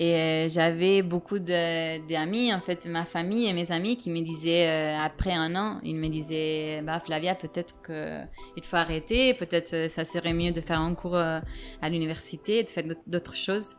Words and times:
Et 0.00 0.14
euh, 0.14 0.48
j'avais 0.48 1.02
beaucoup 1.02 1.38
d'amis, 1.38 2.54
en 2.54 2.60
fait, 2.60 2.86
ma 2.86 3.04
famille 3.04 3.46
et 3.46 3.52
mes 3.52 3.70
amis 3.70 3.98
qui 3.98 4.08
me 4.08 4.22
disaient, 4.22 4.66
euh, 4.66 4.98
après 4.98 5.32
un 5.32 5.54
an, 5.54 5.78
ils 5.84 5.94
me 5.94 6.08
disaient, 6.08 6.80
bah, 6.80 7.00
Flavia, 7.00 7.34
peut-être 7.34 7.82
qu'il 7.82 8.64
faut 8.64 8.76
arrêter, 8.76 9.34
peut-être 9.34 9.74
euh, 9.74 9.88
ça 9.90 10.06
serait 10.06 10.32
mieux 10.32 10.52
de 10.52 10.62
faire 10.62 10.80
un 10.80 10.94
cours 10.94 11.16
à 11.16 11.42
l'université, 11.90 12.62
de 12.64 12.70
faire 12.70 12.84
d'autres 13.06 13.34
choses. 13.34 13.76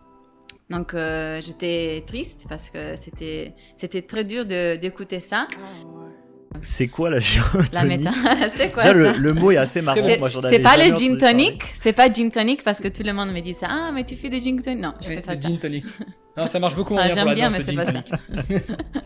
Donc 0.70 0.95
j'étais 1.41 2.02
triste 2.07 2.45
parce 2.47 2.69
que 2.69 2.95
c'était 2.95 4.01
très 4.03 4.23
dur 4.23 4.45
d'écouter 4.45 5.19
ça. 5.19 5.47
C'est 6.61 6.88
quoi 6.88 7.09
la 7.09 7.20
géotonie 7.20 7.70
La 7.73 7.84
méta, 7.84 8.11
c'est 8.55 8.71
quoi 8.71 8.84
ça 8.84 8.93
le, 8.93 9.11
le, 9.13 9.34
mot 9.34 9.52
est 9.52 9.57
assez 9.57 9.81
marrant. 9.81 9.99
C'est 10.49 10.59
pas 10.59 10.77
le 10.77 10.95
gin 10.95 11.17
tonic, 11.17 11.63
c'est 11.79 11.93
pas 11.93 12.11
gin 12.11 12.30
tonic 12.30 12.63
parce 12.63 12.80
que 12.80 12.88
tout 12.88 13.03
le 13.03 13.13
monde 13.13 13.31
me 13.31 13.39
dit 13.39 13.53
ça. 13.53 13.67
Ah, 13.70 13.91
mais 13.94 14.03
tu 14.03 14.16
fais 14.16 14.30
des 14.30 14.39
gin 14.39 14.61
tonic 14.61 14.81
Non, 14.81 14.94
je 15.02 15.08
fais 15.08 15.22
pas 15.22 15.35
ça. 15.35 15.41
Gin 15.41 15.58
tonic. 15.58 15.85
Non, 16.38 16.48
ça 16.48 16.59
marche 16.59 16.77
beaucoup 16.77 16.94
en 16.95 16.99
enfin, 16.99 17.09
J'aime 17.13 17.34
bien, 17.34 17.49
mais 17.49 17.61
c'est 17.61 17.73
pas 17.73 17.84
ça. 17.84 18.03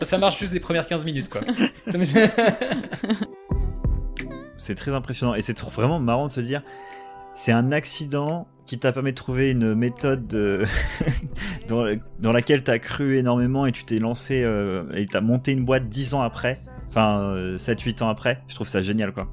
ça 0.02 0.16
marche 0.16 0.38
juste 0.38 0.52
les 0.54 0.60
premières 0.60 0.86
15 0.86 1.04
minutes, 1.04 1.28
quoi. 1.28 1.40
c'est 4.56 4.76
très 4.76 4.92
impressionnant 4.92 5.34
et 5.34 5.42
c'est 5.42 5.60
vraiment 5.60 5.98
marrant 5.98 6.26
de 6.26 6.30
se 6.30 6.38
dire 6.38 6.62
c'est 7.34 7.50
un 7.50 7.72
accident 7.72 8.46
qui 8.64 8.78
t'a 8.78 8.92
permis 8.92 9.10
de 9.10 9.16
trouver 9.16 9.50
une 9.50 9.74
méthode 9.74 10.26
dans, 11.68 11.96
dans, 12.20 12.32
laquelle 12.32 12.62
t'as 12.62 12.78
cru 12.78 13.18
énormément 13.18 13.66
et 13.66 13.72
tu 13.72 13.84
t'es 13.84 13.98
lancé 13.98 14.42
euh, 14.44 14.84
et 14.94 15.06
t'as 15.06 15.20
monté 15.20 15.52
une 15.52 15.64
boîte 15.64 15.88
10 15.88 16.14
ans 16.14 16.22
après, 16.22 16.58
enfin 16.88 17.34
7-8 17.56 18.02
euh, 18.02 18.04
ans 18.04 18.08
après. 18.08 18.42
Je 18.48 18.54
trouve 18.54 18.68
ça 18.68 18.82
génial 18.82 19.12
quoi. 19.12 19.28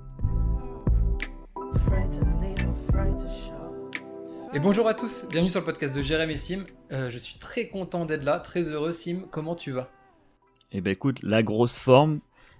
Et 4.55 4.59
bonjour 4.59 4.87
à 4.87 4.93
tous, 4.93 5.25
bienvenue 5.29 5.49
sur 5.49 5.61
le 5.61 5.65
podcast 5.65 5.95
de 5.95 6.01
Jérémy 6.01 6.37
Sim. 6.37 6.65
Euh, 6.91 7.09
je 7.09 7.17
suis 7.17 7.39
très 7.39 7.69
content 7.69 8.05
d'être 8.05 8.23
là, 8.23 8.39
très 8.39 8.69
heureux. 8.69 8.91
Sim, 8.91 9.25
comment 9.31 9.55
tu 9.55 9.71
vas? 9.71 9.89
Eh 10.71 10.81
ben 10.81 10.91
écoute, 10.91 11.23
la 11.23 11.41
grosse 11.41 11.75
forme, 11.75 12.19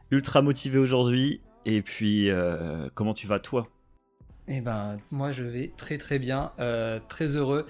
ultra 0.09 0.41
motivé 0.41 0.80
aujourd'hui. 0.80 1.41
Et 1.66 1.81
puis, 1.81 2.30
comment 2.94 3.13
tu 3.13 3.25
vas 3.25 3.39
toi? 3.39 3.69
Eh 4.47 4.61
ben, 4.61 4.97
moi 5.11 5.31
je 5.31 5.44
vais 5.44 5.72
très 5.78 5.97
très 5.97 6.19
bien, 6.19 6.52
euh, 6.59 7.00
très 7.07 7.38
heureux, 7.38 7.66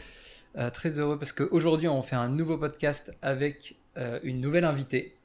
euh, 0.57 0.69
très 0.71 0.97
heureux 0.97 1.19
parce 1.19 1.31
qu'aujourd'hui 1.31 1.87
on 1.87 2.01
fait 2.01 2.15
un 2.15 2.29
nouveau 2.29 2.57
podcast 2.57 3.15
avec 3.21 3.75
euh, 3.97 4.19
une 4.23 4.41
nouvelle 4.41 4.65
invitée. 4.65 5.15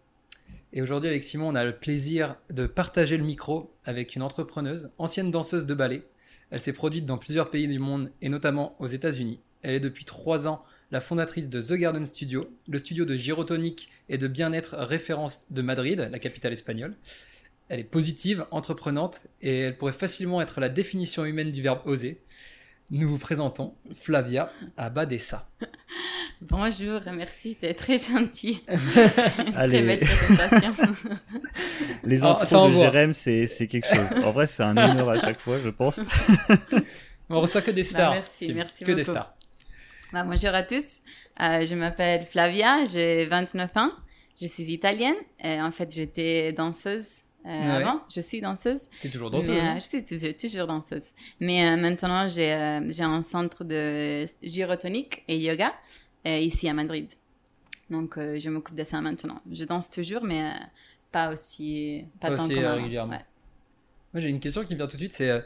Et 0.73 0.83
aujourd'hui 0.83 1.09
avec 1.09 1.25
Simon, 1.25 1.49
on 1.49 1.55
a 1.55 1.65
le 1.65 1.77
plaisir 1.77 2.37
de 2.51 2.67
partager 2.67 3.17
le 3.17 3.25
micro 3.25 3.75
avec 3.85 4.17
une 4.17 4.23
entrepreneuse, 4.23 4.91
ancienne 4.99 5.31
danseuse 5.31 5.65
de 5.65 5.75
ballet. 5.75 6.03
Elle 6.51 6.61
s'est 6.61 6.73
produite 6.73 7.07
dans 7.07 7.19
plusieurs 7.19 7.51
pays 7.51 7.69
du 7.69 7.79
monde 7.79 8.13
et 8.21 8.29
notamment 8.29 8.77
aux 8.79 8.87
États-Unis. 8.87 9.41
Elle 9.63 9.75
est 9.75 9.81
depuis 9.81 10.05
trois 10.05 10.47
ans 10.47 10.63
la 10.91 11.01
fondatrice 11.01 11.49
de 11.49 11.61
The 11.61 11.73
Garden 11.73 12.07
Studio, 12.07 12.51
le 12.69 12.79
studio 12.79 13.05
de 13.05 13.15
gyrotonique 13.15 13.91
et 14.09 14.19
de 14.19 14.29
bien-être 14.29 14.77
référence 14.77 15.51
de 15.51 15.63
Madrid, 15.63 16.09
la 16.11 16.19
capitale 16.19 16.53
espagnole. 16.53 16.97
Elle 17.69 17.81
est 17.81 17.85
positive, 17.85 18.47
entreprenante 18.51 19.27
et 19.41 19.61
elle 19.61 19.77
pourrait 19.77 19.93
facilement 19.93 20.41
être 20.41 20.61
la 20.61 20.69
définition 20.69 21.25
humaine 21.25 21.51
du 21.51 21.61
verbe 21.61 21.81
oser. 21.87 22.21
Nous 22.91 23.07
vous 23.07 23.19
présentons 23.19 23.75
Flavia 23.95 24.51
Abadessa. 24.79 25.47
Bonjour, 26.41 27.03
merci, 27.13 27.55
es 27.61 27.75
très 27.75 27.99
gentil. 27.99 28.65
Allez. 29.57 29.79
Très 29.79 29.83
belle 29.83 29.99
présentation. 29.99 30.75
Les 32.05 32.23
ah, 32.23 32.31
intros 32.41 32.71
de 32.71 32.77
Jérém, 32.77 33.13
c'est 33.13 33.67
quelque 33.67 33.95
chose. 33.95 34.25
En 34.25 34.31
vrai, 34.31 34.47
c'est 34.47 34.63
un 34.63 34.75
honneur 34.75 35.11
à 35.11 35.21
chaque 35.21 35.39
fois, 35.39 35.59
je 35.63 35.69
pense. 35.69 36.01
On 37.29 37.43
reçoit 37.43 37.61
que 37.61 37.73
des 37.73 37.83
bah, 37.83 37.89
stars. 37.89 38.13
merci, 38.13 38.55
merci 38.55 38.85
que 38.85 38.87
beaucoup. 38.87 38.97
des 38.97 39.05
stars. 39.05 39.35
Bah, 40.11 40.25
bonjour 40.25 40.55
à 40.55 40.63
tous. 40.63 40.85
Euh, 41.43 41.67
je 41.67 41.75
m'appelle 41.75 42.25
Flavia, 42.25 42.87
j'ai 42.87 43.27
29 43.27 43.71
ans. 43.77 43.91
Je 44.41 44.47
suis 44.47 44.73
italienne. 44.73 45.17
Et 45.45 45.61
en 45.61 45.73
fait, 45.73 45.95
j'étais 45.95 46.53
danseuse 46.55 47.23
euh, 47.47 47.51
avant. 47.51 48.03
Je 48.15 48.21
suis 48.21 48.41
danseuse. 48.41 48.89
Tu 49.01 49.07
es 49.07 49.11
toujours 49.11 49.31
danseuse 49.31 49.57
euh, 49.57 49.75
Je 49.75 49.81
suis 49.81 50.35
toujours, 50.35 50.67
danseuse. 50.67 51.13
Mais 51.41 51.65
euh, 51.65 51.77
maintenant, 51.77 52.29
j'ai 52.29 52.53
un 52.53 53.23
centre 53.23 53.65
de 53.65 54.27
gyrotonique 54.43 55.23
et 55.29 55.39
yoga 55.39 55.73
ici 56.25 56.69
à 56.69 56.75
Madrid. 56.75 57.09
Donc, 57.91 58.17
je 58.17 58.51
m'occupe 58.51 58.75
de 58.75 58.85
ça 58.85 59.01
maintenant. 59.01 59.41
Je 59.51 59.65
danse 59.65 59.89
toujours, 59.89 60.23
mais 60.23 60.53
pas 61.11 61.33
aussi, 61.33 62.05
pas, 62.21 62.37
tant 62.37 62.45
aussi 62.45 62.59
régulièrement. 62.59 63.23
Moi, 64.13 64.21
j'ai 64.21 64.29
une 64.29 64.41
question 64.41 64.63
qui 64.63 64.75
me 64.75 64.79
vient 64.79 64.87
tout 64.87 64.97
de 64.97 65.01
suite, 65.03 65.13
c'est 65.13 65.43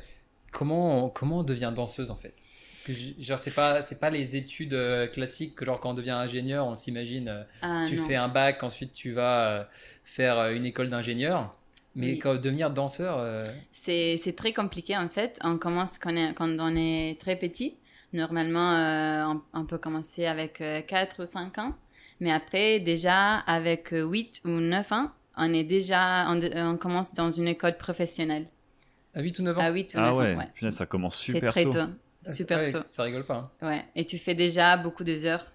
comment, 0.50 1.08
comment 1.08 1.40
on 1.40 1.42
devient 1.44 1.72
danseuse 1.74 2.10
en 2.10 2.16
fait? 2.16 2.34
Parce 2.72 2.82
que 2.82 3.22
genre 3.22 3.38
c'est 3.38 3.54
pas 3.54 3.82
c'est 3.82 4.00
pas 4.00 4.10
les 4.10 4.34
études 4.34 4.76
classiques 5.12 5.54
que 5.54 5.64
genre 5.64 5.78
quand 5.78 5.90
on 5.90 5.94
devient 5.94 6.10
ingénieur 6.10 6.66
on 6.66 6.74
s'imagine 6.74 7.44
ah, 7.60 7.84
tu 7.86 7.96
fais 7.96 8.16
un 8.16 8.26
bac 8.26 8.64
ensuite 8.64 8.92
tu 8.92 9.12
vas 9.12 9.68
faire 10.04 10.50
une 10.50 10.64
école 10.64 10.88
d'ingénieur 10.88 11.54
mais 11.94 12.18
quand 12.18 12.34
devenir 12.36 12.70
danseur 12.70 13.18
euh, 13.18 13.44
C'est 13.72 14.34
très 14.36 14.52
compliqué 14.52 14.96
en 14.96 15.08
fait. 15.08 15.38
On 15.42 15.58
commence 15.58 15.98
quand 15.98 16.12
on 16.12 16.16
est, 16.16 16.34
quand 16.34 16.56
on 16.58 16.76
est 16.76 17.20
très 17.20 17.36
petit. 17.36 17.76
Normalement, 18.12 18.72
euh, 18.72 19.34
on, 19.54 19.64
peut 19.64 19.78
commencer 19.78 20.26
avec 20.26 20.62
4 20.86 21.20
euh, 21.20 21.22
ou 21.22 21.26
5 21.26 21.58
ans. 21.58 21.74
Mais 22.20 22.30
après, 22.30 22.78
déjà, 22.78 23.38
avec 23.38 23.88
8 23.92 24.42
ou 24.44 24.50
9 24.50 24.92
ans, 24.92 25.10
on, 25.38 25.52
est 25.54 25.64
déjà, 25.64 26.30
on, 26.30 26.76
commence 26.76 27.14
dans 27.14 27.30
une 27.30 27.48
école 27.48 27.78
professionnelle. 27.78 28.46
À 29.14 29.22
8 29.22 29.38
ou 29.38 29.42
9 29.44 29.58
ans? 29.58 29.60
À 29.60 29.70
8 29.70 29.94
ou 29.94 29.98
9 29.98 30.06
ah 30.06 30.14
ouais. 30.14 30.34
ans, 30.34 30.38
ouais. 30.60 30.70
ça 30.70 30.84
commence 30.84 31.16
super 31.16 31.52
très 31.52 31.64
tôt. 31.64 31.78
Ah, 32.26 32.32
super 32.32 32.70
tôt. 32.70 32.80
Ça 32.86 33.02
rigole 33.02 33.24
pas. 33.24 33.50
Hein. 33.62 33.66
Ouais. 33.66 33.84
Et 33.96 34.04
tu 34.04 34.18
fais 34.18 34.34
déjà 34.34 34.76
beaucoup 34.76 35.04
de 35.04 35.24
heures 35.24 35.46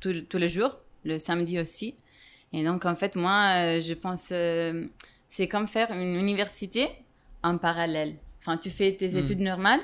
tous 0.00 0.38
les 0.38 0.48
jours, 0.48 0.78
le 1.04 1.18
samedi 1.18 1.58
aussi. 1.58 1.96
Et 2.52 2.64
donc, 2.64 2.86
en 2.86 2.94
fait, 2.94 3.16
moi, 3.16 3.80
je 3.80 3.92
pense 3.92 4.32
c'est 5.30 5.48
comme 5.48 5.68
faire 5.68 5.90
une 5.92 6.16
université 6.16 6.88
en 7.42 7.58
parallèle. 7.58 8.14
Enfin, 8.40 8.56
tu 8.56 8.70
fais 8.70 8.92
tes 8.92 9.10
hmm. 9.10 9.16
études 9.18 9.40
normales, 9.40 9.80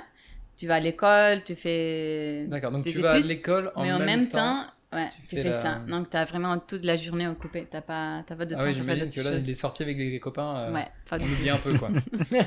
tu 0.56 0.66
vas 0.66 0.76
à 0.76 0.80
l'école, 0.80 1.42
tu 1.44 1.54
fais. 1.54 2.46
D'accord, 2.46 2.70
donc 2.70 2.84
tu 2.84 3.00
vas 3.00 3.12
à 3.12 3.18
l'école 3.18 3.72
en 3.74 3.82
mais 3.82 3.92
en 3.92 3.98
même, 3.98 4.28
temps, 4.28 4.64
ouais, 4.92 5.08
tu, 5.28 5.36
fais, 5.36 5.50
ça. 5.50 5.80
Donc, 5.88 6.10
tu 6.10 6.16
as 6.16 6.24
vraiment 6.24 6.58
toute 6.58 6.84
la 6.84 6.96
journée 6.96 7.26
occupée. 7.26 7.66
Tu 7.68 7.76
n'as 7.76 7.82
pas, 7.82 8.22
pas 8.26 8.34
de 8.44 8.54
ah 8.54 8.62
temps 8.62 8.68
oui, 8.68 8.74
pour 8.74 8.84
faire 8.84 8.98
d'autres 8.98 9.14
choses. 9.14 9.24
là, 9.24 9.38
les 9.38 9.54
sorties 9.54 9.82
avec 9.82 9.96
les 9.96 10.20
copains, 10.20 10.56
euh, 10.56 10.72
ouais, 10.72 10.86
on 11.10 11.16
oublie 11.16 11.50
un 11.50 11.56
peu, 11.56 11.72
quoi. 11.74 11.90
ouais, 12.30 12.40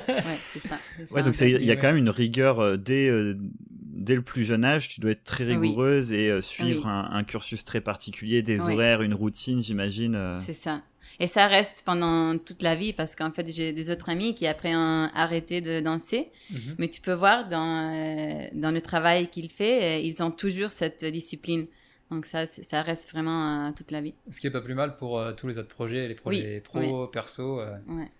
c'est 0.54 0.66
ça. 0.66 0.78
Ouais, 1.12 1.24
donc 1.24 1.36
il 1.42 1.66
y 1.66 1.72
a 1.72 1.76
quand 1.76 1.88
même 1.88 1.98
une 1.98 2.10
rigueur 2.10 2.60
euh, 2.60 2.78
dès, 2.78 3.10
euh, 3.10 3.36
dès 3.70 4.16
le 4.16 4.22
plus 4.22 4.44
jeune 4.44 4.64
âge. 4.64 4.88
Tu 4.88 5.02
dois 5.02 5.12
être 5.12 5.24
très 5.24 5.44
rigoureuse 5.44 6.14
et 6.14 6.42
suivre 6.42 6.88
un, 6.88 7.10
un, 7.12 7.24
cursus 7.24 7.64
très 7.66 7.82
particulier, 7.82 8.44
des 8.44 8.62
horaires, 8.62 9.02
une 9.02 9.14
routine, 9.14 9.62
j'imagine. 9.62 10.36
C'est 10.46 10.54
ça. 10.54 10.82
Et 11.20 11.28
ça 11.28 11.48
reste 11.48 11.84
pendant 11.86 12.38
toute 12.38 12.62
la 12.62 12.76
vie 12.76 12.94
parce 12.94 13.16
qu'en 13.16 13.32
fait, 13.32 13.48
j'ai 13.52 13.72
des 13.72 13.90
autres 13.90 14.10
amis 14.10 14.36
qui 14.36 14.48
après 14.48 14.76
ont 14.76 15.10
arrêté 15.14 15.62
de 15.62 15.80
danser. 15.80 16.30
Mhm. 16.52 16.76
Mais 16.78 16.88
tu 16.90 17.02
peux 17.02 17.14
voir 17.14 17.48
dans, 17.48 17.94
euh, 17.94 18.48
dans 18.54 18.72
le 18.72 18.82
travail 18.82 19.30
qu'ils 19.30 19.50
font, 19.50 19.64
euh, 19.64 19.98
ils 19.98 20.22
ont 20.22 20.32
toujours 20.32 20.72
cette 20.72 21.06
discipline. 21.06 21.68
Donc 22.12 22.26
ça, 22.26 22.46
ça 22.48 22.82
reste 22.82 23.12
vraiment 23.12 23.68
euh, 23.68 23.72
toute 23.76 23.92
la 23.92 24.02
vie. 24.02 24.14
Ce 24.30 24.40
qui 24.40 24.48
est 24.48 24.52
pas 24.52 24.62
plus 24.62 24.76
mal 24.76 24.96
pour 24.98 25.22
tous 25.36 25.48
les 25.48 25.58
autres 25.58 25.70
projets, 25.74 26.08
les 26.08 26.16
projets 26.16 26.62
pro, 26.62 27.08
perso. 27.08 27.62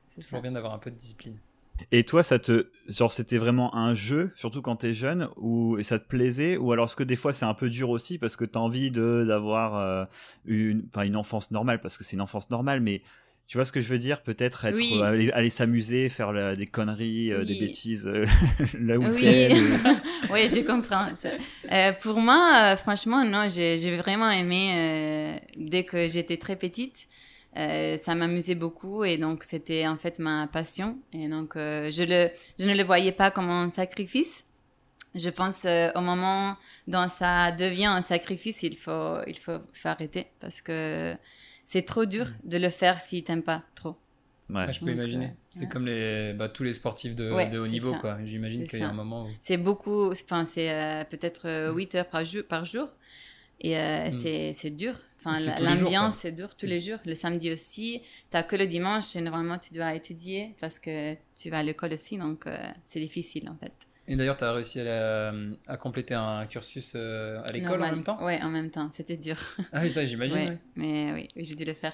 c'est 0.08 0.22
toujours 0.22 0.42
bien 0.42 0.52
d'avoir 0.52 0.74
un 0.74 0.80
peu 0.80 0.90
de 0.90 0.96
discipline. 0.96 1.38
Et 1.92 2.04
toi, 2.04 2.24
ça 2.24 2.40
te, 2.40 2.68
genre, 2.88 3.12
c'était 3.12 3.38
vraiment 3.38 3.76
un 3.76 3.94
jeu, 3.94 4.32
surtout 4.36 4.62
quand 4.62 4.78
t'es 4.78 4.94
jeune, 4.94 5.28
ou 5.38 5.78
et 5.78 5.84
ça 5.84 6.00
te 6.00 6.08
plaisait, 6.08 6.58
ou 6.58 6.72
alors 6.72 6.86
est-ce 6.86 6.96
que 6.96 7.04
des 7.04 7.16
fois 7.16 7.34
c'est 7.34 7.46
un 7.46 7.54
peu 7.54 7.70
dur 7.70 7.90
aussi 7.90 8.18
parce 8.18 8.36
que 8.36 8.46
t'as 8.46 8.60
envie 8.60 8.92
de 8.92 9.26
d'avoir 9.28 9.76
euh, 9.78 10.06
une, 10.46 10.84
pas 10.84 11.06
une 11.06 11.16
enfance 11.16 11.52
normale 11.52 11.82
parce 11.82 11.98
que 11.98 12.04
c'est 12.04 12.16
une 12.16 12.22
enfance 12.22 12.50
normale, 12.50 12.80
mais 12.80 13.02
tu 13.48 13.58
vois 13.58 13.66
ce 13.66 13.72
que 13.72 13.82
je 13.82 13.88
veux 13.88 14.00
dire? 14.00 14.24
Peut-être 14.24 14.66
être, 14.66 14.80
euh, 14.82 15.30
aller, 15.34 15.50
s'amuser, 15.50 16.10
faire 16.10 16.56
des 16.56 16.66
conneries, 16.66 17.32
euh, 17.32 17.46
des 17.46 17.60
bêtises 17.60 18.08
là 18.80 18.98
où 18.98 19.04
oui. 19.04 19.20
t'es. 19.20 19.54
oui, 20.32 20.48
je 20.48 20.66
comprends. 20.66 21.06
pour 22.02 22.20
moi, 22.20 22.76
franchement, 22.78 23.24
non, 23.24 23.48
j'ai 23.50 23.98
vraiment 23.98 24.32
aimé 24.32 25.40
dès 25.58 25.84
que 25.84 26.08
j'étais 26.08 26.38
très 26.38 26.56
petite. 26.56 27.08
Euh, 27.58 27.96
ça 27.96 28.16
m'amusait 28.16 28.56
beaucoup 28.56 29.06
et 29.06 29.18
donc 29.18 29.46
c'était 29.46 29.88
en 29.88 29.96
fait 29.96 30.20
ma 30.20 30.48
passion. 30.48 30.98
Et 31.14 31.30
donc 31.30 31.56
euh, 31.56 31.90
je, 31.90 32.04
le, 32.04 32.30
je 32.60 32.66
ne 32.66 32.76
le 32.76 32.84
voyais 32.84 33.14
pas 33.14 33.32
comme 33.32 33.50
un 33.50 33.70
sacrifice. 33.70 34.44
Je 35.14 35.30
pense 35.30 35.64
euh, 35.64 35.90
au 35.96 36.02
moment 36.02 36.58
dont 36.88 37.08
ça 37.08 37.54
devient 37.54 37.86
un 37.86 38.02
sacrifice, 38.02 38.64
il 38.64 38.76
faut, 38.76 39.20
il 39.26 39.38
faut, 39.38 39.60
arrêter 39.86 40.28
parce 40.42 40.62
que 40.62 41.16
c'est 41.64 41.84
trop 41.84 42.06
dur 42.06 42.26
mm. 42.26 42.50
de 42.50 42.58
le 42.58 42.70
faire 42.70 43.00
si 43.00 43.24
tu 43.24 43.32
n'aimes 43.32 43.44
pas 43.44 43.64
trop. 43.74 43.96
Ouais. 44.50 44.72
je 44.72 44.80
peux 44.80 44.92
imaginer. 44.92 45.34
c'est 45.50 45.68
comme 45.68 45.88
les, 45.88 46.34
bah, 46.38 46.50
tous 46.50 46.64
les 46.64 46.74
sportifs 46.74 47.16
de, 47.16 47.50
de 47.50 47.58
haut 47.58 47.66
niveau. 47.68 47.96
quoi. 47.96 48.18
J'imagine 48.26 48.68
qu'il 48.68 48.80
y 48.80 48.84
a 48.84 48.90
un 48.90 48.94
moment 48.94 49.24
où... 49.24 49.30
C'est 49.40 49.58
beaucoup, 49.58 50.12
enfin 50.12 50.46
c'est 50.46 51.08
peut-être 51.10 51.72
8 51.74 51.96
heures 51.96 52.10
par 52.10 52.26
jour, 52.26 52.44
par 52.44 52.66
jour 52.66 52.90
et 53.62 53.76
mm. 53.76 54.54
c'est 54.54 54.70
dur. 54.72 54.96
Enfin, 55.26 55.40
l'ambiance, 55.60 56.18
c'est 56.18 56.32
dur 56.32 56.50
tous 56.54 56.66
les 56.66 56.82
jours. 56.82 57.00
Le 57.06 57.16
samedi 57.16 57.52
aussi. 57.52 58.02
Tu 58.30 58.38
n'as 58.38 58.44
que 58.44 58.56
le 58.56 58.68
dimanche 58.68 59.16
et 59.16 59.22
normalement, 59.22 59.58
tu 59.58 59.74
dois 59.74 59.94
étudier 59.96 60.56
parce 60.60 60.80
que 60.80 61.16
tu 61.36 61.50
vas 61.50 61.60
à 61.60 61.64
l'école 61.64 61.94
aussi. 61.94 62.18
Donc, 62.18 62.46
euh, 62.48 62.58
c'est 62.84 63.00
difficile 63.00 63.50
en 63.50 63.56
fait. 63.56 63.74
Et 64.08 64.16
d'ailleurs, 64.16 64.38
tu 64.38 64.44
as 64.44 64.54
réussi 64.54 64.80
à, 64.82 65.34
à, 65.68 65.78
compléter 65.78 66.14
un 66.14 66.46
cursus 66.46 66.94
euh, 66.96 67.42
à 67.44 67.52
l'école 67.52 67.82
en 67.82 67.90
même 67.90 68.04
temps 68.04 68.20
Oui, 68.22 68.34
en 68.42 68.50
même 68.50 68.70
temps. 68.70 68.90
C'était 68.94 69.18
dur. 69.18 69.36
Ah 69.74 69.82
oui, 69.82 69.92
j'imagine. 70.06 70.36
Ouais, 70.36 70.58
Mais 70.76 71.12
oui, 71.14 71.28
j'ai 71.36 71.56
dû 71.56 71.66
le 71.66 71.74
faire. 71.74 71.94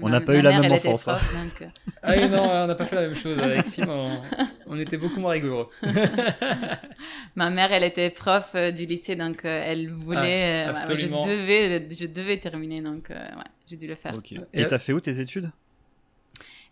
on 0.00 0.08
n'a 0.08 0.20
pas 0.20 0.36
eu 0.36 0.40
la 0.40 0.60
même 0.60 0.70
enfance. 0.70 1.08
Hein. 1.08 1.18
donc... 1.34 1.62
Euh. 1.62 1.66
Ah 2.02 2.12
oui, 2.16 2.28
non, 2.28 2.44
on 2.44 2.66
n'a 2.66 2.74
pas 2.76 2.84
fait 2.84 2.94
la 2.94 3.08
même 3.08 3.16
chose. 3.16 3.38
Avec 3.40 3.66
Sim, 3.66 3.86
on, 3.88 4.20
on 4.66 4.78
était 4.78 4.96
beaucoup 4.96 5.18
moins 5.18 5.32
rigoureux. 5.32 5.68
ma 7.34 7.50
mère, 7.50 7.72
elle 7.72 7.82
était 7.82 8.10
prof 8.10 8.50
euh, 8.54 8.70
du 8.70 8.86
lycée, 8.86 9.16
donc 9.16 9.40
elle 9.44 9.90
voulait. 9.90 10.66
Ah, 10.68 10.94
je, 10.94 11.06
devais, 11.06 11.88
je 11.90 12.06
devais 12.06 12.38
terminer, 12.38 12.80
donc 12.80 13.10
ouais, 13.10 13.16
j'ai 13.66 13.76
dû 13.76 13.88
le 13.88 13.96
faire. 13.96 14.14
Et 14.52 14.64
tu 14.64 14.74
as 14.74 14.78
fait 14.78 14.92
où 14.92 15.00
tes 15.00 15.18
études? 15.18 15.50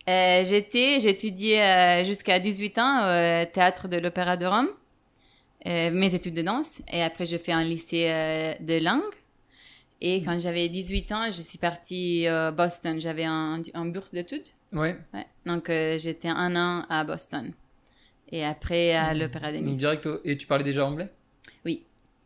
Euh, 0.09 0.45
j'étais, 0.45 0.99
étudié 0.99 1.61
euh, 1.63 2.05
jusqu'à 2.05 2.39
18 2.39 2.79
ans 2.79 2.99
au 2.99 3.45
théâtre 3.47 3.89
de 3.89 3.97
l'Opéra 3.97 4.37
de 4.37 4.47
Rome, 4.47 4.69
euh, 5.67 5.91
mes 5.91 6.15
études 6.15 6.35
de 6.35 6.43
danse, 6.43 6.81
et 6.93 7.03
après 7.03 7.27
j'ai 7.27 7.39
fait 7.39 7.53
un 7.53 7.65
lycée 7.65 8.07
de 8.61 8.83
langue. 8.83 9.03
Et 10.01 10.23
quand 10.23 10.39
j'avais 10.39 10.69
18 10.69 11.13
ans, 11.13 11.25
je 11.27 11.41
suis 11.41 11.59
partie 11.59 12.27
à 12.27 12.51
Boston. 12.51 13.01
J'avais 13.01 13.25
un, 13.25 13.63
un, 13.73 13.87
bourse 13.87 14.13
d'études. 14.13 14.47
Ouais. 14.73 14.95
Donc 15.47 15.69
j'étais 15.69 16.29
un 16.29 16.55
an 16.55 16.85
à 16.91 17.03
Boston. 17.03 17.51
Et 18.31 18.45
après 18.45 18.95
à 18.95 19.15
l'Opéra 19.15 19.53
de 19.53 19.57
Nice. 19.57 19.79
Direct, 19.79 20.07
et 20.25 20.37
tu 20.37 20.47
parlais 20.47 20.65
déjà 20.65 20.87
anglais? 20.87 21.09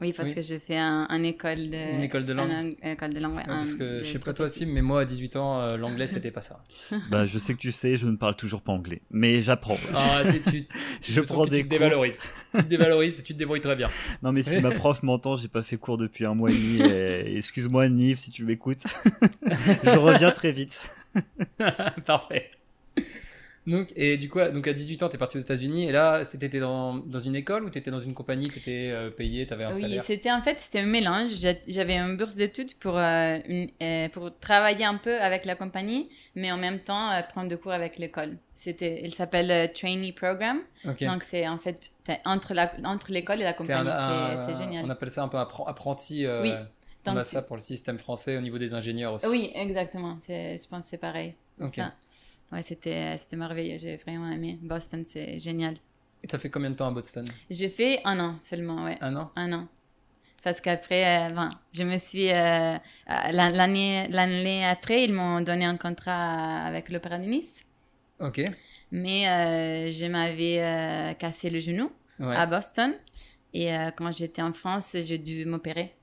Oui. 0.00 0.10
Oui, 0.10 0.14
parce 0.16 0.34
que 0.34 0.42
je 0.42 0.58
fais 0.58 0.76
un, 0.76 1.22
école 1.22 1.70
de... 1.70 1.94
Une 1.94 2.02
école 2.02 2.24
de 2.24 2.32
langue. 2.32 2.50
Un, 2.50 2.90
école 2.92 3.14
de 3.14 3.20
langue, 3.20 3.36
ouais, 3.36 3.44
parce 3.46 3.74
que 3.74 4.02
je 4.02 4.04
sais 4.04 4.18
pas 4.18 4.32
toi 4.32 4.46
aussi, 4.46 4.66
mais 4.66 4.82
moi 4.82 5.02
à 5.02 5.04
18 5.04 5.36
ans, 5.36 5.60
euh, 5.60 5.76
l'anglais 5.76 6.06
c'était 6.08 6.30
pas 6.30 6.42
ça. 6.42 6.62
bah, 7.10 7.26
je 7.26 7.38
sais 7.38 7.54
que 7.54 7.58
tu 7.58 7.72
sais, 7.72 7.96
je 7.96 8.06
ne 8.06 8.16
parle 8.16 8.34
toujours 8.34 8.62
pas 8.62 8.72
anglais, 8.72 9.02
mais 9.10 9.42
j'apprends. 9.42 9.78
Ah, 9.94 10.22
tu, 10.24 10.66
je, 11.02 11.12
je 11.12 11.20
prends 11.20 11.44
des 11.44 11.58
tu 11.58 11.64
te 11.64 11.68
dévalorises. 11.68 12.20
tu 12.54 12.62
te 12.62 12.66
dévalorises 12.66 13.20
et 13.20 13.22
tu 13.22 13.34
te 13.34 13.38
débrouilles 13.38 13.60
très 13.60 13.76
bien. 13.76 13.88
Non, 14.22 14.32
mais 14.32 14.42
si 14.42 14.60
ma 14.60 14.70
prof 14.70 15.02
m'entend, 15.02 15.36
j'ai 15.36 15.48
pas 15.48 15.62
fait 15.62 15.76
cours 15.76 15.96
depuis 15.96 16.26
un 16.26 16.34
mois 16.34 16.50
et 16.50 16.54
demi. 16.54 17.36
Excuse-moi, 17.36 17.88
Nive, 17.88 18.18
si 18.18 18.30
tu 18.30 18.44
m'écoutes. 18.44 18.84
je 19.84 19.98
reviens 19.98 20.30
très 20.30 20.52
vite. 20.52 20.82
Parfait. 22.06 22.50
Donc, 23.66 23.92
et 23.94 24.16
du 24.16 24.28
coup, 24.30 24.40
donc 24.52 24.66
à 24.66 24.72
18 24.72 25.02
ans, 25.02 25.08
tu 25.08 25.16
es 25.16 25.18
parti 25.18 25.36
aux 25.36 25.40
États-Unis. 25.40 25.86
Et 25.88 25.92
là, 25.92 26.24
c'était 26.24 26.48
dans, 26.58 26.94
dans 26.94 27.20
une 27.20 27.36
école 27.36 27.64
ou 27.64 27.70
tu 27.70 27.78
étais 27.78 27.90
dans 27.90 28.00
une 28.00 28.14
compagnie, 28.14 28.48
tu 28.48 28.58
étais 28.58 28.88
euh, 28.90 29.10
payé, 29.10 29.46
tu 29.46 29.52
avais 29.52 29.64
un 29.64 29.72
salaire? 29.72 30.00
Oui, 30.00 30.04
c'était 30.06 30.32
en 30.32 30.40
fait 30.40 30.58
c'était 30.58 30.80
un 30.80 30.86
mélange. 30.86 31.32
J'avais 31.68 31.96
une 31.96 32.16
bourse 32.16 32.36
d'études 32.36 32.74
pour, 32.78 32.96
euh, 32.96 33.38
euh, 33.82 34.08
pour 34.08 34.36
travailler 34.38 34.84
un 34.86 34.96
peu 34.96 35.20
avec 35.20 35.44
la 35.44 35.56
compagnie, 35.56 36.08
mais 36.34 36.50
en 36.50 36.56
même 36.56 36.78
temps 36.78 37.10
prendre 37.28 37.48
des 37.48 37.56
cours 37.58 37.72
avec 37.72 37.98
l'école. 37.98 38.36
C'était, 38.54 39.02
il 39.04 39.14
s'appelle 39.14 39.72
Trainee 39.72 40.12
Program. 40.12 40.60
Donc, 40.84 41.22
c'est 41.22 41.46
en 41.46 41.58
fait 41.58 41.92
entre, 42.24 42.54
la, 42.54 42.72
entre 42.84 43.12
l'école 43.12 43.40
et 43.40 43.44
la 43.44 43.52
compagnie. 43.52 43.90
C'est 44.46 44.56
génial. 44.62 44.84
On 44.86 44.90
appelle 44.90 45.10
ça 45.10 45.22
un 45.22 45.28
peu 45.28 45.38
apprenti. 45.38 46.26
oui. 46.42 46.52
On 47.06 47.16
a 47.16 47.24
ça 47.24 47.40
pour 47.40 47.56
le 47.56 47.62
système 47.62 47.98
français 47.98 48.36
au 48.36 48.40
niveau 48.42 48.58
des 48.58 48.74
ingénieurs 48.74 49.14
aussi. 49.14 49.26
Oui, 49.26 49.50
exactement. 49.54 50.18
Je 50.28 50.68
pense 50.68 50.84
que 50.84 50.90
c'est 50.90 50.98
pareil. 50.98 51.34
Ok. 51.58 51.76
Ça. 51.76 51.92
Ouais, 52.52 52.62
c'était, 52.62 53.16
c'était 53.16 53.36
merveilleux. 53.36 53.78
J'ai 53.78 53.96
vraiment 53.96 54.30
aimé. 54.30 54.58
Boston, 54.62 55.04
c'est 55.04 55.38
génial. 55.38 55.76
Et 56.22 56.26
t'as 56.26 56.38
fait 56.38 56.50
combien 56.50 56.70
de 56.70 56.76
temps 56.76 56.88
à 56.88 56.90
Boston? 56.90 57.26
J'ai 57.48 57.68
fait 57.68 58.00
un 58.04 58.18
an 58.20 58.34
seulement, 58.42 58.84
ouais. 58.84 58.98
Un 59.00 59.16
an? 59.16 59.30
Un 59.36 59.52
an. 59.52 59.68
Parce 60.42 60.60
qu'après, 60.60 61.30
euh, 61.30 61.48
je 61.72 61.82
me 61.82 61.98
suis. 61.98 62.30
Euh, 62.32 62.76
l'année, 63.06 64.08
l'année 64.08 64.64
après, 64.64 65.04
ils 65.04 65.12
m'ont 65.12 65.40
donné 65.42 65.64
un 65.64 65.76
contrat 65.76 66.64
avec 66.66 66.88
l'Opéra 66.88 67.18
de 67.18 67.24
Nice. 67.24 67.64
Ok. 68.18 68.42
Mais 68.90 69.28
euh, 69.28 69.92
je 69.92 70.06
m'avais 70.06 71.14
cassé 71.18 71.50
le 71.50 71.60
genou 71.60 71.90
à 72.18 72.46
Boston. 72.46 72.94
Et 73.52 73.68
quand 73.96 74.10
j'étais 74.12 74.42
en 74.42 74.52
France, 74.52 74.96
j'ai 75.00 75.18
dû 75.18 75.44
m'opérer. 75.44 75.94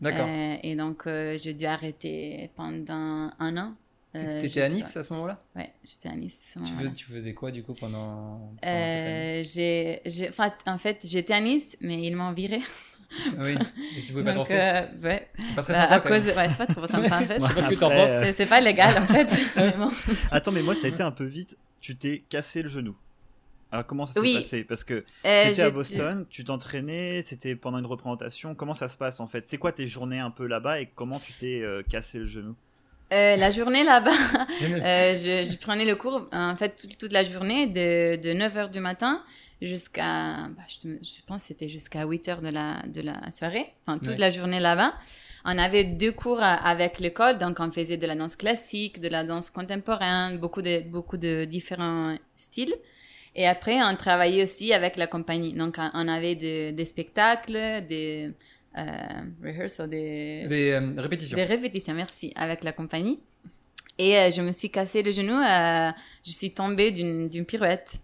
D'accord. 0.00 0.28
et 0.28 0.74
donc, 0.76 1.04
j'ai 1.06 1.54
dû 1.54 1.64
arrêter 1.64 2.50
pendant 2.56 3.30
un 3.38 3.56
an. 3.56 3.74
Euh, 4.16 4.40
tu 4.40 4.46
étais 4.46 4.62
à 4.62 4.68
Nice 4.68 4.96
à 4.96 5.02
ce 5.02 5.12
moment-là? 5.14 5.38
Ouais, 5.56 5.72
j'étais 5.84 6.08
à 6.08 6.14
Nice. 6.14 6.56
Tu, 6.96 7.04
faisais 7.04 7.34
quoi 7.34 7.50
du 7.50 7.64
coup 7.64 7.74
pendant, 7.74 8.54
euh, 8.64 9.42
j'ai, 9.42 10.00
En 10.66 10.78
fait, 10.78 11.04
j'étais 11.04 11.34
à 11.34 11.40
Nice, 11.40 11.76
mais 11.80 12.00
ils 12.00 12.14
m'ont 12.14 12.32
viré. 12.32 12.60
oui, 13.38 13.56
tu 14.06 14.12
pouvais 14.12 14.24
pas 14.24 14.32
danser. 14.34 14.54
Euh, 14.56 14.82
ouais. 15.02 15.28
C'est 15.38 15.54
pas 15.54 15.62
très 15.62 15.72
bah, 15.72 15.80
sympa. 15.80 15.94
À 15.94 16.00
cause... 16.00 16.26
Ouais, 16.26 16.48
c'est 16.48 16.56
pas 16.56 16.66
trop 16.66 16.86
sympa 16.86 17.22
en 17.22 17.22
fait. 17.26 17.40
Je 17.40 17.46
sais 17.46 17.54
pas 17.54 17.62
ce 17.62 17.68
que 17.68 17.74
tu 17.74 17.84
en 17.84 17.90
penses. 17.90 18.34
C'est 18.36 18.46
pas 18.46 18.60
légal 18.60 19.02
en 19.02 19.06
fait. 19.06 19.28
Attends, 20.30 20.52
mais 20.52 20.62
moi 20.62 20.76
ça 20.76 20.86
a 20.86 20.90
été 20.90 21.02
un 21.02 21.12
peu 21.12 21.24
vite. 21.24 21.56
Tu 21.80 21.96
t'es 21.96 22.24
cassé 22.28 22.62
le 22.62 22.68
genou. 22.68 22.96
Alors 23.72 23.84
comment 23.84 24.06
ça 24.06 24.22
s'est 24.22 24.34
passé? 24.34 24.64
Parce 24.64 24.84
que 24.84 25.04
tu 25.24 25.28
étais 25.28 25.62
à 25.62 25.70
Boston, 25.70 26.24
tu 26.30 26.44
t'entraînais, 26.44 27.22
c'était 27.26 27.56
pendant 27.56 27.78
une 27.78 27.86
représentation. 27.86 28.54
Comment 28.54 28.74
ça 28.74 28.86
se 28.86 28.96
passe 28.96 29.18
en 29.18 29.26
fait? 29.26 29.42
C'est 29.42 29.58
quoi 29.58 29.72
tes 29.72 29.88
journées 29.88 30.20
un 30.20 30.30
peu 30.30 30.46
là-bas 30.46 30.80
et 30.80 30.86
comment 30.94 31.18
tu 31.18 31.32
t'es 31.32 31.64
cassé 31.88 32.20
le 32.20 32.26
genou? 32.26 32.54
Euh, 33.12 33.36
la 33.36 33.50
journée 33.50 33.84
là-bas, 33.84 34.10
euh, 34.62 35.14
je, 35.14 35.56
prenais 35.58 35.84
le 35.84 35.94
cours 35.94 36.26
en 36.32 36.56
fait 36.56 36.88
toute, 36.98 37.12
la 37.12 37.24
journée 37.24 37.66
de, 37.66 38.16
de 38.16 38.30
9h 38.30 38.70
du 38.70 38.80
matin 38.80 39.22
jusqu'à, 39.60 40.48
bah, 40.48 40.62
je, 40.68 41.20
pense 41.26 41.42
que 41.42 41.48
c'était 41.48 41.68
jusqu'à 41.68 42.04
8h 42.06 42.40
de 42.40 42.48
la, 42.48 42.82
de 42.86 43.02
la 43.02 43.30
soirée, 43.30 43.66
enfin 43.86 43.98
toute 43.98 44.18
la 44.18 44.30
journée 44.30 44.60
là-bas. 44.60 44.94
On 45.46 45.58
avait 45.58 45.84
deux 45.84 46.12
cours 46.12 46.42
avec 46.42 46.98
l'école, 46.98 47.36
donc 47.36 47.58
on 47.60 47.70
faisait 47.70 47.98
de 47.98 48.06
la 48.06 48.14
danse 48.14 48.34
classique, 48.34 49.00
de 49.00 49.08
la 49.08 49.24
danse 49.24 49.50
contemporaine, 49.50 50.38
beaucoup 50.38 50.62
de, 50.62 50.80
beaucoup 50.88 51.18
de 51.18 51.44
différents 51.44 52.16
styles. 52.36 52.74
Et 53.36 53.46
après, 53.46 53.82
on 53.82 53.94
travaillait 53.96 54.44
aussi 54.44 54.72
avec 54.72 54.96
la 54.96 55.06
compagnie. 55.06 55.52
Donc, 55.52 55.76
on 55.78 56.08
avait 56.08 56.34
des 56.34 56.84
spectacles, 56.84 57.84
des, 57.86 58.28
euh, 58.28 58.32
rehearsal, 59.42 59.88
des, 59.88 60.46
des 60.48 60.70
euh, 60.72 60.94
répétitions. 60.96 61.36
Des 61.36 61.44
répétitions, 61.44 61.94
merci, 61.94 62.32
avec 62.34 62.64
la 62.64 62.72
compagnie. 62.72 63.20
Et 63.98 64.18
euh, 64.18 64.30
je 64.30 64.40
me 64.40 64.52
suis 64.52 64.70
cassé 64.70 65.02
le 65.02 65.12
genou, 65.12 65.34
je 66.24 66.32
suis 66.32 66.52
tombée 66.52 66.90
d'une 66.90 67.44
pirouette. 67.44 67.96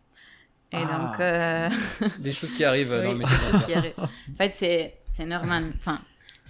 Et 0.73 0.77
ah. 0.77 1.99
donc. 1.99 2.19
des 2.21 2.33
choses 2.33 2.53
qui 2.53 2.65
arrivent 2.65 2.91
dans 2.91 3.13
le 3.13 3.19
métier. 3.19 3.37
Des 3.37 3.53
choses 3.53 3.67
qui 3.67 3.75
arrivent. 3.75 3.95
En 3.99 4.09
fait, 4.39 4.95
c'est 5.09 5.27
normal. 5.27 5.65
Enfin, 5.79 6.01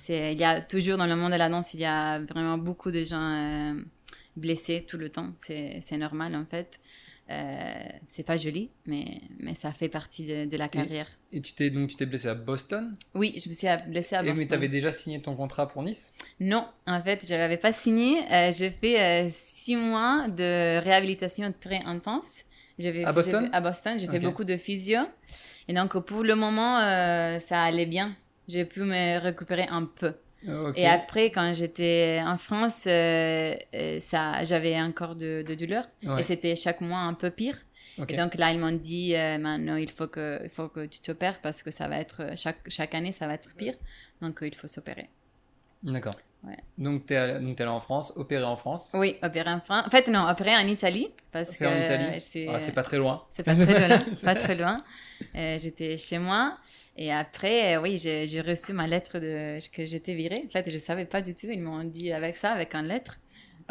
il 0.08 0.38
y 0.38 0.44
a 0.44 0.60
toujours 0.60 0.98
dans 0.98 1.06
le 1.06 1.16
monde 1.16 1.32
de 1.32 1.38
la 1.38 1.48
danse, 1.48 1.74
il 1.74 1.80
y 1.80 1.86
a 1.86 2.18
vraiment 2.20 2.58
beaucoup 2.58 2.90
de 2.90 3.02
gens 3.04 3.74
blessés 4.36 4.84
tout 4.86 4.98
le 4.98 5.08
temps. 5.08 5.30
C'est 5.38 5.96
normal, 5.96 6.36
en 6.36 6.44
fait. 6.44 6.80
Euh, 7.30 7.88
c'est 8.08 8.24
pas 8.24 8.36
joli, 8.36 8.70
mais, 8.86 9.04
mais 9.38 9.54
ça 9.54 9.70
fait 9.70 9.88
partie 9.88 10.26
de, 10.46 10.56
la 10.56 10.68
carrière. 10.68 11.06
Et, 11.32 11.40
tu 11.40 11.52
t'es 11.52 11.70
donc 11.70 11.88
tu 11.88 11.96
t'es 11.96 12.06
blessé 12.06 12.28
à 12.28 12.34
Boston? 12.34 12.92
Oui, 13.14 13.34
je 13.36 13.48
me 13.48 13.54
suis 13.54 13.68
blessée 13.86 14.16
à 14.16 14.22
Boston. 14.22 14.36
Et 14.36 14.40
mais 14.40 14.46
tu 14.46 14.54
avais 14.54 14.68
déjà 14.68 14.90
signé 14.90 15.20
ton 15.20 15.36
contrat 15.36 15.68
pour 15.68 15.82
Nice? 15.82 16.12
Non, 16.40 16.66
en 16.86 17.00
fait, 17.02 17.24
je 17.28 17.34
l'avais 17.34 17.56
pas 17.56 17.72
signé. 17.72 18.20
Euh, 18.32 18.50
j'ai 18.50 18.70
fait 18.70 19.00
euh, 19.00 19.28
six 19.32 19.76
mois 19.76 20.26
de 20.28 20.82
réhabilitation 20.82 21.54
très 21.60 21.82
intense. 21.84 22.44
À 23.04 23.12
Boston? 23.12 23.48
À 23.52 23.60
Boston, 23.60 23.98
j'ai 23.98 24.08
fait 24.08 24.20
beaucoup 24.20 24.44
de 24.44 24.56
physio. 24.56 25.00
Et 25.68 25.74
donc, 25.74 25.96
pour 25.98 26.24
le 26.24 26.34
moment, 26.34 26.78
ça 27.38 27.62
allait 27.62 27.86
bien. 27.86 28.16
J'ai 28.48 28.64
pu 28.64 28.80
me 28.80 29.20
récupérer 29.20 29.66
un 29.70 29.84
peu. 29.84 30.14
Et 30.74 30.86
après, 30.86 31.30
quand 31.30 31.52
j'étais 31.54 32.20
en 32.24 32.38
France, 32.38 32.84
euh, 32.86 33.54
euh, 33.74 34.00
ça, 34.00 34.42
j'avais 34.44 34.80
encore 34.80 35.14
de, 35.14 35.44
de 35.46 35.54
douleur. 35.54 35.88
Et 36.18 36.22
c'était 36.22 36.56
chaque 36.56 36.80
mois 36.80 36.98
un 37.00 37.14
peu 37.14 37.30
pire. 37.30 37.56
Et 38.08 38.16
donc 38.16 38.34
là, 38.36 38.50
ils 38.52 38.58
m'ont 38.58 38.72
dit, 38.72 39.14
euh, 39.14 39.36
maintenant, 39.36 39.76
il 39.76 39.90
faut 39.90 40.06
que, 40.06 40.40
il 40.42 40.48
faut 40.48 40.68
que 40.68 40.86
tu 40.86 41.00
t'opères 41.00 41.40
parce 41.42 41.62
que 41.62 41.70
ça 41.70 41.86
va 41.88 41.98
être, 41.98 42.36
chaque, 42.36 42.60
chaque 42.68 42.94
année, 42.94 43.12
ça 43.12 43.26
va 43.26 43.34
être 43.34 43.54
pire. 43.54 43.74
Donc, 44.22 44.38
il 44.42 44.54
faut 44.54 44.68
s'opérer. 44.68 45.10
D'accord. 45.82 46.14
Ouais. 46.42 46.56
Donc, 46.78 47.06
tu 47.06 47.12
es, 47.12 47.16
allé 47.16 47.64
en 47.66 47.80
France, 47.80 48.12
opéré 48.16 48.44
en 48.44 48.56
France 48.56 48.92
Oui, 48.94 49.16
opéré 49.22 49.50
en 49.50 49.60
France. 49.60 49.84
En 49.86 49.90
fait, 49.90 50.08
non, 50.08 50.26
opéré 50.28 50.56
en 50.56 50.66
Italie. 50.66 51.08
Parce 51.32 51.50
que 51.50 51.64
en 51.64 51.84
Italie 51.84 52.48
ah, 52.48 52.58
C'est 52.58 52.72
pas 52.72 52.82
très 52.82 52.96
loin. 52.96 53.22
C'est 53.30 53.42
pas 53.42 53.54
très 53.54 53.88
loin. 53.88 54.04
pas 54.24 54.34
très 54.34 54.54
loin. 54.56 54.84
J'étais 55.34 55.98
chez 55.98 56.18
moi. 56.18 56.56
Et 56.96 57.12
après, 57.12 57.76
oui, 57.76 57.96
j'ai 57.98 58.40
reçu 58.40 58.72
ma 58.72 58.86
lettre 58.86 59.18
de, 59.18 59.58
que 59.70 59.86
j'étais 59.86 60.14
virée. 60.14 60.44
En 60.46 60.50
fait, 60.50 60.64
je 60.68 60.74
ne 60.74 60.80
savais 60.80 61.04
pas 61.04 61.20
du 61.20 61.34
tout. 61.34 61.46
Ils 61.50 61.60
m'ont 61.60 61.84
dit 61.84 62.12
avec 62.12 62.36
ça, 62.36 62.52
avec 62.52 62.74
une 62.74 62.88
lettre. 62.88 63.18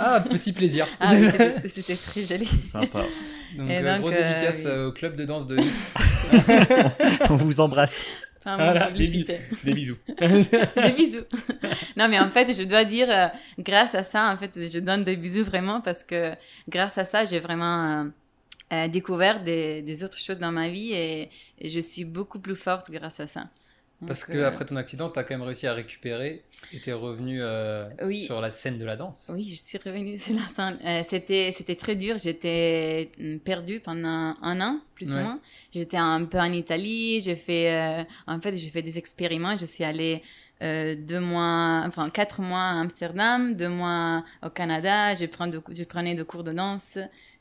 Ah, 0.02 0.22
petit 0.22 0.54
plaisir. 0.54 0.88
ah, 1.00 1.14
c'était 1.68 1.96
très 1.96 2.24
joli. 2.24 2.46
Sympa. 2.46 3.04
Donc, 3.58 3.70
euh, 3.70 4.00
grosse 4.00 4.14
euh, 4.14 4.34
dédicace 4.34 4.64
euh, 4.66 4.88
au 4.88 4.92
club 4.94 5.16
de 5.16 5.26
danse 5.26 5.46
de 5.46 5.58
Nice. 5.58 5.92
On 7.30 7.36
vous 7.36 7.60
embrasse. 7.60 8.06
Enfin, 8.56 8.92
des, 8.92 9.08
des, 9.08 9.74
bisous. 9.74 9.98
des 10.20 10.92
bisous. 10.92 11.26
non, 11.98 12.08
mais 12.08 12.20
en 12.20 12.30
fait, 12.30 12.52
je 12.54 12.64
dois 12.64 12.86
dire, 12.86 13.32
grâce 13.58 13.96
à 13.96 14.04
ça, 14.04 14.32
en 14.32 14.38
fait, 14.38 14.68
je 14.68 14.80
donne 14.80 15.04
des 15.04 15.18
bisous 15.18 15.44
vraiment 15.44 15.82
parce 15.82 16.04
que 16.04 16.34
grâce 16.68 16.98
à 16.98 17.06
ça, 17.06 17.26
j'ai 17.26 17.40
vraiment 17.40 18.10
euh, 18.72 18.88
découvert 18.88 19.44
des, 19.44 19.82
des, 19.82 20.04
autres 20.04 20.20
choses 20.20 20.38
dans 20.38 20.52
ma 20.52 20.68
vie 20.68 20.94
et, 20.94 21.32
je 21.60 21.80
suis 21.80 22.06
beaucoup 22.06 22.38
plus 22.38 22.56
forte 22.56 22.92
grâce 22.92 23.20
à 23.20 23.26
ça. 23.26 23.50
Parce 24.08 24.24
que 24.24 24.38
après 24.44 24.64
ton 24.66 24.78
accident, 24.78 25.10
tu 25.10 25.20
as 25.20 25.24
quand 25.24 25.34
même 25.38 25.46
réussi 25.46 25.68
à 25.68 25.74
récupérer 25.74 26.42
et 26.72 26.80
tu 26.80 26.90
es 26.90 26.94
revenu 26.94 27.42
euh, 27.42 27.90
sur 28.26 28.40
la 28.40 28.50
scène 28.50 28.78
de 28.78 28.86
la 28.86 28.96
danse. 28.96 29.30
Oui, 29.34 29.46
je 29.50 29.56
suis 29.56 29.78
revenue 29.78 30.18
sur 30.18 30.36
la 30.36 30.42
scène. 30.42 30.80
Euh, 30.86 31.02
c'était, 31.10 31.54
c'était 31.56 31.76
très 31.76 31.96
dur. 31.96 32.18
J'étais 32.18 33.12
perdue 33.44 33.82
pendant 33.82 34.36
un 34.42 34.62
an. 34.62 34.80
plus 34.96 35.10
Ouais. 35.14 35.16
ou 35.20 35.24
moins. 35.24 35.40
J'étais 35.74 35.98
un 35.98 36.24
peu 36.26 36.40
en 36.40 36.52
Italie, 36.52 37.20
j'ai 37.22 37.36
fait, 37.36 37.74
euh, 37.74 38.04
en 38.28 38.40
fait, 38.40 38.56
j'ai 38.56 38.70
fait 38.70 38.82
des 38.82 38.98
expériments. 38.98 39.56
Je 39.58 39.66
suis 39.66 39.84
allée 39.84 40.22
euh, 40.62 40.96
deux 40.96 41.20
mois, 41.20 41.84
enfin 41.88 42.10
quatre 42.10 42.42
mois 42.42 42.60
à 42.60 42.80
Amsterdam, 42.82 43.56
deux 43.56 43.70
mois 43.70 44.24
au 44.44 44.50
Canada. 44.50 45.16
Je, 45.16 45.26
prends 45.26 45.48
de- 45.48 45.62
je 45.72 45.84
prenais 45.84 46.16
des 46.16 46.26
cours 46.26 46.44
de 46.44 46.52
danse. 46.52 46.98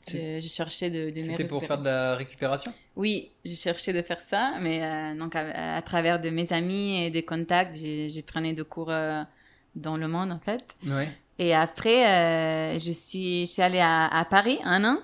Je, 0.07 0.39
je 0.41 0.47
cherchais 0.47 0.89
de, 0.89 1.11
C'était 1.21 1.43
pour 1.43 1.61
faire 1.61 1.77
de 1.77 1.83
la 1.85 2.15
récupération? 2.15 2.73
Oui, 2.95 3.31
j'ai 3.43 3.55
cherché 3.55 3.91
de 3.91 4.01
faire 4.01 4.21
ça, 4.21 4.53
mais 4.61 4.81
euh, 4.81 5.13
donc 5.19 5.35
à, 5.35 5.75
à 5.75 5.81
travers 5.81 6.19
de 6.21 6.29
mes 6.29 6.51
amis 6.53 7.03
et 7.03 7.09
des 7.09 7.23
contacts, 7.23 7.75
j'ai 7.75 8.09
j'ai 8.09 8.21
prenais 8.21 8.53
des 8.53 8.63
cours 8.63 8.89
euh, 8.91 9.21
dans 9.75 9.97
le 9.97 10.07
monde 10.07 10.31
en 10.31 10.39
fait. 10.39 10.63
Ouais. 10.85 11.09
Et 11.37 11.53
après, 11.53 12.77
je 12.79 12.91
suis, 12.91 13.45
je 13.45 13.51
suis 13.51 13.61
allée 13.61 13.79
à, 13.79 14.07
à 14.07 14.25
Paris 14.25 14.59
un 14.63 14.83
an, 14.85 14.99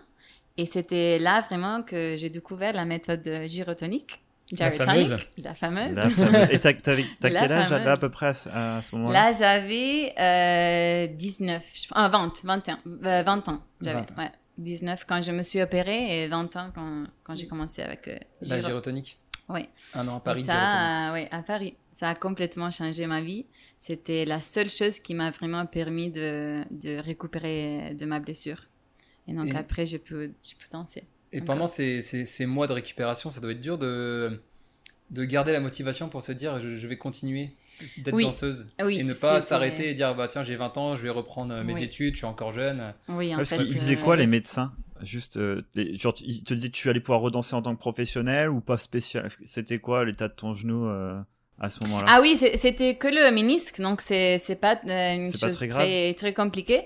et 0.57 0.65
c'était 0.65 1.17
là 1.19 1.41
vraiment 1.41 1.81
que 1.81 2.15
j'ai 2.17 2.29
découvert 2.29 2.74
la 2.74 2.86
méthode 2.86 3.25
gyrotonique. 3.45 4.22
La 4.51 4.71
Gyrotonic, 4.71 5.07
fameuse. 5.07 5.25
La 5.37 5.53
fameuse. 5.55 5.95
La 5.95 6.09
fameuse- 6.09 6.49
Et 6.51 6.59
t'as 6.59 6.73
t'as- 6.73 6.95
t'as 7.19 7.29
La 7.29 7.39
quel 7.41 7.51
âge 7.51 7.69
là, 7.71 7.91
à 7.93 7.97
peu 7.97 8.09
près 8.09 8.27
à 8.27 8.33
ce, 8.35 8.49
à 8.49 8.81
ce 8.83 8.95
moment-là? 8.95 9.31
Là, 9.31 9.31
j'avais 9.31 10.13
euh, 10.19 11.07
19, 11.15 11.63
je- 11.73 11.87
ah, 11.91 12.09
20, 12.09 12.31
21, 12.43 12.77
euh, 13.05 13.23
20 13.23 13.49
ans. 13.49 13.59
J'avais, 13.81 13.99
20 13.99 14.11
ans. 14.11 14.15
ouais, 14.19 14.31
19 14.59 15.05
quand 15.07 15.21
je 15.23 15.31
me 15.31 15.41
suis 15.41 15.61
opérée 15.61 16.23
et 16.23 16.27
20 16.27 16.55
ans 16.57 16.69
quand, 16.75 17.03
quand 17.23 17.35
j'ai 17.35 17.47
commencé 17.47 17.81
avec 17.81 18.07
euh, 18.07 18.17
La 18.41 18.57
gyro. 18.57 18.69
gyrotonique. 18.69 19.17
Oui. 19.49 19.67
Un 19.95 20.07
an 20.07 20.15
à 20.15 20.17
Et 20.17 20.21
Paris. 20.21 20.43
gyrotonique. 20.43 20.45
ça, 20.61 21.09
euh, 21.09 21.13
ouais, 21.13 21.27
à 21.31 21.41
Paris, 21.41 21.75
ça 21.91 22.09
a 22.09 22.15
complètement 22.15 22.69
changé 22.71 23.05
ma 23.07 23.21
vie. 23.21 23.45
C'était 23.77 24.25
la 24.25 24.39
seule 24.39 24.69
chose 24.69 24.99
qui 24.99 25.13
m'a 25.15 25.31
vraiment 25.31 25.65
permis 25.65 26.11
de, 26.11 26.61
de 26.71 26.97
récupérer 26.99 27.93
de 27.95 28.05
ma 28.05 28.19
blessure. 28.19 28.67
Et 29.27 29.33
donc 29.33 29.47
Et- 29.47 29.57
après, 29.57 29.85
je 29.87 29.97
peux, 29.97 30.31
je 30.47 30.53
peux 30.53 30.67
danser. 30.71 31.03
Et 31.38 31.42
pendant 31.42 31.68
ces, 31.68 32.01
ces- 32.01 32.25
ces 32.25 32.46
mois 32.46 32.65
de 32.68 32.74
récupération, 32.74 33.30
ça 33.30 33.42
doit 33.42 33.51
être 33.51 33.60
dur 33.62 33.77
de, 33.77 34.42
de 35.12 35.25
garder 35.25 35.51
la 35.51 35.60
motivation 35.60 36.10
pour 36.10 36.22
se 36.24 36.32
dire 36.32 36.60
je, 36.60 36.75
je 36.75 36.88
vais 36.88 36.98
continuer 36.98 37.51
d'être 37.98 38.15
Oui. 38.15 38.24
danseuse. 38.24 38.68
Oui, 38.82 39.00
et 39.00 39.04
ne 39.04 39.13
pas 39.13 39.42
s'arrêter 39.42 39.89
et 39.89 39.94
dire 39.94 40.15
bah 40.15 40.27
tiens 40.27 40.44
j'ai 40.44 40.56
20 40.56 40.77
ans, 40.77 40.96
je 40.96 41.01
vais 41.04 41.10
reprendre 41.10 41.54
euh, 41.54 41.63
mes 41.63 41.74
Oui. 41.75 41.84
études, 41.84 42.13
je 42.15 42.20
suis 42.20 42.25
encore 42.25 42.51
jeune. 42.54 42.94
Oui, 43.10 43.34
en 43.34 43.38
Parce 43.38 43.50
fait. 43.50 43.58
qu'ils 43.58 43.75
disaient 43.75 43.98
euh, 43.98 44.01
quoi 44.04 44.15
les 44.15 44.27
médecins? 44.27 44.74
Juste, 45.04 45.36
euh, 45.36 45.62
les- 45.75 45.96
genre, 46.00 46.15
ils 46.22 46.44
te 46.46 46.54
disaient 46.54 46.70
tu 46.70 46.89
allais 46.89 47.01
pouvoir 47.01 47.20
redanser 47.20 47.54
en 47.54 47.62
tant 47.62 47.75
que 47.75 47.80
professionnel 47.80 48.50
ou 48.50 48.62
pas 48.62 48.77
spécial 48.77 49.30
C'était 49.44 49.80
quoi 49.80 50.06
l'état 50.06 50.30
de 50.30 50.34
ton 50.34 50.54
genou 50.54 50.86
euh, 50.88 51.20
à 51.59 51.69
ce 51.69 51.79
moment-là 51.85 52.05
Ah 52.09 52.19
oui, 52.21 52.38
c'était 52.57 52.95
que 52.95 53.07
le 53.07 53.31
ménisque, 53.31 53.79
donc 53.81 54.01
c'est 54.01 54.39
pas 54.59 54.79
euh, 54.88 55.13
une 55.15 55.31
pas 55.31 55.38
chose 55.47 55.55
très 55.55 55.67
très, 55.67 56.13
très 56.13 56.33
compliquée. 56.33 56.81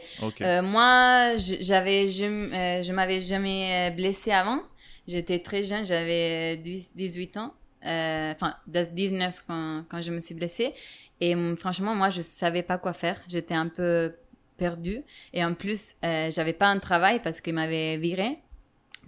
Euh, 0.46 0.62
moi, 0.62 1.36
je- 1.38 1.56
j'avais, 1.62 2.08
je, 2.10 2.24
euh, 2.26 2.84
je 2.84 2.92
m'avais 2.92 3.22
jamais 3.22 3.92
blessée 3.96 4.32
avant. 4.32 4.62
J'étais 5.08 5.40
très 5.40 5.64
jeune, 5.64 5.86
j'avais 5.86 6.58
10 6.58 6.92
18 6.96 7.38
ans, 7.38 7.54
enfin 7.82 8.54
19 8.68 9.44
quand, 9.48 9.84
quand 9.90 10.02
je 10.02 10.12
me 10.12 10.20
suis 10.22 10.36
blessée. 10.36 10.74
Et 11.22 11.36
franchement, 11.58 11.96
moi, 11.96 12.10
je 12.12 12.22
savais 12.22 12.62
pas 12.64 12.78
quoi 12.78 12.94
faire. 12.94 13.20
J'étais 13.30 13.56
un 13.56 13.68
peu 13.68 14.14
perdue. 14.58 15.02
Et 15.34 15.44
en 15.44 15.54
plus, 15.54 15.96
j'avais 16.04 16.54
pas 16.54 16.68
un 16.68 16.80
travail 16.80 17.20
parce 17.24 17.42
qu'il 17.42 17.54
m'avait 17.56 17.98
viré. 17.98 18.38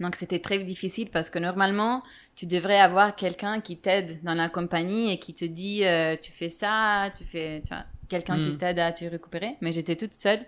Donc 0.00 0.16
c'était 0.16 0.38
très 0.40 0.58
difficile 0.64 1.10
parce 1.10 1.30
que 1.30 1.38
normalement, 1.38 2.02
tu 2.34 2.46
devrais 2.46 2.80
avoir 2.80 3.14
quelqu'un 3.14 3.60
qui 3.60 3.76
t'aide 3.76 4.22
dans 4.24 4.34
la 4.34 4.48
compagnie 4.48 5.12
et 5.12 5.18
qui 5.18 5.34
te 5.34 5.44
dit 5.44 5.84
euh, 5.84 6.16
tu 6.20 6.32
fais 6.32 6.48
ça, 6.48 7.10
tu 7.16 7.24
fais 7.24 7.62
quelqu'un 8.08 8.40
qui 8.40 8.48
Mm. 8.50 8.58
t'aide 8.58 8.78
à 8.78 8.92
te 8.92 9.04
récupérer. 9.04 9.56
Mais 9.60 9.70
j'étais 9.72 9.96
toute 9.96 10.14
seule, 10.14 10.40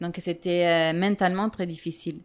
donc 0.00 0.16
c'était 0.20 0.66
euh, 0.66 0.92
mentalement 0.98 1.48
très 1.50 1.66
difficile. 1.66 2.22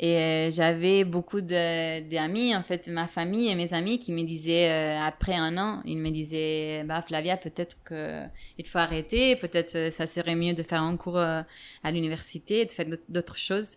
Et 0.00 0.16
euh, 0.16 0.50
j'avais 0.52 1.02
beaucoup 1.04 1.40
de- 1.40 2.08
d'amis, 2.08 2.54
en 2.54 2.62
fait, 2.62 2.86
ma 2.88 3.06
famille 3.06 3.48
et 3.50 3.56
mes 3.56 3.74
amis 3.74 3.98
qui 3.98 4.12
me 4.12 4.22
disaient, 4.24 4.96
après 5.02 5.34
un 5.34 5.58
an, 5.58 5.82
ils 5.84 5.98
me 5.98 6.10
disaient, 6.10 6.84
bah, 6.84 7.02
Flavia, 7.02 7.36
peut-être 7.36 7.76
qu'il 7.86 8.66
faut 8.66 8.78
arrêter, 8.78 9.34
peut-être 9.36 9.92
ça 9.92 10.06
serait 10.06 10.36
mieux 10.36 10.54
de 10.54 10.62
faire 10.62 10.82
un 10.82 10.96
cours 10.96 11.18
à 11.18 11.44
l'université, 11.90 12.64
de 12.64 12.70
faire 12.70 12.86
d'aut- 12.86 12.96
d'autres 13.08 13.36
choses. 13.36 13.76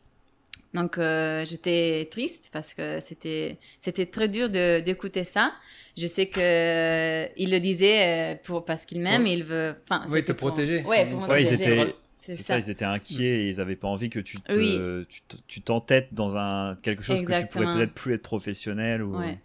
Donc, 0.73 0.97
euh, 0.97 1.43
j'étais 1.45 2.07
triste 2.09 2.49
parce 2.53 2.73
que 2.73 3.01
c'était 3.01 3.57
c'était 3.79 4.05
très 4.05 4.29
dur 4.29 4.49
de- 4.49 4.79
d'écouter 4.79 5.23
ça. 5.25 5.51
Je 5.97 6.07
sais 6.07 6.27
que 6.27 6.39
euh, 6.39 7.27
il 7.35 7.51
le 7.51 7.59
disait 7.59 8.33
euh, 8.33 8.35
pour 8.41 8.63
parce 8.63 8.85
qu'il 8.85 9.01
m'aime, 9.01 9.23
Pour- 9.23 9.31
il 9.33 9.43
veut, 9.43 9.75
enfin, 9.83 10.03
Oui, 10.09 10.23
te 10.23 10.31
pour- 10.31 10.47
protéger, 10.49 10.83
Ouais, 10.83 11.03
c'est 11.05 11.05
pour 11.11 11.27
Ouais, 11.29 11.41
ils 11.43 11.47
protéger. 11.47 11.81
étaient- 11.81 11.93
C'est 12.19 12.33
ça. 12.37 12.43
ça, 12.43 12.59
ils 12.59 12.69
étaient 12.69 12.85
inquiets 12.85 13.41
et 13.43 13.47
ils 13.49 13.59
avaient 13.59 13.75
pas 13.75 13.87
envie 13.89 14.09
que 14.09 14.19
tu 14.19 14.39
te, 14.39 14.53
Oui. 14.53 14.79
tu 15.09 15.21
te- 15.23 15.35
tu 15.47 15.61
t'entêtes 15.61 16.13
dans 16.13 16.37
un 16.37 16.75
quelque 16.75 17.03
chose 17.03 17.21
que 17.23 17.41
tu 17.41 17.47
pourrais 17.47 17.75
peut-être 17.75 17.93
plus 17.95 18.13
être 18.13 18.21
professionnel 18.21 19.01
ou. 19.03 19.17
Ouais, 19.17 19.39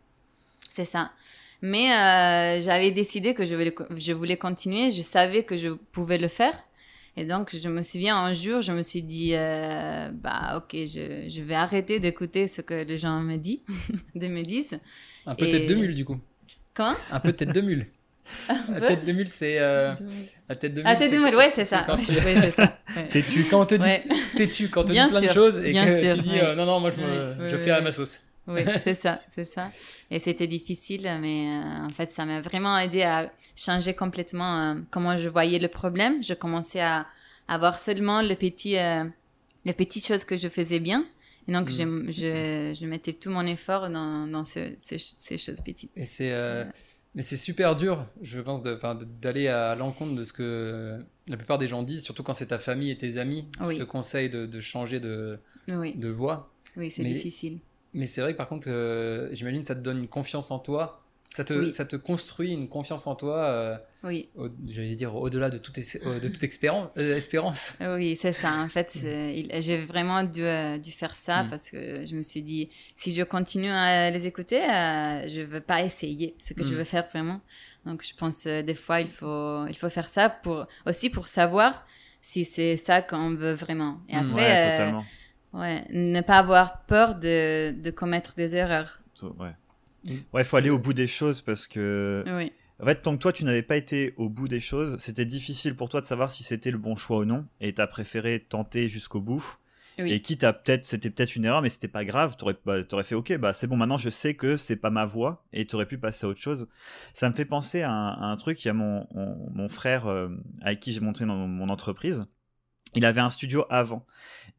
c'est 0.71 0.85
ça. 0.85 1.11
Mais 1.63 1.91
euh, 1.91 2.61
j'avais 2.63 2.91
décidé 2.93 3.33
que 3.35 3.45
je 3.47 3.55
voulais, 3.55 3.75
je 3.97 4.13
voulais 4.13 4.37
continuer. 4.37 4.91
Je 4.93 5.01
savais 5.03 5.43
que 5.43 5.57
je 5.57 5.69
pouvais 5.91 6.19
le 6.19 6.29
faire. 6.29 6.55
Et 7.19 7.25
donc, 7.25 7.57
je 7.57 7.69
me 7.69 7.83
souviens 7.83 8.17
un 8.17 8.33
jour, 8.35 8.61
je 8.61 8.73
me 8.73 8.83
suis 8.83 9.03
dit, 9.03 9.31
euh, 9.35 10.11
bah, 10.13 10.55
ok, 10.59 10.73
je, 10.75 11.27
je 11.29 11.41
vais 11.41 11.55
arrêter 11.55 11.99
d'écouter 11.99 12.47
ce 12.47 12.61
que 12.61 12.75
les 12.85 12.99
gens 12.99 13.21
me 13.21 13.37
disent, 13.37 13.61
de 14.15 14.29
me 14.29 14.43
disent. 14.43 14.79
Un 15.27 15.35
peu 15.35 15.47
Et- 15.47 15.51
tête 15.51 15.67
de 15.67 15.75
mule 15.75 15.95
du 15.95 16.05
coup. 16.05 16.19
Comment 16.75 16.95
Un 17.11 17.21
peu 17.21 17.33
tête 17.39 17.53
de 17.53 17.61
mule. 17.63 17.87
La 18.69 18.81
tête 18.81 19.05
de 19.05 19.13
mule 19.13 19.29
c'est 19.29 19.59
euh, 19.61 19.95
la 20.49 20.57
tête 20.57 20.75
de 20.75 20.81
mule. 20.81 20.87
Ah, 20.91 20.97
t'es 20.97 21.09
c'est- 21.09 21.17
de 21.17 21.23
mule, 21.25 21.37
ouais, 21.37 21.51
c'est 21.55 21.65
ça. 21.65 21.85
quand 21.87 21.97
Oui, 21.97 22.05
tu- 22.05 22.13
oui, 22.13 22.35
c'est 22.41 22.51
ça. 22.51 22.77
Ouais. 22.97 23.07
T'es-tu 23.11 23.45
Quand 23.45 23.63
on 23.63 23.67
te 23.67 23.77
dit 23.77 23.83
Ouais. 23.85 24.05
têtu, 24.37 24.69
quand 24.69 24.81
on 24.83 24.85
te 24.85 24.93
Bien 24.93 25.07
dit 25.07 25.13
plein 25.13 25.21
de 25.23 25.29
choses 25.33 25.59
et 25.59 25.71
bien 25.71 25.87
que 25.87 26.01
sûr, 26.01 26.15
tu 26.17 26.21
dis 26.23 26.31
ouais. 26.31 26.43
euh, 26.43 26.55
non 26.57 26.67
non 26.67 26.81
moi 26.81 26.91
je, 26.91 26.97
me- 26.99 27.49
je 27.49 27.57
fais 27.57 27.71
à 27.71 27.81
ma 27.81 27.93
sauce. 27.93 28.21
Oui, 28.49 28.61
c'est 28.85 28.95
ça, 28.95 29.21
c'est 29.29 29.45
ça. 29.45 29.71
Et 30.11 30.19
c'était 30.21 30.47
difficile, 30.47 31.03
mais 31.21 31.49
euh, 31.49 31.87
en 31.87 31.91
fait, 31.91 32.11
ça 32.11 32.25
m'a 32.25 32.41
vraiment 32.41 32.79
aidé 32.79 33.03
à 33.03 33.31
changer 33.57 33.95
complètement 33.95 34.61
euh, 34.61 34.75
comment 34.91 35.17
je 35.19 35.29
voyais 35.29 35.59
le 35.59 35.69
problème. 35.69 36.23
Je 36.23 36.35
commençais 36.35 36.81
à, 36.81 37.07
à 37.49 37.59
voir 37.59 37.79
seulement 37.79 38.23
le 38.23 38.35
petit, 38.37 38.77
euh, 38.79 39.05
les 39.65 39.73
petites 39.73 40.07
choses 40.07 40.25
que 40.25 40.37
je 40.37 40.49
faisais 40.49 40.81
bien. 40.81 41.05
Et 41.49 41.53
donc, 41.53 41.69
Mm. 41.69 42.07
je, 42.07 42.13
je, 42.13 42.77
je 42.81 42.87
mettais 42.87 43.13
tout 43.13 43.31
mon 43.31 43.47
effort 43.47 43.89
dans, 43.89 44.27
dans 44.27 44.45
ce- 44.45 44.75
ces, 44.83 44.99
ces 44.99 45.39
choses 45.39 45.61
petites. 45.61 45.91
Et 45.97 46.05
c'est 46.07 46.33
euh, 46.33 46.65
mais 47.15 47.23
c'est 47.23 47.37
super 47.37 47.75
dur, 47.77 48.05
je 48.21 48.41
pense, 48.41 48.63
d'aller 48.63 49.49
à 49.49 49.75
l'encontre 49.75 50.15
de 50.15 50.23
ce 50.25 50.33
que 50.35 50.99
la 51.29 51.37
plupart 51.39 51.57
des 51.59 51.67
gens 51.67 51.83
disent, 51.83 52.03
surtout 52.05 52.23
quand 52.23 52.35
c'est 52.35 52.49
ta 52.49 52.59
famille 52.59 52.91
et 52.91 52.97
tes 52.99 53.17
amis 53.17 53.49
qui 53.59 53.63
Oui. 53.65 53.77
te 53.79 53.85
conseillent 53.85 54.29
de, 54.29 54.45
de 54.45 54.61
changer 54.61 55.01
de, 55.01 55.39
Oui, 55.69 55.95
de 55.97 56.09
voie. 56.09 56.53
oui 56.77 56.91
c'est 56.95 57.03
difficile. 57.05 57.59
Mais 57.97 58.07
c'est 58.07 58.21
vrai 58.21 58.33
que 58.33 58.39
par 58.39 58.47
contre, 58.49 58.69
euh, 58.71 59.29
j'imagine 59.33 59.63
que 59.63 59.67
ça 59.67 59.75
te 59.75 59.81
donne 59.81 59.99
une 59.99 60.09
confiance 60.09 60.51
en 60.51 60.59
toi. 60.59 61.03
Ça 61.31 61.45
te, 61.45 61.53
Oui. 61.55 61.73
ça 61.73 61.85
te 61.85 61.97
construit 61.97 62.53
une 62.53 62.69
confiance 62.69 63.07
en 63.07 63.15
toi, 63.15 63.37
euh, 63.45 63.77
Oui, 64.05 64.29
au- 64.37 64.49
j'allais 64.69 64.95
dire 64.95 65.15
au-delà 65.17 65.51
de 65.51 65.59
toute, 65.59 65.77
es- 65.77 66.01
euh, 66.07 66.19
de 66.21 66.29
toute 66.29 66.43
euh, 66.45 67.17
espérance. 67.17 67.75
oui, 67.99 68.17
c'est 68.19 68.33
ça. 68.33 68.53
En 68.63 68.69
fait, 68.69 68.91
j'ai 69.61 69.79
vraiment 69.85 70.23
dû, 70.23 70.43
euh, 70.43 70.79
dû 70.79 70.93
faire 70.93 71.15
ça 71.17 71.43
Mm. 71.43 71.51
parce 71.51 71.71
que 71.71 72.07
je 72.07 72.15
me 72.15 72.23
suis 72.23 72.43
dit, 72.43 72.71
si 72.95 73.13
je 73.13 73.23
continue 73.23 73.69
à 73.71 74.11
les 74.11 74.27
écouter, 74.27 74.63
euh, 74.63 75.29
je 75.29 75.41
veux 75.43 75.61
pas 75.61 75.83
essayer 75.83 76.37
ce 76.41 76.55
que 76.55 76.63
je 76.63 76.73
Mm. 76.75 76.79
veux 76.79 76.85
faire 76.85 77.07
vraiment. 77.13 77.41
Donc, 77.85 78.03
je 78.07 78.15
pense 78.15 78.47
euh, 78.47 78.63
des 78.63 78.75
fois, 78.75 79.01
il 79.01 79.09
faut, 79.09 79.67
il 79.67 79.75
faut 79.77 79.91
faire 79.91 80.09
ça 80.09 80.31
pour, 80.31 80.67
aussi 80.87 81.11
pour 81.11 81.29
savoir 81.29 81.87
si 82.23 82.45
c'est 82.45 82.77
ça 82.77 83.03
qu'on 83.03 83.35
veut 83.35 83.55
vraiment. 83.55 84.01
Et 84.09 84.15
Mm. 84.17 84.19
après, 84.21 84.35
Ouais, 84.35 84.57
euh, 84.65 84.71
totalement. 84.71 85.05
Ouais, 85.53 85.85
ne 85.91 86.21
pas 86.21 86.39
avoir 86.39 86.83
peur 86.87 87.15
de, 87.15 87.73
de 87.73 87.91
commettre 87.91 88.35
des 88.35 88.57
erreurs. 88.57 89.01
To- 89.19 89.35
Ouais. 89.39 89.55
Ouais, 90.33 90.45
faut 90.45 90.57
aller 90.57 90.71
au 90.71 90.79
bout 90.79 90.93
des 90.93 91.09
choses 91.09 91.41
parce 91.41 91.67
que 91.67 92.23
Oui, 92.29 92.53
En 92.81 92.85
fait, 92.85 93.03
tant 93.03 93.17
que 93.17 93.21
toi, 93.23 93.33
tu 93.33 93.45
n'avais 93.45 93.63
pas 93.65 93.77
été 93.77 94.15
au 94.17 94.29
bout 94.29 94.47
des 94.47 94.61
choses, 94.61 94.97
c'était 95.01 95.25
difficile 95.25 95.75
pour 95.75 95.89
toi 95.89 96.01
de 96.01 96.07
savoir 96.07 96.31
si 96.31 96.45
c'était 96.45 96.71
le 96.71 96.79
bon 96.79 96.95
choix 96.95 97.19
ou 97.19 97.25
non, 97.25 97.45
et 97.61 97.73
t'as 97.73 97.89
préféré 97.89 98.39
tenter 98.49 98.89
jusqu'au 98.89 99.21
bout. 99.21 99.59
Oui. 99.99 100.13
Et 100.13 100.21
quitte 100.21 100.45
à 100.45 100.53
peut-être, 100.53 100.85
c'était 100.85 101.09
peut-être 101.11 101.35
une 101.37 101.47
erreur, 101.47 101.63
mais 101.63 101.71
c'était 101.71 101.89
pas 101.89 102.05
grave, 102.05 102.37
t'aurais, 102.37 102.55
bah, 102.67 102.85
t'aurais 102.85 103.03
fait, 103.03 103.15
ok, 103.15 103.37
bah 103.39 103.53
c'est 103.55 103.67
bon, 103.67 103.77
maintenant 103.79 103.97
je 103.97 104.11
sais 104.11 104.35
que 104.35 104.59
c'est 104.59 104.77
pas 104.77 104.91
ma 104.91 105.07
voie, 105.07 105.43
et 105.55 105.67
t'aurais 105.67 105.87
pu 105.87 105.97
passer 105.99 106.27
à 106.27 106.29
autre 106.29 106.41
chose. 106.41 106.69
Ça 107.15 107.29
me 107.31 107.35
fait 107.35 107.47
penser 107.47 107.81
à 107.83 107.91
un, 107.91 108.09
à 108.13 108.25
un 108.27 108.37
truc, 108.37 108.63
il 108.65 108.69
y 108.69 108.71
a 108.71 108.75
mon, 108.75 109.07
mon, 109.15 109.51
mon 109.55 109.69
frère 109.71 110.07
euh, 110.07 110.29
avec 110.61 110.81
qui 110.81 110.93
j'ai 110.93 111.01
monté 111.01 111.25
dans 111.25 111.35
mon 111.35 111.69
entreprise. 111.71 112.27
Il 112.95 113.05
avait 113.05 113.21
un 113.21 113.31
studio 113.31 113.65
avant. 113.69 114.07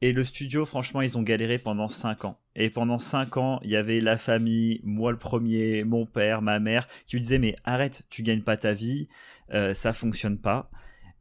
Et 0.02 0.12
le 0.12 0.24
studio, 0.24 0.66
franchement, 0.66 1.02
ils 1.02 1.18
ont 1.18 1.24
galéré 1.24 1.58
pendant 1.58 1.90
5 1.90 2.26
ans. 2.26 2.38
Et 2.56 2.70
pendant 2.70 3.00
5 3.00 3.38
ans, 3.38 3.60
il 3.64 3.72
y 3.72 3.76
avait 3.76 4.00
la 4.00 4.16
famille, 4.18 4.80
moi 4.84 5.12
le 5.12 5.18
premier, 5.18 5.84
mon 5.84 6.06
père, 6.06 6.44
ma 6.44 6.60
mère, 6.60 6.88
qui 7.08 7.16
lui 7.16 7.22
disaient 7.22 7.40
Mais 7.40 7.56
arrête, 7.64 8.04
tu 8.12 8.22
gagnes 8.22 8.44
pas 8.44 8.58
ta 8.58 8.74
vie, 8.74 9.08
euh, 9.54 9.74
ça 9.74 9.94
fonctionne 9.94 10.38
pas. 10.38 10.70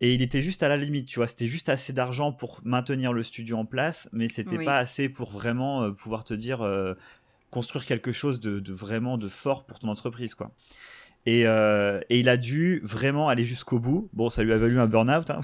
Et 0.02 0.12
il 0.12 0.20
était 0.20 0.42
juste 0.42 0.62
à 0.62 0.68
la 0.68 0.76
limite, 0.76 1.06
tu 1.06 1.18
vois, 1.20 1.26
c'était 1.26 1.46
juste 1.46 1.70
assez 1.70 1.94
d'argent 1.94 2.32
pour 2.32 2.60
maintenir 2.64 3.14
le 3.14 3.22
studio 3.22 3.56
en 3.56 3.64
place, 3.64 4.10
mais 4.12 4.28
c'était 4.28 4.58
Oui. 4.58 4.64
pas 4.66 4.76
assez 4.76 5.08
pour 5.08 5.30
vraiment 5.30 5.84
euh, 5.84 5.92
pouvoir 5.92 6.22
te 6.24 6.34
dire 6.34 6.60
euh, 6.60 6.92
construire 7.50 7.86
quelque 7.86 8.12
chose 8.12 8.40
de, 8.40 8.60
de 8.60 8.72
vraiment 8.74 9.16
de 9.16 9.28
fort 9.30 9.64
pour 9.64 9.78
ton 9.78 9.88
entreprise, 9.88 10.34
quoi. 10.34 10.52
Et, 11.24 11.40
et 11.40 12.20
il 12.20 12.28
a 12.28 12.36
dû 12.36 12.80
vraiment 12.84 13.28
aller 13.28 13.42
jusqu'au 13.42 13.80
bout. 13.80 14.08
Bon, 14.12 14.30
ça 14.30 14.44
lui 14.44 14.52
a 14.52 14.58
valu 14.58 14.78
un 14.78 14.86
burn-out, 14.86 15.30
hein. 15.30 15.40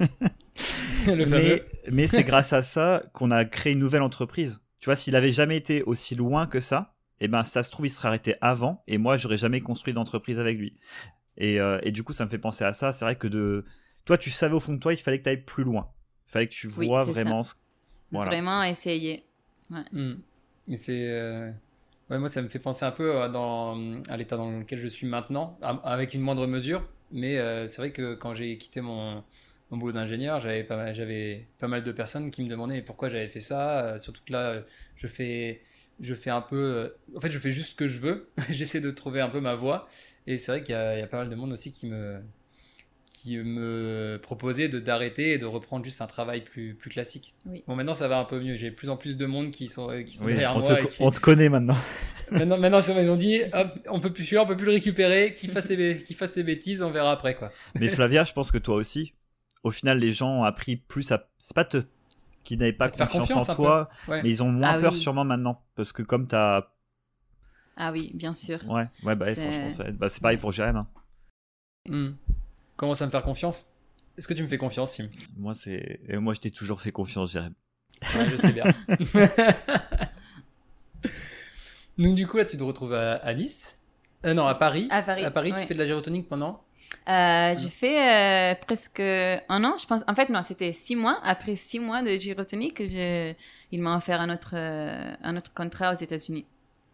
le 1.06 1.26
mais, 1.26 1.64
mais 1.90 2.06
c'est 2.06 2.24
grâce 2.24 2.52
à 2.52 2.62
ça 2.62 3.02
qu'on 3.12 3.30
a 3.30 3.44
créé 3.44 3.72
une 3.72 3.78
nouvelle 3.78 4.02
entreprise. 4.02 4.60
Tu 4.78 4.86
vois, 4.86 4.96
s'il 4.96 5.16
avait 5.16 5.32
jamais 5.32 5.56
été 5.56 5.82
aussi 5.82 6.14
loin 6.14 6.46
que 6.46 6.60
ça, 6.60 6.94
et 7.20 7.28
ben 7.28 7.44
ça 7.44 7.62
se 7.62 7.70
trouve 7.70 7.86
il 7.86 7.90
serait 7.90 8.08
arrêté 8.08 8.36
avant 8.40 8.82
et 8.86 8.98
moi 8.98 9.16
j'aurais 9.16 9.36
jamais 9.36 9.60
construit 9.60 9.92
d'entreprise 9.92 10.38
avec 10.38 10.58
lui. 10.58 10.74
Et, 11.36 11.60
euh, 11.60 11.78
et, 11.82 11.92
du 11.92 12.02
coup 12.02 12.12
ça 12.12 12.24
me 12.24 12.30
fait 12.30 12.38
penser 12.38 12.64
à 12.64 12.72
ça. 12.72 12.92
C'est 12.92 13.04
vrai 13.04 13.16
que 13.16 13.28
de 13.28 13.64
toi 14.04 14.18
tu 14.18 14.30
savais 14.30 14.54
au 14.54 14.60
fond 14.60 14.72
de 14.72 14.78
toi 14.78 14.92
il 14.92 14.96
fallait 14.96 15.18
que 15.18 15.24
tu 15.24 15.28
ailles 15.28 15.44
plus 15.44 15.64
loin. 15.64 15.90
Il 16.28 16.32
fallait 16.32 16.46
que 16.46 16.52
tu 16.52 16.66
vois 16.66 17.04
vraiment. 17.04 17.42
Ce... 17.42 17.54
Voilà. 18.10 18.30
Vraiment 18.30 18.62
essayer. 18.62 19.24
Ouais. 19.70 19.84
Hmm. 19.92 20.14
Mais 20.66 20.76
c'est 20.76 21.08
euh, 21.08 21.50
ouais, 22.08 22.18
moi 22.18 22.28
ça 22.28 22.42
me 22.42 22.48
fait 22.48 22.58
penser 22.58 22.84
un 22.84 22.90
peu 22.90 23.28
dans, 23.28 24.00
à 24.08 24.16
l'état 24.16 24.36
dans 24.36 24.50
lequel 24.50 24.78
je 24.78 24.88
suis 24.88 25.06
maintenant, 25.06 25.58
avec 25.84 26.14
une 26.14 26.20
moindre 26.20 26.46
mesure. 26.46 26.82
Mais 27.12 27.38
euh, 27.38 27.66
c'est 27.66 27.82
vrai 27.82 27.92
que 27.92 28.14
quand 28.14 28.34
j'ai 28.34 28.56
quitté 28.56 28.80
mon 28.80 29.24
mon 29.70 29.78
boulot 29.78 29.92
d'ingénieur, 29.92 30.40
j'avais 30.40 30.64
pas, 30.64 30.76
mal, 30.76 30.94
j'avais 30.94 31.46
pas 31.58 31.68
mal 31.68 31.82
de 31.82 31.92
personnes 31.92 32.30
qui 32.30 32.42
me 32.42 32.48
demandaient 32.48 32.82
pourquoi 32.82 33.08
j'avais 33.08 33.28
fait 33.28 33.40
ça. 33.40 33.98
surtout 33.98 34.22
que 34.26 34.32
là, 34.32 34.62
je 34.96 35.06
fais, 35.06 35.60
je 36.00 36.14
fais 36.14 36.30
un 36.30 36.40
peu. 36.40 36.56
Euh, 36.56 36.88
en 37.16 37.20
fait, 37.20 37.30
je 37.30 37.38
fais 37.38 37.50
juste 37.50 37.70
ce 37.70 37.74
que 37.74 37.86
je 37.86 37.98
veux. 37.98 38.28
J'essaie 38.50 38.80
de 38.80 38.90
trouver 38.90 39.20
un 39.20 39.28
peu 39.28 39.40
ma 39.40 39.54
voie. 39.54 39.88
Et 40.26 40.36
c'est 40.36 40.52
vrai 40.52 40.62
qu'il 40.62 40.74
y, 40.74 41.02
a 41.02 41.06
pas 41.06 41.18
mal 41.18 41.28
de 41.28 41.34
monde 41.34 41.52
aussi 41.52 41.72
qui 41.72 41.86
me, 41.86 42.20
qui 43.12 43.36
me 43.38 44.18
proposait 44.22 44.68
de, 44.68 44.78
d'arrêter 44.78 45.32
et 45.32 45.38
de 45.38 45.46
reprendre 45.46 45.84
juste 45.84 46.00
un 46.02 46.06
travail 46.06 46.42
plus, 46.42 46.74
plus 46.74 46.90
classique. 46.90 47.34
Bon, 47.66 47.74
maintenant, 47.74 47.94
ça 47.94 48.06
va 48.06 48.18
un 48.18 48.24
peu 48.24 48.38
mieux. 48.40 48.56
J'ai 48.56 48.70
de 48.70 48.74
plus 48.74 48.90
en 48.90 48.96
plus 48.96 49.16
de 49.16 49.26
monde 49.26 49.50
qui 49.50 49.68
sont, 49.68 50.02
qui 50.04 50.16
sont 50.16 50.26
derrière 50.26 50.56
on 50.56 50.60
moi. 50.60 50.76
Te, 50.76 51.02
On 51.02 51.10
te 51.10 51.20
connaît 51.20 51.48
maintenant. 51.48 51.76
maintenant, 52.30 52.58
maintenant 52.58 52.80
ils 52.80 53.10
ont 53.10 53.16
dit 53.16 53.40
on 53.88 54.00
peut 54.00 54.12
plus, 54.12 54.38
on 54.38 54.46
peut 54.46 54.56
plus 54.56 54.66
le 54.66 54.72
récupérer. 54.72 55.34
Qu'il 55.34 55.50
fasse, 55.50 55.66
ses, 55.66 55.94
fasse 56.16 56.32
ses 56.32 56.44
bêtises, 56.44 56.82
on 56.82 56.90
verra 56.90 57.12
après. 57.12 57.34
Quoi. 57.34 57.50
Mais 57.78 57.88
Flavia, 57.88 58.24
je 58.24 58.32
pense 58.32 58.50
que 58.50 58.58
toi 58.58 58.76
aussi, 58.76 59.14
au 59.62 59.70
final, 59.70 59.98
les 59.98 60.12
gens 60.12 60.40
ont 60.40 60.44
appris 60.44 60.76
plus 60.76 61.12
à. 61.12 61.28
C'est 61.38 61.54
pas 61.54 61.64
te 61.64 61.82
qui 62.42 62.56
n'avaient 62.56 62.72
pas 62.72 62.88
confiance, 62.88 63.50
en 63.50 63.54
toi, 63.54 63.90
mais 64.08 64.30
ils 64.30 64.42
ont 64.42 64.50
moins 64.50 64.76
ah 64.76 64.80
peur 64.80 64.96
sûrement 64.96 65.24
maintenant 65.24 65.62
parce 65.74 65.92
que 65.92 66.02
comme 66.02 66.26
tu 66.26 66.34
as 66.34 66.72
ah 67.82 67.92
oui, 67.92 68.10
bien 68.12 68.34
sûr. 68.34 68.58
Ouais, 68.68 68.86
ouais 69.04 69.16
bah, 69.16 69.24
franchement, 69.34 69.84
bah, 69.94 70.10
c'est 70.10 70.20
pareil 70.20 70.36
pour 70.36 70.52
Jérém. 70.52 70.76
Hein. 70.76 70.86
Hmm. 71.88 72.10
Comment 72.76 72.92
ça 72.92 73.06
me 73.06 73.10
faire 73.10 73.22
confiance? 73.22 73.72
Est-ce 74.18 74.28
que 74.28 74.34
tu 74.34 74.42
me 74.42 74.48
fais 74.48 74.58
confiance, 74.58 74.92
Sim? 74.92 75.08
Moi, 75.38 75.54
c'est 75.54 76.00
moi, 76.10 76.34
je 76.34 76.40
t'ai 76.40 76.50
toujours 76.50 76.82
fait 76.82 76.92
confiance, 76.92 77.32
Jérém. 77.32 77.54
je 78.02 78.36
sais 78.36 78.52
bien. 78.52 78.64
Donc, 81.98 82.14
du 82.14 82.26
coup, 82.26 82.36
là, 82.36 82.44
tu 82.44 82.58
te 82.58 82.62
retrouves 82.62 82.92
à, 82.92 83.34
Nice. 83.34 83.78
Euh, 84.26 84.34
non, 84.34 84.44
à 84.46 84.54
Paris. 84.54 84.86
À 84.90 85.00
Paris. 85.00 85.24
À 85.24 85.30
Paris, 85.30 85.54
tu 85.58 85.66
fais 85.66 85.72
de 85.72 85.78
la 85.78 85.86
gyrotonique 85.86 86.28
pendant 86.28 86.62
euh, 87.08 87.54
j'ai 87.54 87.68
fait 87.68 87.98
euh, 87.98 88.54
presque 88.66 89.00
un 89.00 89.64
an, 89.64 89.76
je 89.78 89.86
pense. 89.86 90.02
En 90.06 90.14
fait, 90.14 90.28
non, 90.28 90.42
c'était 90.42 90.72
six 90.72 90.96
mois. 90.96 91.20
Après 91.22 91.56
six 91.56 91.80
mois 91.80 92.02
de 92.02 92.16
gyrotonique, 92.16 92.82
je... 92.88 93.32
il 93.72 93.80
m'a 93.80 93.96
offert 93.96 94.20
un 94.20 94.32
autre, 94.32 94.54
euh, 94.54 95.12
un 95.22 95.36
autre 95.36 95.52
contrat 95.54 95.92
aux 95.92 95.96
États-Unis. 95.98 96.44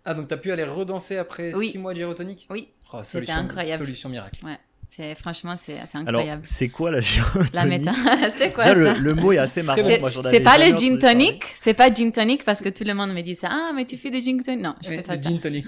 Ah, 0.05 0.15
donc 0.15 0.29
tu 0.29 0.35
as 0.35 0.37
pu 0.37 0.53
aller 0.53 0.65
redanser 0.65 1.19
après 1.19 1.53
six 1.53 1.79
mois 1.79 1.93
de 1.93 1.99
gyrotonique? 1.99 2.47
Oui. 2.50 2.69
Oh, 2.93 3.00
c'était 3.03 3.31
incroyable. 3.33 3.83
Solution 3.83 4.09
miracle. 4.09 4.45
Ouais. 4.45 4.59
C'est 4.95 5.14
franchement 5.14 5.57
c'est 5.61 5.78
incroyable. 5.95 6.09
Alors, 6.09 6.38
c'est 6.45 6.69
quoi 6.69 6.90
la 6.90 7.00
gyrotonique 7.00 7.50
La 7.55 7.64
méta, 7.64 7.93
c'est 8.37 8.52
quoi 8.52 8.64
ça 8.64 8.75
le, 8.75 9.14
mot 9.14 9.33
est 9.33 9.38
assez 9.38 9.62
marrant. 9.62 9.83
C'est 10.31 10.40
pas 10.40 10.59
le 10.59 10.75
gin 10.76 10.99
tonic, 10.99 11.45
c'est 11.59 11.75
pas 11.75 11.93
gin 11.93 12.12
tonic 12.12 12.45
parce 12.45 12.62
que 12.62 12.69
tout 12.69 12.85
le 12.85 12.95
monde 12.95 13.12
me 13.12 13.21
dit 13.23 13.35
ça. 13.35 13.49
Ah, 13.50 13.73
mais 13.75 13.85
tu 13.85 13.97
fais 13.97 14.11
des 14.11 14.21
gin 14.21 14.43
tonic 14.43 14.62
Non, 14.62 14.75
je 14.83 14.88
fais 14.88 15.02
pas 15.02 15.16
le 15.16 15.23
ça. 15.23 15.28
gin 15.28 15.38
tonic. 15.40 15.66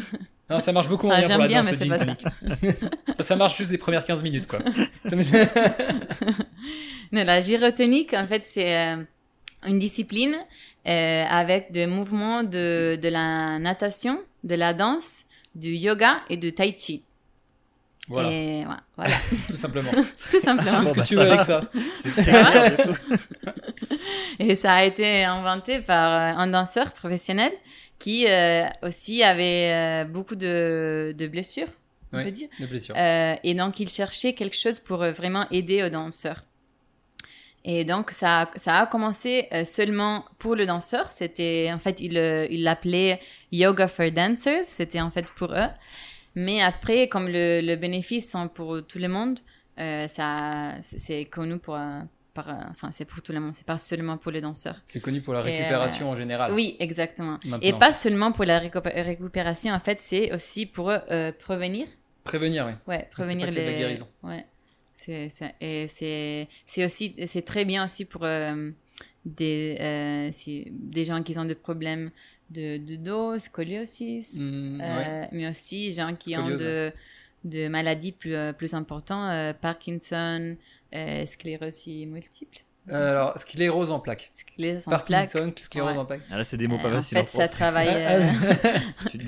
Non, 0.50 0.60
ça 0.60 0.72
marche 0.72 0.88
beaucoup 0.88 1.08
enfin, 1.08 1.22
J'aime 1.26 1.46
bien, 1.46 1.62
mais 1.62 1.76
c'est 1.76 1.86
pas 1.86 1.98
ça. 1.98 2.16
ça 3.20 3.36
marche 3.36 3.56
juste 3.58 3.70
les 3.70 3.76
premières 3.76 4.04
15 4.04 4.22
minutes, 4.22 4.46
quoi. 4.46 4.60
non, 7.12 7.24
la 7.24 7.40
gyrotonique, 7.42 8.14
en 8.14 8.26
fait, 8.26 8.44
c'est 8.48 8.74
euh, 8.78 8.96
une 9.66 9.78
discipline 9.78 10.36
euh, 10.86 11.24
avec 11.28 11.70
des 11.70 11.86
mouvements 11.86 12.44
de, 12.44 12.98
de 13.00 13.08
la 13.08 13.58
natation, 13.58 14.20
de 14.42 14.54
la 14.54 14.72
danse, 14.72 15.26
du 15.54 15.74
yoga 15.74 16.20
et 16.30 16.38
du 16.38 16.54
tai 16.54 16.74
chi. 16.78 17.02
Voilà. 18.08 18.32
Et, 18.32 18.64
voilà. 18.96 19.16
Tout 19.48 19.56
simplement. 19.56 19.90
Tout 20.30 20.40
simplement. 20.40 20.80
Tu 20.80 20.86
ce 20.86 20.92
que 20.92 21.06
tu 21.06 21.14
veux 21.14 21.30
avec 21.30 21.42
ça. 21.42 21.62
et 24.38 24.54
ça 24.54 24.72
a 24.74 24.84
été 24.84 25.24
inventé 25.24 25.80
par 25.80 26.12
euh, 26.12 26.40
un 26.40 26.46
danseur 26.46 26.92
professionnel 26.92 27.52
qui 27.98 28.26
euh, 28.26 28.64
aussi 28.82 29.22
avait 29.22 29.72
euh, 29.72 30.04
beaucoup 30.04 30.36
de, 30.36 31.14
de 31.16 31.26
blessures, 31.26 31.68
on 32.12 32.22
peut 32.22 32.30
dire. 32.30 32.48
De 32.58 32.66
blessures. 32.66 32.94
et 32.96 33.54
donc, 33.54 33.80
il 33.80 33.88
cherchait 33.88 34.32
quelque 34.32 34.56
chose 34.56 34.78
pour 34.78 34.98
vraiment 34.98 35.46
aider 35.50 35.82
aux 35.82 35.90
danseurs. 35.90 36.42
Et 37.64 37.84
donc, 37.84 38.12
ça, 38.12 38.50
ça 38.54 38.78
a 38.78 38.86
commencé 38.86 39.48
seulement 39.66 40.24
pour 40.38 40.54
le 40.54 40.64
danseur. 40.64 41.10
C'était, 41.10 41.70
en 41.74 41.78
fait, 41.78 42.00
il 42.00 42.62
l'appelait 42.62 43.20
Yoga 43.52 43.88
for 43.88 44.10
Dancers. 44.10 44.64
C'était 44.64 45.00
en 45.00 45.10
fait 45.10 45.26
pour 45.32 45.52
eux. 45.52 45.68
Mais 46.34 46.62
après, 46.62 47.08
comme 47.08 47.26
le, 47.28 47.60
le 47.60 47.76
bénéfice 47.76 48.30
sont 48.30 48.48
pour 48.48 48.86
tout 48.86 48.98
le 48.98 49.08
monde, 49.08 49.40
euh, 49.78 50.08
ça, 50.08 50.74
c'est 50.82 51.24
connu 51.26 51.58
pour, 51.58 51.76
euh, 51.76 52.00
par, 52.34 52.48
euh, 52.48 52.54
enfin, 52.70 52.90
c'est 52.92 53.04
pour 53.04 53.22
tout 53.22 53.32
le 53.32 53.40
monde, 53.40 53.52
c'est 53.54 53.66
pas 53.66 53.78
seulement 53.78 54.16
pour 54.16 54.32
les 54.32 54.40
danseurs. 54.40 54.76
C'est 54.86 55.00
connu 55.00 55.20
pour 55.20 55.34
la 55.34 55.40
récupération 55.40 56.10
en 56.10 56.16
général. 56.16 56.52
Oui, 56.52 56.76
exactement. 56.80 57.38
Et 57.62 57.72
pas 57.72 57.92
seulement 57.92 58.32
pour 58.32 58.44
la 58.44 58.58
récupération, 58.58 59.72
en 59.72 59.80
fait, 59.80 60.00
c'est 60.00 60.32
aussi 60.32 60.66
pour 60.66 60.92
prévenir. 61.38 61.86
Prévenir, 62.24 62.66
oui. 62.66 62.72
Ouais, 62.86 63.08
prévenir 63.10 63.50
les. 63.50 63.66
La 63.66 63.72
guérison. 63.72 64.08
Ouais. 64.22 64.44
C'est 64.94 66.84
aussi, 66.84 67.14
c'est 67.26 67.44
très 67.44 67.64
bien 67.64 67.84
aussi 67.84 68.04
pour 68.04 68.26
des, 69.36 70.30
si, 70.32 70.68
des 70.70 71.04
gens 71.04 71.22
qui 71.22 71.38
ont 71.38 71.44
des 71.44 71.54
problèmes 71.54 72.10
de, 72.50 72.78
de 72.78 72.96
dos, 72.96 73.38
scoliosis, 73.38 74.34
mm, 74.34 74.80
euh, 74.80 75.24
mais 75.32 75.48
aussi 75.48 75.88
des 75.88 75.94
gens 75.94 76.14
qui 76.14 76.36
ont 76.36 76.48
de, 76.48 76.92
de, 77.44 77.68
maladies 77.68 78.12
plus, 78.12 78.34
euh, 78.34 78.52
plus 78.52 78.74
importantes, 78.74 79.30
euh, 79.32 79.52
Parkinson, 79.52 80.56
sclérose 81.26 81.86
multiple. 81.86 82.58
alors, 82.90 83.38
sclérose 83.38 83.90
en 83.90 84.00
plaques. 84.00 84.30
Sclérose 84.32 84.88
en 84.88 84.90
Parkinson, 84.92 85.52
sclérose 85.56 85.98
en 85.98 86.06
plaques. 86.06 86.22
Ah, 86.30 86.38
là, 86.38 86.44
c'est 86.44 86.56
des 86.56 86.68
mots 86.68 86.78
pas 86.78 86.90
faciles 86.90 87.18
en 87.18 87.24
fait, 87.24 87.36
ça 87.36 87.48
travaille. 87.56 88.22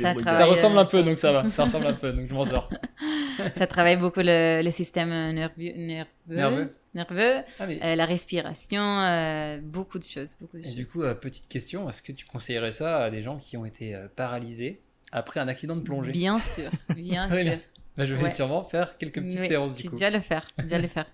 ça, 0.01 0.15
ça, 0.19 0.45
ressemble 0.47 0.79
un 0.79 0.87
peu, 0.87 1.03
donc 1.03 1.19
ça 1.19 1.33
va. 1.33 1.51
Ça 1.51 1.65
ressemble 1.65 1.87
un 1.89 1.93
peu, 1.93 2.13
donc 2.13 2.27
je 2.29 2.35
m'en 2.35 2.45
sors. 2.45 2.71
ça 3.57 3.67
travaille 3.67 3.99
beaucoup 3.99 4.21
le, 4.21 4.63
le 4.63 4.71
système 4.71 5.11
nerveux, 5.11 5.73
nerveux 5.77 6.09
nerveux, 6.27 6.71
ah, 6.97 7.07
euh, 7.13 7.95
la 7.95 8.05
respiration, 8.05 8.83
euh, 8.83 9.59
beaucoup 9.63 9.99
de 9.99 10.05
choses. 10.05 10.35
Beaucoup 10.41 10.57
de 10.57 10.63
et 10.63 10.65
choses. 10.65 10.75
du 10.75 10.87
coup, 10.87 11.03
euh, 11.03 11.15
petite 11.15 11.49
question, 11.49 11.89
est-ce 11.89 12.03
que 12.03 12.13
tu 12.13 12.27
conseillerais 12.27 12.73
ça 12.73 13.05
à 13.05 13.11
des 13.11 13.23
gens 13.23 13.39
qui 13.39 13.57
ont 13.57 13.65
été 13.65 13.97
paralysés 14.17 14.81
après 15.13 15.41
un 15.41 15.49
accident 15.49 15.77
de 15.77 15.83
plongée? 15.83 16.13
Bien 16.13 16.41
sûr, 16.41 16.71
bien 16.97 17.29
sûr. 17.43 17.59
Bah, 17.97 18.07
je 18.07 18.15
vais 18.15 18.29
sûrement 18.29 18.65
faire 18.65 18.97
quelques 18.99 19.21
petites 19.23 19.43
séances 19.43 19.77
du 19.77 19.83
tu 19.83 19.91
coup. 19.91 19.97
Tu 19.97 20.01
dois 20.01 20.11
le 20.11 20.21
faire, 20.21 20.47
tu 20.59 20.67
dois 20.67 20.79
le 20.79 20.89
faire. 20.89 21.07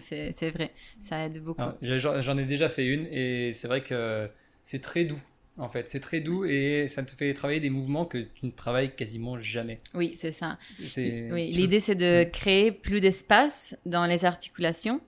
c'est 0.00 0.50
vrai, 0.50 0.70
ça 1.00 1.26
aide 1.26 1.42
beaucoup. 1.42 1.62
J'en 1.82 2.38
ai 2.38 2.44
déjà 2.44 2.68
fait 2.68 2.86
une 2.86 3.06
et 3.06 3.52
c'est 3.52 3.68
vrai 3.68 3.82
que 3.82 4.28
c'est 4.62 4.80
très 4.80 5.04
doux 5.04 5.20
en 5.58 5.68
fait. 5.68 5.88
C'est 5.88 6.00
très 6.00 6.20
doux 6.20 6.44
et 6.44 6.86
ça 6.88 7.02
te 7.02 7.14
fait 7.14 7.34
travailler 7.34 7.60
des 7.60 7.70
mouvements 7.70 8.06
que 8.06 8.18
tu 8.18 8.46
ne 8.46 8.50
travailles 8.50 8.94
quasiment 8.94 9.38
jamais. 9.38 9.80
Oui, 9.94 10.12
c'est 10.16 10.32
ça. 10.32 10.58
Oui, 10.96 11.50
L'idée, 11.52 11.80
c'est 11.80 11.94
de 11.94 12.24
mm. 12.24 12.30
créer 12.30 12.72
plus 12.72 13.00
d'espace 13.00 13.78
dans 13.84 14.06
les 14.06 14.24
articulations 14.24 15.00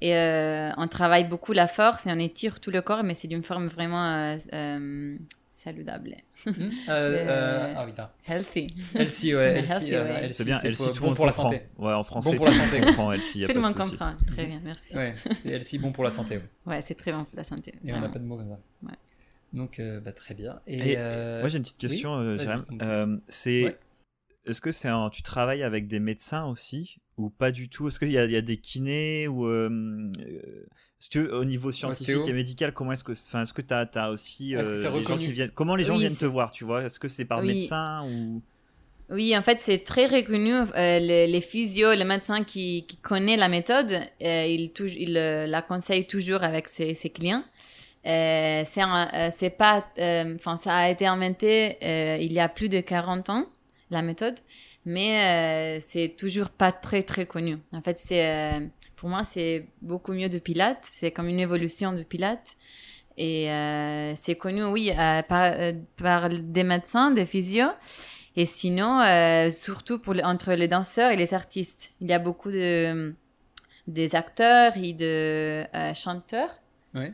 et 0.00 0.16
euh, 0.16 0.70
on 0.76 0.88
travaille 0.88 1.28
beaucoup 1.28 1.52
la 1.52 1.66
force 1.66 2.06
et 2.06 2.10
on 2.12 2.18
étire 2.18 2.60
tout 2.60 2.70
le 2.70 2.80
corps, 2.80 3.02
mais 3.02 3.14
c'est 3.14 3.28
d'une 3.28 3.42
forme 3.42 3.68
vraiment 3.68 4.04
euh, 4.04 4.36
euh 4.54 5.16
saludable. 5.52 6.16
Hmm. 6.46 6.70
Euh, 6.88 7.74
ah 7.76 7.84
oui, 7.84 7.92
Healthy. 8.26 8.74
Healthy, 8.94 9.34
ouais. 9.34 9.58
Healthy, 9.58 10.34
c'est 10.34 10.44
bien, 10.44 10.58
healthy, 10.58 11.00
bon 11.00 11.12
pour 11.12 11.26
la 11.26 11.32
santé. 11.32 11.64
Ouais, 11.76 11.92
en 11.92 12.02
français, 12.02 12.30
bon 12.30 12.36
pour 12.36 12.46
la 12.46 12.52
santé. 12.52 12.80
comprend 12.80 13.12
healthy, 13.12 13.42
tout 13.42 13.52
le 13.52 13.60
monde 13.60 13.74
comprend. 13.74 14.14
Très 14.26 14.46
bien, 14.46 14.60
merci. 14.64 14.96
Ouais, 14.96 15.14
c'est 15.42 15.50
healthy, 15.50 15.78
bon 15.78 15.92
pour 15.92 16.04
la 16.04 16.10
santé. 16.10 16.36
Ouais, 16.36 16.76
ouais 16.76 16.80
c'est 16.80 16.94
très 16.94 17.12
bon 17.12 17.24
pour 17.24 17.36
la 17.36 17.44
santé. 17.44 17.74
Et 17.84 17.92
on 17.92 18.00
n'a 18.00 18.08
pas 18.08 18.18
de 18.18 18.24
mots 18.24 18.38
comme 18.38 18.48
ça. 18.48 18.58
Ouais. 18.82 18.94
Donc, 19.52 19.82
bah, 20.02 20.12
très 20.12 20.32
bien. 20.34 20.60
Et, 20.66 20.96
moi, 20.96 21.48
j'ai 21.48 21.58
une 21.58 21.62
petite 21.62 21.78
question, 21.78 22.18
oui 22.20 22.38
c'est 23.28 23.76
est-ce 24.46 24.60
que 24.60 24.70
c'est 24.70 24.88
un, 24.88 25.10
tu 25.10 25.22
travailles 25.22 25.62
avec 25.62 25.86
des 25.86 26.00
médecins 26.00 26.46
aussi? 26.46 26.98
Ou 27.20 27.30
pas 27.30 27.52
du 27.52 27.68
tout? 27.68 27.88
Est-ce 27.88 27.98
qu'il 27.98 28.08
y, 28.08 28.12
y, 28.12 28.36
a 28.36 28.40
des 28.40 28.56
kinés 28.56 29.28
ou 29.28 29.46
euh, 29.46 30.10
est-ce 31.00 31.10
que 31.10 31.30
au 31.32 31.44
niveau 31.44 31.72
scientifique 31.72 32.26
et 32.26 32.32
médical, 32.32 32.72
comment 32.72 32.92
est-ce 32.92 33.04
que, 33.04 33.12
enfin, 33.12 33.42
est-ce 33.42 33.52
que 33.52 33.62
tu 33.62 33.74
as, 33.74 34.10
aussi 34.10 34.56
euh, 34.56 34.62
les 34.92 35.04
gens 35.04 35.18
qui 35.18 35.32
viennent 35.32 35.50
Comment 35.50 35.76
les 35.76 35.84
gens 35.84 35.96
viennent 35.96 36.16
te 36.16 36.24
voir 36.24 36.50
Tu 36.50 36.64
vois? 36.64 36.84
Est-ce 36.84 36.98
que 36.98 37.08
c'est 37.08 37.24
par 37.24 37.42
médecin 37.42 38.04
ou? 38.06 38.42
Oui, 39.10 39.36
en 39.36 39.42
fait, 39.42 39.58
c'est 39.60 39.78
très 39.78 40.06
reconnu. 40.06 40.52
Euh, 40.52 40.98
les, 41.00 41.26
les, 41.26 41.40
physios, 41.40 41.94
les 41.94 42.04
médecins 42.04 42.44
qui, 42.44 42.86
qui 42.86 42.96
connaissent 42.96 43.40
la 43.40 43.48
méthode, 43.48 44.00
ils, 44.20 44.70
ils 44.78 45.12
la 45.12 45.62
conseillent 45.62 46.06
toujours 46.06 46.44
avec 46.44 46.68
ses, 46.68 46.94
ses 46.94 47.10
clients. 47.10 47.42
c'est 48.04 49.56
pas, 49.58 49.84
enfin, 50.36 50.56
ça 50.56 50.74
a 50.76 50.90
été 50.90 51.06
inventé 51.06 51.76
il 52.22 52.32
y 52.32 52.38
a 52.38 52.48
plus 52.48 52.68
de 52.68 52.80
40 52.80 53.30
ans 53.30 53.46
la 53.90 54.02
méthode, 54.02 54.38
mais 54.84 55.78
euh, 55.80 55.84
c'est 55.86 56.14
toujours 56.16 56.50
pas 56.50 56.72
très 56.72 57.02
très 57.02 57.26
connu. 57.26 57.58
En 57.72 57.82
fait, 57.82 58.00
c'est 58.02 58.26
euh, 58.26 58.60
pour 58.96 59.08
moi 59.08 59.24
c'est 59.24 59.66
beaucoup 59.82 60.12
mieux 60.12 60.28
de 60.28 60.38
Pilates. 60.38 60.84
C'est 60.90 61.10
comme 61.10 61.28
une 61.28 61.40
évolution 61.40 61.92
de 61.92 62.02
Pilates. 62.02 62.56
Et 63.16 63.50
euh, 63.50 64.14
c'est 64.16 64.36
connu, 64.36 64.64
oui, 64.64 64.92
par, 65.28 66.28
des 66.30 66.64
médecins, 66.64 67.10
des 67.10 67.26
physios. 67.26 67.68
Et 68.36 68.46
sinon, 68.46 69.02
surtout 69.50 69.98
pour, 69.98 70.14
entre 70.24 70.52
les 70.54 70.68
danseurs 70.68 71.10
et 71.10 71.16
les 71.16 71.34
artistes. 71.34 71.92
Il 72.00 72.08
y 72.08 72.14
a 72.14 72.18
beaucoup 72.18 72.50
de, 72.50 73.14
des 73.86 74.14
acteurs 74.14 74.72
et 74.76 74.94
de 74.94 75.64
chanteurs 75.94 76.60
Ouais, 76.94 77.12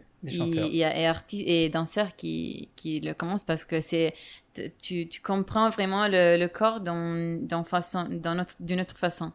a 0.85 0.96
et, 0.98 1.07
arti- 1.07 1.44
et 1.46 1.68
danseurs 1.68 2.16
qui, 2.16 2.68
qui 2.76 3.00
le 3.00 3.14
commencent 3.14 3.44
parce 3.44 3.64
que 3.64 3.81
c'est 3.81 4.14
tu, 4.79 5.07
tu 5.09 5.20
comprends 5.20 5.68
vraiment 5.70 6.09
le, 6.09 6.37
le 6.38 6.48
corps 6.48 6.81
dans, 6.81 7.40
dans 7.46 7.64
façon 7.64 8.09
dans 8.11 8.35
notre 8.35 8.61
d'une 8.61 8.81
autre 8.81 8.96
façon 8.96 9.33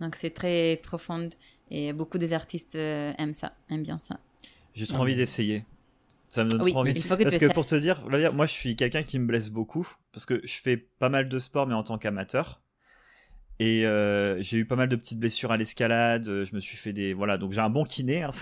donc 0.00 0.16
c'est 0.16 0.30
très 0.30 0.80
profond 0.82 1.28
et 1.70 1.92
beaucoup 1.92 2.18
des 2.18 2.32
artistes 2.32 2.74
euh, 2.74 3.12
aiment 3.18 3.34
ça 3.34 3.52
aiment 3.70 3.82
bien 3.84 4.00
ça 4.08 4.18
J'ai 4.74 4.86
trop 4.86 4.98
envie 4.98 5.14
d'essayer. 5.16 5.64
Ça 6.28 6.44
me 6.44 6.50
donne 6.50 6.62
oui 6.62 6.70
trop 6.72 6.80
envie. 6.80 6.92
il 6.96 7.02
faut 7.02 7.16
que 7.16 7.22
Parce 7.22 7.38
que 7.38 7.46
pour 7.46 7.64
te 7.66 7.76
dire, 7.76 8.02
moi 8.32 8.46
je 8.46 8.52
suis 8.52 8.74
quelqu'un 8.76 9.02
qui 9.04 9.18
me 9.18 9.26
blesse 9.26 9.50
beaucoup 9.50 9.88
parce 10.12 10.26
que 10.26 10.40
je 10.44 10.54
fais 10.54 10.76
pas 10.76 11.08
mal 11.08 11.28
de 11.28 11.38
sport 11.38 11.66
mais 11.66 11.74
en 11.74 11.84
tant 11.84 11.96
qu'amateur. 11.98 12.60
Et 13.60 13.86
euh, 13.86 14.42
j'ai 14.42 14.56
eu 14.58 14.64
pas 14.64 14.74
mal 14.74 14.88
de 14.88 14.96
petites 14.96 15.18
blessures 15.20 15.52
à 15.52 15.56
l'escalade. 15.56 16.28
euh, 16.28 16.44
Je 16.44 16.54
me 16.56 16.60
suis 16.60 16.76
fait 16.76 16.92
des 16.92 17.14
voilà 17.14 17.38
donc 17.38 17.52
j'ai 17.52 17.60
un 17.60 17.70
bon 17.70 17.84
kiné, 17.84 18.24
hein, 18.24 18.32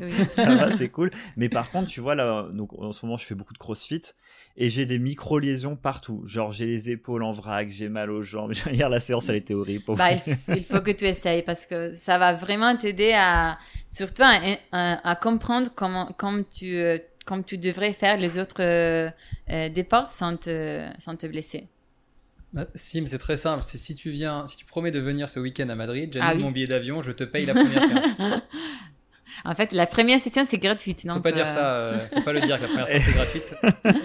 Oui. 0.00 0.10
ça 0.32 0.54
va 0.56 0.72
c'est 0.72 0.88
cool. 0.88 1.12
Mais 1.36 1.48
par 1.48 1.70
contre 1.70 1.88
tu 1.88 2.00
vois 2.00 2.16
là 2.16 2.48
donc 2.52 2.72
en 2.78 2.90
ce 2.90 3.06
moment 3.06 3.16
je 3.16 3.24
fais 3.26 3.36
beaucoup 3.36 3.52
de 3.52 3.58
CrossFit 3.58 4.00
et 4.56 4.68
j'ai 4.68 4.86
des 4.86 4.98
micro 4.98 5.38
liaisons 5.38 5.76
partout. 5.76 6.22
Genre 6.26 6.50
j'ai 6.50 6.66
les 6.66 6.90
épaules 6.90 7.22
en 7.22 7.30
vrac, 7.30 7.68
j'ai 7.68 7.88
mal 7.88 8.10
aux 8.10 8.22
jambes. 8.22 8.52
Hier 8.72 8.88
la 8.88 8.98
séance 8.98 9.28
elle 9.28 9.36
était 9.36 9.54
horrible. 9.54 9.84
Bah, 9.96 10.08
il, 10.56 10.64
faut 10.64 10.80
que 10.80 10.90
tu 10.90 11.04
essayes 11.04 11.42
parce 11.42 11.64
que 11.64 11.94
ça 11.94 12.18
va 12.18 12.32
vraiment 12.34 12.76
t'aider 12.76 13.12
à 13.14 13.56
surtout 13.86 14.22
à, 14.24 14.40
à- 14.72 15.10
à 15.10 15.14
comprendre 15.14 15.70
comment 15.76 16.06
comme 16.18 16.44
tu 16.44 16.74
euh, 16.74 16.98
comme 17.24 17.44
tu 17.44 17.56
devrais 17.56 17.92
faire 17.92 18.16
les 18.16 18.36
autres 18.38 18.60
euh, 18.62 19.10
départs 19.68 20.10
sans 20.10 20.36
te 20.36 20.84
sans 20.98 21.14
te 21.14 21.26
blesser 21.28 21.68
Bah, 22.52 22.66
si, 22.74 23.00
mais 23.00 23.06
c'est 23.06 23.18
très 23.18 23.36
simple. 23.36 23.62
C'est 23.64 23.78
si 23.78 23.94
tu 23.94 24.10
viens, 24.10 24.46
si 24.46 24.56
tu 24.56 24.64
promets 24.64 24.90
de 24.90 24.98
venir 24.98 25.28
ce 25.28 25.38
week-end 25.40 25.68
à 25.68 25.74
Madrid, 25.74 26.10
j'annule 26.12 26.28
Ah 26.30 26.34
oui. 26.36 26.42
mon 26.42 26.50
billet 26.50 26.66
d'avion, 26.66 27.00
je 27.02 27.12
te 27.12 27.22
paye 27.24 27.46
la 27.46 27.54
première 27.54 27.82
séance. 27.84 28.06
en 29.44 29.54
fait 29.54 29.72
la 29.72 29.86
première 29.86 30.20
session 30.20 30.44
c'est 30.46 30.58
gratuite 30.58 31.00
Faut 31.02 31.08
donc 31.08 31.22
pas 31.22 31.32
dire 31.32 31.44
euh, 31.46 31.48
ça, 31.48 31.72
euh, 31.74 31.98
faut 32.14 32.20
pas 32.22 32.32
le 32.32 32.40
dire 32.40 32.56
que 32.58 32.62
la 32.62 32.68
première 32.68 32.88
séance 32.88 33.08
est 33.08 33.12
gratuite. 33.12 33.54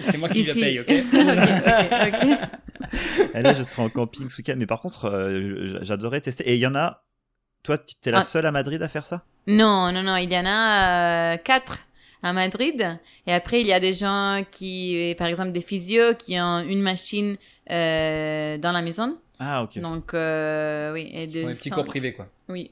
C'est 0.00 0.16
moi 0.18 0.28
qui 0.28 0.44
la 0.44 0.52
Ici. 0.52 0.60
paye, 0.60 0.80
ok 0.80 0.88
ok, 1.12 2.12
ok, 2.12 2.22
ok. 2.22 3.34
Et 3.34 3.42
là, 3.42 3.54
je 3.54 3.62
serai 3.62 3.82
en 3.82 3.88
camping 3.88 4.28
ce 4.30 4.36
week-end. 4.38 4.54
Mais 4.56 4.66
par 4.66 4.80
contre, 4.80 5.06
euh, 5.06 5.78
j'adorais 5.82 6.20
tester. 6.20 6.48
Et 6.48 6.54
il 6.54 6.60
y 6.60 6.66
en 6.66 6.74
a. 6.74 7.02
Toi, 7.64 7.78
t'es 7.78 8.10
la 8.12 8.18
Ah. 8.20 8.24
seule 8.24 8.46
à 8.46 8.52
Madrid 8.52 8.80
à 8.82 8.88
faire 8.88 9.04
ça? 9.06 9.24
Non, 9.48 9.90
non, 9.92 10.02
non, 10.02 10.16
il 10.16 10.32
y 10.32 10.36
en 10.38 10.44
a 10.46 11.34
euh, 11.34 11.36
quatre 11.38 11.78
à 12.26 12.32
Madrid. 12.32 12.98
Et 13.26 13.32
après, 13.32 13.60
il 13.60 13.66
y 13.66 13.72
a 13.72 13.80
des 13.80 13.92
gens 13.92 14.44
qui, 14.50 15.14
par 15.18 15.28
exemple, 15.28 15.52
des 15.52 15.60
physios 15.60 16.14
qui 16.14 16.38
ont 16.40 16.60
une 16.60 16.82
machine 16.82 17.36
euh, 17.70 18.58
dans 18.58 18.72
la 18.72 18.82
maison. 18.82 19.18
Ah, 19.38 19.62
ok. 19.62 19.78
Donc, 19.78 20.14
euh, 20.14 20.92
oui. 20.92 21.10
Et 21.12 21.26
de 21.26 21.44
un 21.44 21.52
petit 21.52 21.70
cours 21.70 21.84
privé, 21.84 22.12
quoi. 22.12 22.26
Oui. 22.48 22.70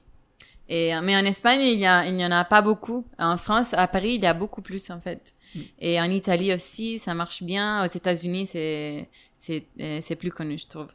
Et, 0.69 0.93
mais 1.03 1.15
en 1.15 1.25
Espagne, 1.25 1.61
il 1.61 1.79
y, 1.79 1.87
a, 1.87 2.07
il 2.07 2.19
y 2.19 2.25
en 2.25 2.31
a 2.31 2.45
pas 2.45 2.63
beaucoup. 2.63 3.05
En 3.19 3.37
France, 3.37 3.75
à 3.75 3.87
Paris, 3.87 4.15
il 4.15 4.23
y 4.23 4.27
a 4.27 4.35
beaucoup 4.35 4.63
plus, 4.63 4.91
en 4.91 5.01
fait. 5.01 5.35
Mm. 5.55 5.61
Et 5.81 6.01
en 6.01 6.11
Italie 6.11 6.55
aussi, 6.55 6.99
ça 6.99 7.13
marche 7.15 7.43
bien. 7.43 7.85
Aux 7.85 7.93
États-Unis, 7.93 8.47
c'est, 8.47 9.09
c'est, 9.39 9.65
euh, 9.81 9.99
c'est 10.03 10.17
plus 10.17 10.31
connu, 10.31 10.59
je 10.59 10.67
trouve. 10.67 10.89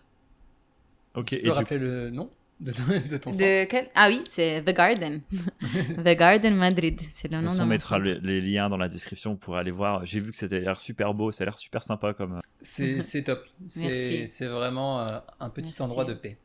Ok. 1.15 1.27
Tu 1.27 1.35
Et 1.35 1.41
peux 1.43 1.51
rappeler 1.51 1.77
le 1.77 2.09
nom? 2.09 2.29
De 2.59 2.71
ton, 2.71 2.83
de 2.87 3.17
ton 3.17 3.31
centre 3.33 3.45
De 3.45 3.63
quel... 3.65 3.89
Ah 3.95 4.07
oui, 4.09 4.21
c'est 4.29 4.61
The 4.63 4.75
Garden. 4.75 5.21
The 6.05 6.17
Garden 6.17 6.55
Madrid. 6.55 6.99
C'est 7.13 7.31
le 7.31 7.39
nom 7.41 7.53
de 7.53 7.61
on 7.61 7.65
mettra 7.65 7.99
le- 7.99 8.19
les 8.21 8.41
liens 8.41 8.69
dans 8.69 8.77
la 8.77 8.89
description 8.89 9.35
pour 9.35 9.55
aller 9.57 9.71
voir. 9.71 10.05
J'ai 10.05 10.19
vu 10.19 10.31
que 10.31 10.37
c'était 10.37 10.59
l'air 10.59 10.79
super 10.79 11.13
beau, 11.13 11.31
ça 11.31 11.43
a 11.43 11.45
l'air 11.45 11.57
super 11.57 11.83
sympa 11.83 12.13
comme. 12.13 12.33
euh, 12.37 12.41
C'est 12.61 13.01
c'est 13.09 13.23
top. 13.23 13.45
C'est 13.67 14.45
vraiment 14.47 14.99
euh, 14.99 15.19
un 15.39 15.49
petit 15.49 15.67
Merci. 15.69 15.81
endroit 15.81 16.05
de 16.05 16.13
paix. 16.13 16.37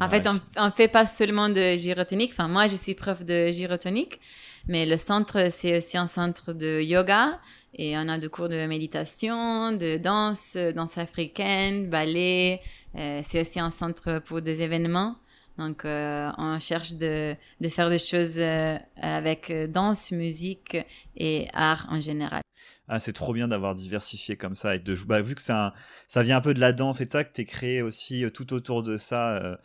En 0.00 0.04
ouais. 0.04 0.10
fait, 0.10 0.26
on, 0.28 0.40
on 0.56 0.70
fait 0.70 0.88
pas 0.88 1.06
seulement 1.06 1.48
de 1.48 1.76
gyrotonique. 1.76 2.30
Enfin, 2.32 2.48
moi, 2.48 2.66
je 2.66 2.76
suis 2.76 2.94
prof 2.94 3.24
de 3.24 3.48
gyrotonique, 3.52 4.20
mais 4.66 4.86
le 4.86 4.96
centre, 4.96 5.50
c'est 5.50 5.78
aussi 5.78 5.96
un 5.96 6.06
centre 6.08 6.52
de 6.52 6.80
yoga. 6.80 7.38
Et 7.74 7.96
on 7.96 8.08
a 8.08 8.18
des 8.18 8.28
cours 8.28 8.48
de 8.48 8.66
méditation, 8.66 9.72
de 9.72 9.98
danse, 9.98 10.56
danse 10.74 10.96
africaine, 10.98 11.88
ballet. 11.90 12.60
Euh, 12.96 13.20
c'est 13.24 13.42
aussi 13.42 13.60
un 13.60 13.70
centre 13.70 14.20
pour 14.20 14.40
des 14.40 14.62
événements. 14.62 15.16
Donc, 15.58 15.84
euh, 15.84 16.30
on 16.38 16.58
cherche 16.60 16.92
de, 16.94 17.34
faire 17.68 17.90
des 17.90 17.98
choses 17.98 18.38
euh, 18.38 18.78
avec 18.96 19.50
euh, 19.50 19.66
danse, 19.66 20.12
musique 20.12 20.76
et 21.16 21.48
art 21.52 21.86
en 21.90 22.00
général. 22.00 22.40
Ah, 22.86 22.98
c'est 23.00 23.12
trop 23.12 23.32
bien 23.34 23.48
d'avoir 23.48 23.74
diversifié 23.74 24.36
comme 24.36 24.56
ça 24.56 24.74
et 24.76 24.78
de 24.78 24.94
bah, 25.04 25.20
vu 25.20 25.34
que 25.34 25.52
un- 25.52 25.72
ça 26.06 26.22
vient 26.22 26.38
un 26.38 26.40
peu 26.40 26.54
de 26.54 26.60
la 26.60 26.72
danse 26.72 27.00
et 27.00 27.06
de 27.06 27.10
ça 27.10 27.24
que 27.24 27.32
t'es 27.32 27.44
créé 27.44 27.82
aussi 27.82 28.24
tout 28.32 28.54
autour 28.54 28.82
de 28.82 28.96
ça. 28.96 29.58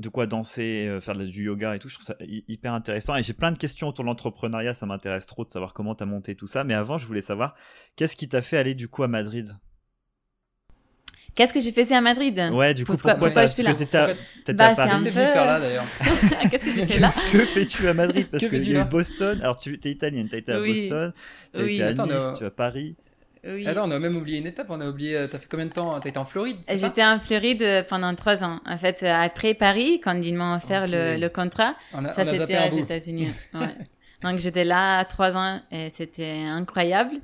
de 0.00 0.08
quoi 0.08 0.26
danser, 0.26 0.98
faire 1.00 1.16
du 1.16 1.44
yoga 1.44 1.74
et 1.74 1.78
tout, 1.78 1.88
je 1.88 1.94
trouve 1.94 2.06
ça 2.06 2.16
hy- 2.20 2.44
hyper 2.48 2.72
intéressant. 2.74 3.16
Et 3.16 3.22
j'ai 3.22 3.32
plein 3.32 3.52
de 3.52 3.58
questions 3.58 3.88
autour 3.88 4.04
de 4.04 4.08
l'entrepreneuriat, 4.08 4.74
ça 4.74 4.84
m'intéresse 4.86 5.26
trop 5.26 5.44
de 5.44 5.50
savoir 5.50 5.72
comment 5.74 5.94
t'as 5.94 6.04
monté 6.06 6.34
tout 6.34 6.46
ça. 6.46 6.64
Mais 6.64 6.74
avant, 6.74 6.98
je 6.98 7.06
voulais 7.06 7.20
savoir, 7.20 7.54
qu'est-ce 7.96 8.16
qui 8.16 8.28
t'a 8.28 8.42
fait 8.42 8.58
aller 8.58 8.74
du 8.74 8.88
coup 8.88 9.02
à 9.04 9.08
Madrid? 9.08 9.48
Qu'est-ce 11.36 11.52
que 11.54 11.60
j'ai 11.60 11.70
fait 11.70 11.92
à 11.94 12.00
Madrid 12.00 12.40
Ouais, 12.52 12.74
du 12.74 12.84
coup, 12.84 12.92
Pourquoi- 12.92 13.12
pourquoi, 13.12 13.28
pourquoi 13.28 13.46
je 13.46 13.52
suis 13.52 13.62
parce 13.62 13.78
là 13.78 13.84
que 13.84 14.12
t'étais 14.38 14.52
Bah, 14.54 14.66
à 14.66 14.70
c'est 14.70 14.76
Paris. 14.76 14.90
un 14.90 14.94
Qu'est-ce 15.02 15.02
que 15.02 15.08
peu- 15.20 15.32
faire 15.32 15.46
là 15.46 15.60
d'ailleurs 15.60 15.84
Qu'est-ce 16.50 16.64
que 16.64 16.72
j'ai 16.74 16.86
fait 16.86 16.98
là 16.98 17.12
que 17.32 17.38
fais-tu 17.44 17.86
à 17.88 17.94
Madrid 17.94 18.26
Parce 18.30 18.42
Que 18.42 18.48
qu'il 18.48 18.58
fais-tu 18.60 18.72
y 18.72 18.76
a 18.78 18.80
eu 18.80 18.84
Boston. 18.84 19.38
Alors, 19.42 19.58
tu 19.58 19.78
es 19.84 19.90
italienne, 19.90 20.28
t'as 20.30 20.38
été 20.38 20.52
à 20.52 20.60
Oui. 20.60 20.80
Boston, 20.88 21.12
t'as 21.52 21.62
Oui. 21.62 21.74
été 21.74 21.82
à 21.84 21.86
Attends, 21.88 22.06
Nice, 22.06 22.14
euh, 22.16 22.32
tu 22.36 22.44
es 22.44 22.46
à 22.46 22.50
Paris. 22.50 22.96
Oui. 23.48 23.64
Attends, 23.68 23.86
on 23.86 23.90
a 23.92 23.98
même 24.00 24.16
oublié 24.16 24.38
une 24.38 24.46
étape. 24.46 24.66
On 24.70 24.80
a 24.80 24.88
oublié. 24.88 25.14
euh, 25.16 25.26
T'as 25.30 25.38
fait 25.38 25.46
combien 25.48 25.66
de 25.66 25.70
temps? 25.72 26.00
T'as 26.00 26.08
été 26.08 26.18
en 26.18 26.24
Floride 26.24 26.56
J'étais 26.68 27.04
en 27.04 27.20
Floride 27.20 27.62
euh, 27.62 27.82
pendant 27.88 28.12
trois 28.16 28.42
ans. 28.42 28.58
En 28.66 28.76
fait, 28.76 29.04
euh, 29.04 29.12
après 29.12 29.54
Paris, 29.54 30.00
quand 30.02 30.14
ils 30.20 30.34
m'ont 30.34 30.56
offert 30.56 30.86
le, 30.88 31.16
le 31.20 31.28
contrat, 31.28 31.76
On 31.92 32.04
a, 32.04 32.10
ça 32.10 32.22
a 32.22 32.24
c'était 32.24 32.58
aux. 32.72 32.78
États-Unis. 32.78 33.28
Ouais. 33.54 33.68
Donc 34.22 34.40
j'étais 34.40 34.64
là 34.64 35.04
trois 35.04 35.36
ans 35.36 35.60
et 35.70 35.90
c'était 35.90 36.38
incroyable. 36.48 37.16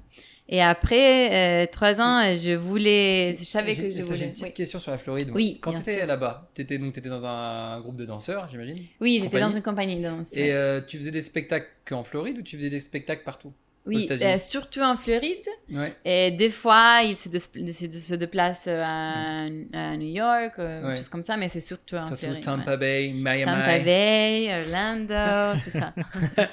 Et 0.54 0.60
après 0.60 1.62
euh, 1.64 1.66
trois 1.72 1.98
ans, 1.98 2.22
je 2.34 2.52
voulais, 2.54 3.32
je 3.32 3.42
savais 3.42 3.74
que 3.74 3.90
je 3.90 4.02
attends, 4.02 4.08
J'ai 4.08 4.14
voulais. 4.16 4.24
une 4.26 4.30
petite 4.32 4.44
Oui, 4.44 4.52
question 4.52 4.78
sur 4.78 4.90
la 4.90 4.98
Floride. 4.98 5.30
Oui, 5.34 5.56
Quand 5.62 5.72
t'étais 5.72 5.98
sûr. 6.00 6.06
là-bas, 6.06 6.50
t'étais 6.52 6.76
donc 6.76 6.92
t'étais 6.92 7.08
dans 7.08 7.24
un 7.24 7.80
groupe 7.80 7.96
de 7.96 8.04
danseurs, 8.04 8.48
j'imagine? 8.50 8.78
Oui, 9.00 9.18
j'étais 9.22 9.40
dans 9.40 9.48
une 9.48 9.62
compagnie 9.62 9.96
de 9.96 10.02
danse. 10.02 10.36
Et 10.36 10.42
ouais. 10.42 10.50
euh, 10.52 10.80
tu 10.86 10.98
faisais 10.98 11.10
des 11.10 11.22
spectacles 11.22 11.68
qu'en 11.86 12.04
Floride 12.04 12.36
ou 12.36 12.42
tu 12.42 12.56
faisais 12.58 12.68
des 12.68 12.80
spectacles 12.80 13.22
partout? 13.24 13.52
Oui, 13.84 14.06
euh, 14.10 14.38
surtout 14.38 14.80
en 14.80 14.96
Floride. 14.96 15.44
Ouais. 15.70 15.96
Et 16.04 16.30
des 16.30 16.50
fois, 16.50 17.00
ils 17.04 17.16
se, 17.16 17.28
se, 17.28 17.90
se 18.00 18.14
déplacent 18.14 18.66
euh, 18.68 18.82
à, 18.84 19.44
à 19.72 19.96
New 19.96 20.08
York, 20.14 20.54
euh, 20.58 20.82
Ouais. 20.84 20.90
des 20.90 20.96
choses 20.98 21.08
comme 21.08 21.22
ça, 21.24 21.36
mais 21.36 21.48
c'est 21.48 21.60
surtout 21.60 21.96
en 21.96 22.06
Surtout 22.06 22.26
Floride. 22.26 22.44
Tampa 22.44 22.70
ouais. 22.72 22.76
Bay, 22.76 23.12
Miami. 23.12 23.44
Tampa 23.44 23.78
Bay, 23.80 24.62
Orlando, 24.62 25.60
tout 25.64 25.70
ça. 25.78 25.92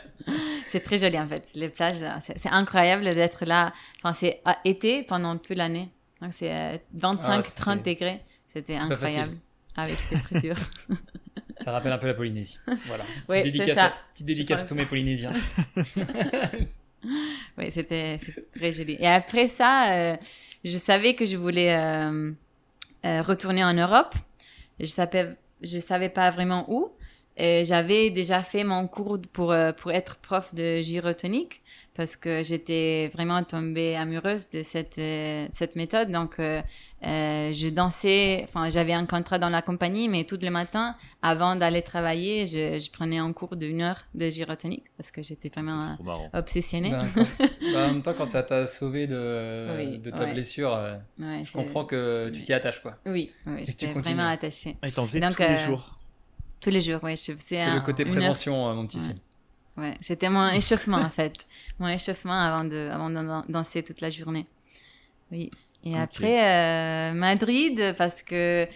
c'est 0.69 0.79
très 0.83 0.97
joli 0.97 1.19
en 1.19 1.27
fait. 1.27 1.47
Les 1.55 1.69
plages, 1.69 2.01
euh, 2.01 2.09
c'est 2.35 2.49
incroyable 2.49 3.03
d'être 3.03 3.45
là. 3.45 3.73
Enfin, 4.03 4.17
c'est 4.19 4.41
été 4.65 5.03
pendant 5.03 5.37
toute 5.37 5.55
l'année. 5.57 5.89
Donc 6.21 6.31
c'est 6.33 6.51
euh, 6.51 6.77
25-30 6.97 7.17
Ah, 7.25 7.41
c'est- 7.43 7.83
degrés. 7.93 8.19
C'était 8.51 8.75
incroyable. 8.77 9.37
Ah 9.77 9.85
oui, 9.87 9.93
c'était 10.09 10.21
très 10.23 10.39
dur. 10.41 10.55
Ça 11.63 11.71
rappelle 11.71 11.91
un 11.91 11.97
peu 11.97 12.07
la 12.07 12.13
Polynésie. 12.13 12.57
Voilà. 12.87 13.03
Petite 13.27 13.43
dédicace, 13.43 13.75
ça. 13.75 13.85
à- 13.87 13.93
petite 14.13 14.25
dédicace 14.25 14.61
à 14.61 14.65
tous 14.65 14.75
mes 14.75 14.85
Polynésiens. 14.85 15.33
oui, 17.57 17.71
c'était 17.71 18.19
très 18.55 18.71
joli. 18.73 18.97
Et 18.99 19.07
après 19.07 19.47
ça, 19.47 19.93
euh, 19.93 20.17
je 20.63 20.77
savais 20.77 21.15
que 21.15 21.25
je 21.25 21.37
voulais 21.37 21.75
euh, 21.75 22.31
euh, 23.05 23.21
retourner 23.21 23.63
en 23.63 23.73
Europe. 23.73 24.13
Je 24.79 24.85
savais, 24.85 25.35
je 25.61 25.79
savais 25.79 26.09
pas 26.09 26.29
vraiment 26.31 26.65
où. 26.69 26.91
J'avais 27.37 28.09
déjà 28.09 28.41
fait 28.41 28.65
mon 28.65 28.85
cours 28.85 29.17
pour, 29.31 29.55
pour 29.77 29.91
être 29.93 30.17
prof 30.17 30.53
de 30.53 30.81
gyrotonique 30.81 31.61
parce 31.99 32.15
que 32.15 32.43
j'étais 32.45 33.09
vraiment 33.13 33.43
tombée 33.43 33.97
amoureuse 33.97 34.49
de 34.49 34.63
cette, 34.63 34.97
euh, 34.99 35.45
cette 35.53 35.75
méthode. 35.75 36.09
Donc, 36.09 36.39
euh, 36.39 36.61
euh, 37.05 37.51
je 37.51 37.67
dansais, 37.67 38.39
enfin, 38.47 38.69
j'avais 38.69 38.93
un 38.93 39.05
contrat 39.05 39.37
dans 39.37 39.49
la 39.49 39.61
compagnie, 39.61 40.07
mais 40.07 40.23
tout 40.23 40.39
le 40.41 40.49
matin, 40.49 40.95
avant 41.21 41.57
d'aller 41.57 41.81
travailler, 41.81 42.47
je, 42.47 42.79
je 42.79 42.89
prenais 42.89 43.17
un 43.17 43.33
cours 43.33 43.57
d'une 43.57 43.81
heure 43.81 44.01
de 44.15 44.29
gyrotonique 44.29 44.85
parce 44.95 45.11
que 45.11 45.21
j'étais 45.21 45.49
vraiment 45.49 45.97
obsessionnée. 46.33 46.91
Ben, 46.91 47.05
quand- 47.13 47.25
ben, 47.73 47.89
en 47.89 47.91
même 47.95 48.01
temps, 48.01 48.13
quand 48.17 48.25
ça 48.27 48.43
t'a 48.43 48.65
sauvé 48.65 49.05
de, 49.05 49.67
Oui, 49.77 49.97
de 49.99 50.09
ta 50.09 50.23
ouais. 50.23 50.31
blessure, 50.33 50.73
euh, 50.73 50.95
Ouais, 51.19 51.43
je 51.43 51.51
comprends 51.51 51.83
que 51.83 52.31
tu 52.33 52.41
t'y 52.43 52.53
attaches 52.53 52.79
quoi. 52.81 52.95
Oui, 53.07 53.29
oui 53.45 53.63
j'étais 53.65 53.87
vraiment 53.87 54.29
attachée. 54.29 54.77
Ah, 54.81 54.87
il 54.87 54.93
t'en 54.93 55.05
faisait 55.05 55.19
Donc, 55.19 55.35
tous 55.35 55.41
les 55.41 55.49
euh, 55.49 55.65
jours. 55.67 55.99
Tous 56.61 56.69
les 56.69 56.79
jours, 56.81 56.99
oui. 57.03 57.17
Je 57.17 57.33
faisais 57.33 57.55
C'est 57.55 57.61
un- 57.61 57.75
le 57.75 57.81
côté 57.81 58.05
prévention, 58.05 58.73
mon 58.73 58.87
petit. 58.87 58.99
Ouais. 58.99 59.15
Ouais, 59.79 59.93
c'était 60.01 60.29
mon 60.29 60.49
échauffement 60.49 60.97
en 60.97 61.09
fait. 61.09 61.33
Mon 61.79 61.87
échauffement 61.87 62.33
avant 62.47 62.63
de, 62.65 62.89
avant 62.91 63.09
de 63.09 63.15
dan- 63.15 63.45
danser 63.47 63.81
toute 63.83 64.01
la 64.01 64.09
journée. 64.11 64.45
Oui. 65.31 65.49
Et 65.85 65.97
après, 65.97 66.37
euh, 66.43 67.13
Madrid, 67.13 67.95
parce 67.97 68.21
que 68.23 68.67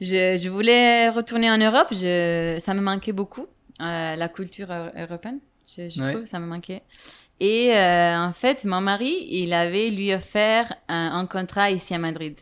je, 0.00 0.36
je 0.36 0.48
voulais 0.48 1.08
retourner 1.10 1.50
en 1.50 1.58
Europe. 1.58 1.88
Je, 1.92 2.56
ça 2.58 2.74
me 2.74 2.80
manquait 2.80 3.12
beaucoup, 3.12 3.46
euh, 3.80 4.16
la 4.16 4.28
culture 4.28 4.68
eu- 4.72 5.00
européenne, 5.02 5.38
je, 5.68 5.88
je 5.88 6.00
Ouais. 6.00 6.12
trouve, 6.12 6.24
ça 6.26 6.38
me 6.40 6.46
manquait. 6.46 6.82
Et 7.38 7.76
euh, 7.76 8.18
en 8.18 8.32
fait, 8.32 8.64
mon 8.64 8.80
mari, 8.80 9.14
il 9.30 9.52
avait 9.52 9.90
lui 9.90 10.12
offert 10.14 10.74
un, 10.88 11.12
un 11.20 11.26
contrat 11.26 11.70
ici 11.70 11.94
à 11.94 11.98
Madrid. 11.98 12.36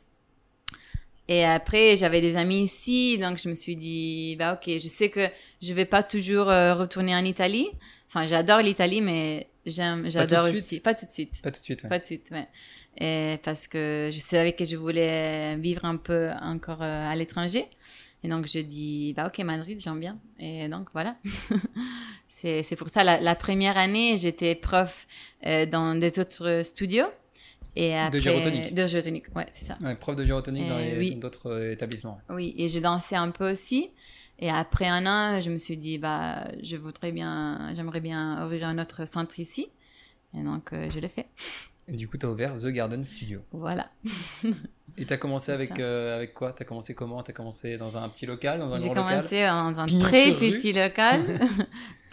Et 1.29 1.45
après, 1.45 1.97
j'avais 1.97 2.21
des 2.21 2.37
amis 2.37 2.65
ici, 2.65 3.17
donc 3.19 3.39
je 3.39 3.49
me 3.49 3.55
suis 3.55 3.77
dit, 3.77 4.37
bah 4.39 4.55
ok, 4.55 4.69
je 4.75 4.89
sais 4.89 5.09
que 5.09 5.27
je 5.63 5.73
vais 5.73 5.87
pas 5.87 6.03
toujours 6.03 6.51
euh, 6.51 6.75
retourner 6.75 7.15
en 7.15 7.25
Italie. 7.25 7.69
Enfin, 8.09 8.27
j'adore 8.27 8.59
l'Italie, 8.59 9.01
mais 9.01 9.49
j'aime, 9.65 10.11
j'adore 10.11 10.47
tout 10.47 10.53
de 10.53 10.59
aussi. 10.59 10.67
suite. 10.67 10.83
Pas 10.83 10.95
tout 10.95 11.07
de 11.07 11.11
suite. 11.11 11.41
Pas 11.43 11.51
tout 11.51 11.61
de 11.61 11.65
suite. 11.65 11.83
ouais. 11.83 11.89
Pas 11.89 11.99
de 11.99 12.05
suite, 12.05 12.27
ouais. 12.31 12.47
Et 12.99 13.39
parce 13.43 13.67
que 13.67 14.11
je 14.13 14.19
savais 14.21 14.53
que 14.53 14.65
je 14.65 14.77
voulais 14.77 15.57
vivre 15.57 15.85
un 15.85 15.97
peu 15.97 16.31
encore 16.43 16.83
euh, 16.83 17.11
à 17.11 17.17
l'étranger. 17.17 17.67
Et 18.23 18.29
donc, 18.29 18.47
je 18.47 18.59
dis, 18.59 19.15
bah, 19.17 19.27
ok, 19.27 19.39
Madrid, 19.45 19.81
j'aime 19.83 20.01
bien. 20.01 20.19
Et 20.39 20.69
donc, 20.69 20.89
voilà. 20.93 21.17
c'est 22.29 22.63
c'est 22.63 22.77
pour 22.77 22.91
ça, 22.91 23.03
la, 23.03 23.21
la 23.21 23.35
première 23.35 23.79
année, 23.79 24.17
j'étais 24.19 24.55
prof 24.55 25.07
euh, 25.47 25.67
dans 25.67 25.95
des 25.99 26.19
autres 26.19 26.61
studios. 26.65 27.07
Et 27.77 27.95
après, 27.97 28.21
gyrotonique. 28.21 28.73
De 28.75 28.87
gyrotonique, 28.87 29.25
ouais, 29.35 29.47
c'est 29.51 29.65
ça. 29.65 29.77
Ouais, 29.81 29.95
prof 29.97 30.15
de 30.17 30.25
gyrotonique 30.25 30.69
dans 30.69 30.79
les- 30.79 30.97
oui. 30.99 31.15
d'autres 31.17 31.51
euh, 31.51 31.73
établissements. 31.73 32.21
Oui, 32.29 32.55
et 32.57 32.69
j'ai 32.69 32.81
dansé 32.81 33.17
un 33.17 33.31
peu 33.31 33.51
aussi. 33.51 33.91
Et 34.39 34.51
après 34.51 34.87
un 34.87 35.07
an, 35.07 35.41
je 35.41 35.51
me 35.51 35.59
suis 35.59 35.77
dit, 35.77 35.99
bah, 35.99 36.47
je 36.63 36.77
voudrais 36.77 37.13
bien, 37.13 37.73
j'aimerais 37.75 38.01
bien 38.01 38.45
ouvrir 38.45 38.67
un 38.69 38.79
autre 38.79 39.07
centre 39.09 39.39
ici. 39.41 39.69
Et 40.37 40.43
donc, 40.43 40.73
euh, 40.73 40.89
je 40.91 40.99
l'ai 41.01 41.09
fait. 41.09 41.27
Et 41.89 41.93
du 41.97 42.09
coup, 42.09 42.17
tu 42.17 42.27
as 42.27 42.31
ouvert 42.31 42.55
The 42.55 42.67
Garden 42.69 43.05
Studio. 43.05 43.41
Voilà. 43.53 43.89
Et 44.97 45.05
tu 45.05 45.13
as 45.13 45.17
commencé 45.17 45.51
avec, 45.51 45.81
euh, 45.81 46.17
avec 46.17 46.35
quoi? 46.35 46.53
Tu 46.53 46.63
as 46.63 46.67
commencé 46.67 46.95
comment? 46.95 47.23
Tu 47.23 47.31
as 47.33 47.35
commencé 47.35 47.77
dans 47.77 47.97
un 47.97 48.09
petit 48.09 48.27
local, 48.27 48.61
dans 48.61 48.73
un 48.73 48.77
J'ai 48.77 48.85
grand 48.85 48.95
local? 48.95 49.17
commencé 49.19 49.45
dans 49.45 49.81
un 49.81 49.87
Pignon 49.87 50.05
très 50.05 50.31
rue. 50.31 50.53
petit 50.53 50.73
local. 50.73 51.21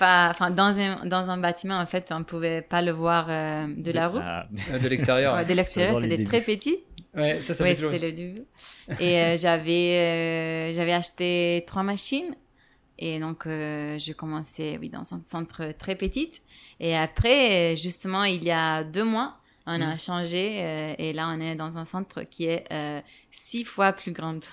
Enfin, 0.04 0.50
dans 0.50 0.76
un, 0.80 1.06
dans 1.06 1.30
un 1.30 1.38
bâtiment, 1.38 1.78
en 1.78 1.86
fait, 1.86 2.10
on 2.12 2.18
ne 2.20 2.24
pouvait 2.24 2.64
pas 2.64 2.82
le 2.82 2.92
voir 2.92 3.28
euh, 3.30 3.68
de 3.78 3.92
la 3.92 4.08
rue. 4.08 4.20
Ah, 4.20 4.48
Euh, 4.72 4.80
De 4.80 4.88
l'extérieur. 4.88 5.36
Ouais, 5.36 5.46
de 5.46 5.54
l'extérieur, 5.54 6.00
c'était 6.02 6.24
très 6.24 6.42
petit. 6.42 6.80
Ouais, 7.16 7.40
ça, 7.42 7.54
ça 7.54 7.72
toujours. 7.76 7.92
c'était 7.92 8.08
le 8.08 8.12
début. 8.12 8.42
Et 9.00 9.20
euh, 9.20 9.38
j'avais, 9.38 10.72
euh, 10.72 10.74
j'avais 10.74 10.94
acheté 10.94 11.64
trois 11.68 11.84
machines. 11.84 12.34
Et 12.98 13.20
donc, 13.20 13.46
euh, 13.46 14.00
je 14.00 14.12
commençais 14.14 14.80
oui, 14.82 14.90
dans 14.90 15.02
un 15.14 15.22
centre 15.24 15.72
très 15.78 15.94
petit. 15.96 16.32
Et 16.80 16.98
après, 16.98 17.76
justement, 17.76 18.24
il 18.24 18.44
y 18.44 18.50
a 18.50 18.84
deux 18.84 19.04
mois, 19.04 19.36
on 19.66 19.82
a 19.82 19.94
Mm. 19.96 20.00
changé. 20.00 20.58
euh, 20.62 20.94
et 20.98 21.14
là, 21.14 21.30
on 21.36 21.40
est 21.42 21.56
dans 21.56 21.78
un 21.78 21.86
centre 21.86 22.24
qui 22.24 22.46
est 22.46 22.66
euh, 22.72 23.00
six 23.32 23.64
fois 23.64 23.94
plus 23.94 24.12
grande 24.12 24.44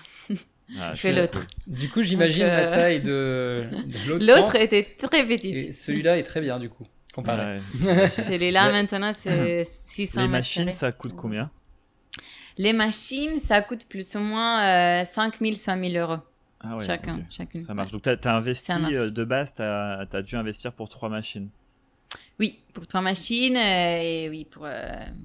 ah, 0.78 0.90
que 0.92 0.96
chouette. 0.98 1.16
l'autre. 1.16 1.46
Du 1.66 1.88
coup, 1.88 2.02
j'imagine 2.02 2.42
Donc, 2.44 2.50
euh, 2.52 2.70
la 2.70 2.76
taille 2.76 3.00
de, 3.00 3.64
de 3.86 3.98
l'autre 4.08 4.26
L'autre 4.26 4.56
était 4.56 4.84
très 4.84 5.26
petite. 5.26 5.54
Et 5.54 5.72
celui-là 5.72 6.18
est 6.18 6.22
très 6.22 6.40
bien, 6.40 6.58
du 6.58 6.68
coup, 6.68 6.86
comparé. 7.14 7.60
Ouais. 7.82 8.08
Celui-là, 8.10 8.66
Ouais. 8.66 8.72
maintenant, 8.72 9.12
c'est 9.18 9.64
600 9.70 10.22
Les 10.22 10.28
machines, 10.28 10.72
ça 10.72 10.92
coûte 10.92 11.14
combien? 11.16 11.50
Les 12.60 12.72
machines, 12.72 13.38
ça 13.38 13.62
coûte 13.62 13.86
plus 13.88 14.14
ou 14.16 14.18
moins 14.18 14.62
euh, 14.64 15.04
5 15.04 15.38
000, 15.40 15.54
soit 15.54 15.74
1 15.74 15.90
000 15.90 16.04
euros. 16.10 16.20
Ah 16.60 16.74
ouais, 16.76 16.84
chacun, 16.84 17.20
chacune. 17.30 17.60
Ça 17.60 17.72
marche. 17.72 17.92
Donc, 17.92 18.02
tu 18.02 18.08
as, 18.10 18.34
investi 18.34 18.72
euh, 18.72 19.10
de 19.10 19.22
base, 19.22 19.54
tu 19.54 19.62
as, 19.62 20.22
dû 20.22 20.34
investir 20.34 20.72
pour 20.72 20.88
trois 20.88 21.08
machines. 21.08 21.48
Oui, 22.38 22.60
pour 22.72 22.86
trois 22.86 23.00
machines 23.00 23.56
euh, 23.56 24.00
et 24.00 24.28
oui, 24.28 24.44
pour 24.44 24.64
euh, 24.64 24.70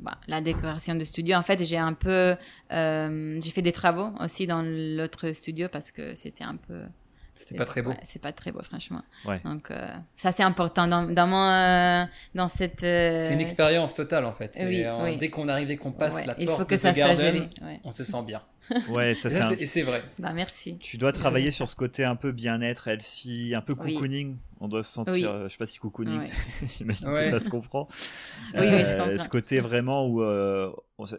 bah, 0.01 0.17
la 0.27 0.41
décoration 0.41 0.95
de 0.95 1.05
studio. 1.05 1.35
En 1.35 1.43
fait, 1.43 1.63
j'ai 1.63 1.77
un 1.77 1.93
peu. 1.93 2.35
euh, 2.71 3.39
j'ai 3.41 3.51
fait 3.51 3.61
des 3.61 3.71
travaux 3.71 4.09
aussi 4.19 4.47
dans 4.47 4.63
l'autre 4.63 5.31
studio 5.33 5.67
parce 5.71 5.91
que 5.91 6.15
c'était 6.15 6.43
un 6.43 6.55
peu. 6.55 6.81
C'était 7.35 7.55
pas 7.55 7.65
très 7.65 7.81
beau. 7.81 7.91
Ouais, 7.91 7.99
c'est 8.03 8.21
pas 8.21 8.31
très 8.31 8.51
beau, 8.51 8.61
franchement. 8.61 9.01
Ouais. 9.25 9.41
Donc, 9.43 9.71
ça, 10.15 10.31
c'est 10.31 10.43
important 10.43 10.87
dans, 10.87 11.03
dans, 11.03 11.27
mon, 11.27 12.07
dans 12.35 12.47
cette. 12.47 12.81
C'est 12.81 13.33
une 13.33 13.41
expérience 13.41 13.95
totale, 13.95 14.25
en 14.25 14.33
fait. 14.33 14.55
Oui, 14.61 14.85
oui. 15.01 15.17
Dès 15.17 15.29
qu'on 15.29 15.47
arrive, 15.47 15.67
dès 15.67 15.77
qu'on 15.77 15.91
passe 15.91 16.15
ouais, 16.15 16.25
la 16.25 16.35
il 16.37 16.45
porte 16.45 16.59
faut 16.59 16.65
que 16.65 16.75
de 16.75 16.79
ça 16.79 16.91
Garden, 16.91 17.49
on 17.83 17.91
se 17.91 18.03
sent 18.03 18.21
bien. 18.23 18.41
Ouais, 18.89 19.13
ça, 19.13 19.29
Et 19.29 19.31
c'est 19.31 19.39
un- 19.41 19.49
c'est- 19.49 19.61
et 19.61 19.65
c'est 19.65 19.81
vrai. 19.81 20.03
Bah, 20.19 20.31
merci. 20.33 20.77
Tu 20.79 20.97
dois 20.97 21.11
travailler 21.11 21.51
sur 21.51 21.67
ce 21.67 21.75
côté 21.75 22.03
un 22.03 22.15
peu 22.15 22.31
bien-être, 22.31 22.87
Elsie, 22.87 23.53
un 23.55 23.61
peu 23.61 23.75
Oui. 23.79 23.93
cocooning. 23.93 24.37
On 24.61 24.67
doit 24.69 24.83
se 24.83 24.91
sentir, 24.93 25.13
Oui. 25.13 25.25
euh, 25.25 25.43
je 25.47 25.51
sais 25.53 25.57
pas 25.57 25.65
si 25.65 25.77
cocooning, 25.79 26.19
Ouais. 26.21 26.29
j'imagine 26.77 27.09
Ouais. 27.09 27.25
que 27.25 27.31
ça 27.31 27.39
se 27.39 27.49
comprend. 27.49 27.87
Oui, 28.53 28.61
oui, 28.61 28.67
je 28.85 28.93
Euh, 28.93 28.97
comprends. 29.05 29.23
Ce 29.23 29.29
côté 29.29 29.59
vraiment 29.59 30.07
où, 30.07 30.23
euh, 30.23 30.71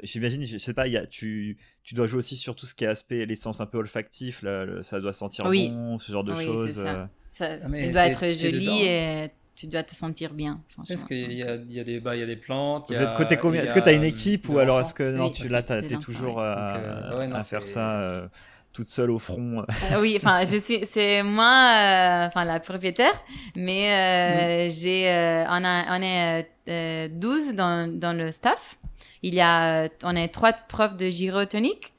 j'imagine, 0.02 0.44
je 0.44 0.56
sais 0.56 0.72
pas, 0.74 0.86
il 0.86 0.94
y 0.94 0.96
a, 0.96 1.06
tu, 1.06 1.58
tu 1.82 1.94
dois 1.94 2.06
jouer 2.06 2.18
aussi 2.20 2.36
sur 2.36 2.56
tout 2.56 2.64
ce 2.66 2.74
qui 2.74 2.84
est 2.84 2.88
aspect, 2.88 3.26
les 3.26 3.36
sens 3.36 3.60
un 3.60 3.66
peu 3.66 3.76
olfactifs, 3.78 4.40
là, 4.42 4.64
le- 4.64 4.82
ça 4.82 4.98
doit 5.00 5.12
sentir 5.12 5.44
Oui. 5.46 5.68
bon, 5.68 5.98
ce 5.98 6.10
genre 6.12 6.24
de 6.24 6.34
choses. 6.34 6.74
ça. 6.76 6.80
euh. 6.80 7.06
Ça, 7.28 7.48
Ah, 7.62 7.68
doit 7.68 8.06
être 8.06 8.32
joli 8.32 8.82
et 8.84 9.28
tu 9.56 9.66
dois 9.66 9.82
te 9.82 9.94
sentir 9.94 10.32
bien. 10.32 10.60
Est-ce 10.90 11.04
qu'il 11.04 11.32
y 11.32 11.42
a, 11.42 11.54
il 11.54 11.72
y, 11.72 11.80
a 11.80 11.84
des, 11.84 12.00
bah, 12.00 12.16
il 12.16 12.20
y 12.20 12.22
a 12.22 12.26
des 12.26 12.36
plantes 12.36 12.86
Vous 12.88 12.94
y 12.94 12.96
êtes 12.96 13.08
a- 13.10 13.16
côté 13.16 13.36
combien 13.36 13.62
Est-ce 13.62 13.74
que 13.74 13.80
tu 13.80 13.88
as 13.88 13.92
une 13.92 14.02
a, 14.02 14.06
équipe 14.06 14.48
ou 14.48 14.58
alors 14.58 14.80
est-ce 14.80 14.94
que 14.94 15.14
non, 15.16 15.26
Oui, 15.26 15.30
tu 15.32 15.46
là, 15.48 15.62
t'es 15.62 15.80
danseurs, 15.82 16.00
toujours 16.00 16.36
ouais. 16.38 16.44
à, 16.44 16.72
Donc, 16.72 17.12
euh, 17.12 17.18
ouais, 17.18 17.26
non, 17.28 17.36
à 17.36 17.40
faire 17.40 17.66
ça 17.66 18.00
euh, 18.00 18.26
toute 18.72 18.88
seule 18.88 19.10
au 19.12 19.18
front 19.20 19.64
Ah 19.92 20.00
oui, 20.00 20.14
enfin, 20.16 20.42
je 20.44 20.56
suis, 20.58 20.84
c'est 20.84 21.22
moi, 21.22 21.44
euh, 21.76 22.26
enfin, 22.26 22.44
la 22.44 22.58
propriétaire, 22.58 23.14
mais 23.56 23.92
euh, 23.92 24.70
j'ai, 24.70 25.08
euh, 25.10 25.44
on, 25.48 25.64
a, 25.64 25.98
on 25.98 26.02
est 26.02 26.48
euh, 26.68 27.08
12 27.12 27.54
dans, 27.54 27.88
dans 27.98 28.16
le 28.16 28.32
staff. 28.32 28.78
Il 29.22 29.34
y 29.34 29.40
a, 29.40 29.84
euh, 29.84 29.88
on 30.02 30.16
est 30.16 30.28
trois 30.28 30.52
profs 30.52 30.96
de 30.96 31.08
gyrotonique, 31.08 31.92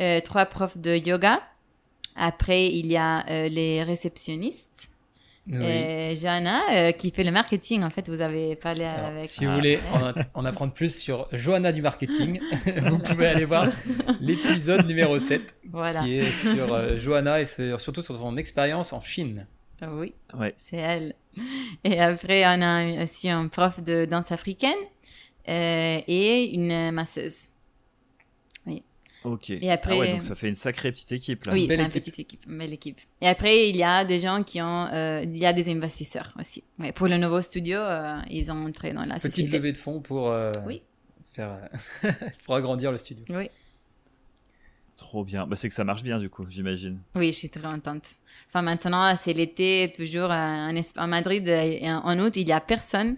euh, 0.00 0.20
trois 0.20 0.44
profs 0.46 0.76
de 0.78 0.96
yoga. 0.96 1.40
Après, 2.16 2.66
il 2.66 2.86
y 2.86 2.96
a 2.96 3.24
euh, 3.30 3.48
les 3.48 3.82
réceptionnistes. 3.84 4.88
Oui. 5.48 5.64
Et 5.64 6.16
Johanna, 6.16 6.60
euh, 6.72 6.92
qui 6.92 7.10
fait 7.12 7.22
le 7.22 7.30
marketing, 7.30 7.82
en 7.84 7.90
fait, 7.90 8.08
vous 8.08 8.20
avez 8.20 8.56
parlé 8.56 8.84
Alors, 8.84 9.06
avec. 9.10 9.26
si 9.26 9.44
vous 9.44 9.54
voulez 9.54 9.78
en, 9.94 10.40
en 10.40 10.44
apprendre 10.44 10.72
plus 10.72 10.92
sur 10.98 11.28
Johanna 11.32 11.70
du 11.70 11.82
marketing, 11.82 12.40
vous 12.82 12.98
pouvez 12.98 13.26
aller 13.28 13.44
voir 13.44 13.68
l'épisode 14.20 14.86
numéro 14.86 15.18
7 15.18 15.54
Voilà. 15.70 16.00
qui 16.02 16.16
est 16.16 16.32
sur 16.32 16.72
euh, 16.74 16.96
Johanna 16.96 17.40
et 17.40 17.44
sur- 17.44 17.80
surtout 17.80 18.02
sur 18.02 18.16
son 18.18 18.36
expérience 18.36 18.92
en 18.92 19.00
Chine. 19.02 19.46
Oui. 19.92 20.14
Ouais. 20.36 20.54
C'est 20.58 20.78
elle. 20.78 21.14
Et 21.84 22.00
après, 22.00 22.42
on 22.46 22.62
a 22.62 23.04
aussi 23.04 23.28
un 23.30 23.46
prof 23.48 23.80
de 23.82 24.04
danse 24.04 24.32
africaine 24.32 24.72
euh, 25.48 26.00
et 26.08 26.50
une 26.54 26.90
masseuse. 26.90 27.50
Ok. 29.26 29.50
Et 29.50 29.70
après- 29.70 29.94
Ah 29.94 29.98
ouais, 29.98 30.12
donc 30.12 30.22
ça 30.22 30.34
fait 30.34 30.48
une 30.48 30.54
sacrée 30.54 30.92
petite 30.92 31.10
équipe 31.12 31.44
là. 31.46 31.52
oui, 31.52 31.66
c'est 31.68 31.74
une 31.74 31.80
équipe. 31.82 32.04
petite 32.04 32.18
équipe, 32.20 32.40
une 32.48 32.58
belle 32.58 32.72
équipe. 32.72 33.00
Et 33.20 33.26
après, 33.28 33.68
il 33.68 33.76
y 33.76 33.82
a 33.82 34.04
des 34.04 34.20
gens 34.20 34.42
qui 34.44 34.62
ont, 34.62 34.86
euh, 34.92 35.22
il 35.24 35.36
y 35.36 35.44
a 35.46 35.52
des 35.52 35.68
investisseurs 35.68 36.32
aussi. 36.38 36.62
Ouais, 36.78 36.92
pour 36.92 37.08
le 37.08 37.16
nouveau 37.18 37.42
studio, 37.42 37.78
euh, 37.78 38.18
ils 38.30 38.50
ont 38.52 38.66
entré 38.66 38.92
dans 38.92 39.04
la 39.04 39.16
Petite 39.16 39.32
société. 39.32 39.56
levée 39.58 39.72
de 39.72 39.78
fonds 39.78 40.00
pour, 40.00 40.28
euh, 40.30 40.52
Oui. 40.66 40.80
faire, 41.32 41.58
euh, 42.04 42.12
pour 42.44 42.54
agrandir 42.54 42.92
le 42.92 42.98
studio. 42.98 43.24
Oui. 43.30 43.50
Trop 44.96 45.24
bien. 45.24 45.46
Bah, 45.46 45.56
c'est 45.56 45.68
que 45.68 45.74
ça 45.74 45.84
marche 45.84 46.02
bien 46.02 46.18
du 46.18 46.30
coup, 46.30 46.46
j'imagine. 46.48 46.98
oui, 47.16 47.26
je 47.32 47.36
suis 47.38 47.50
très 47.50 47.60
contente. 47.60 48.04
Enfin, 48.48 48.62
maintenant, 48.62 49.14
c'est 49.20 49.34
l'été, 49.34 49.92
toujours 49.94 50.30
euh, 50.30 50.82
en, 50.96 51.06
Madrid, 51.06 51.46
euh, 51.48 51.80
en 51.82 52.12
en 52.12 52.18
août, 52.20 52.34
il 52.36 52.48
y 52.48 52.52
a 52.52 52.60
personne. 52.60 53.16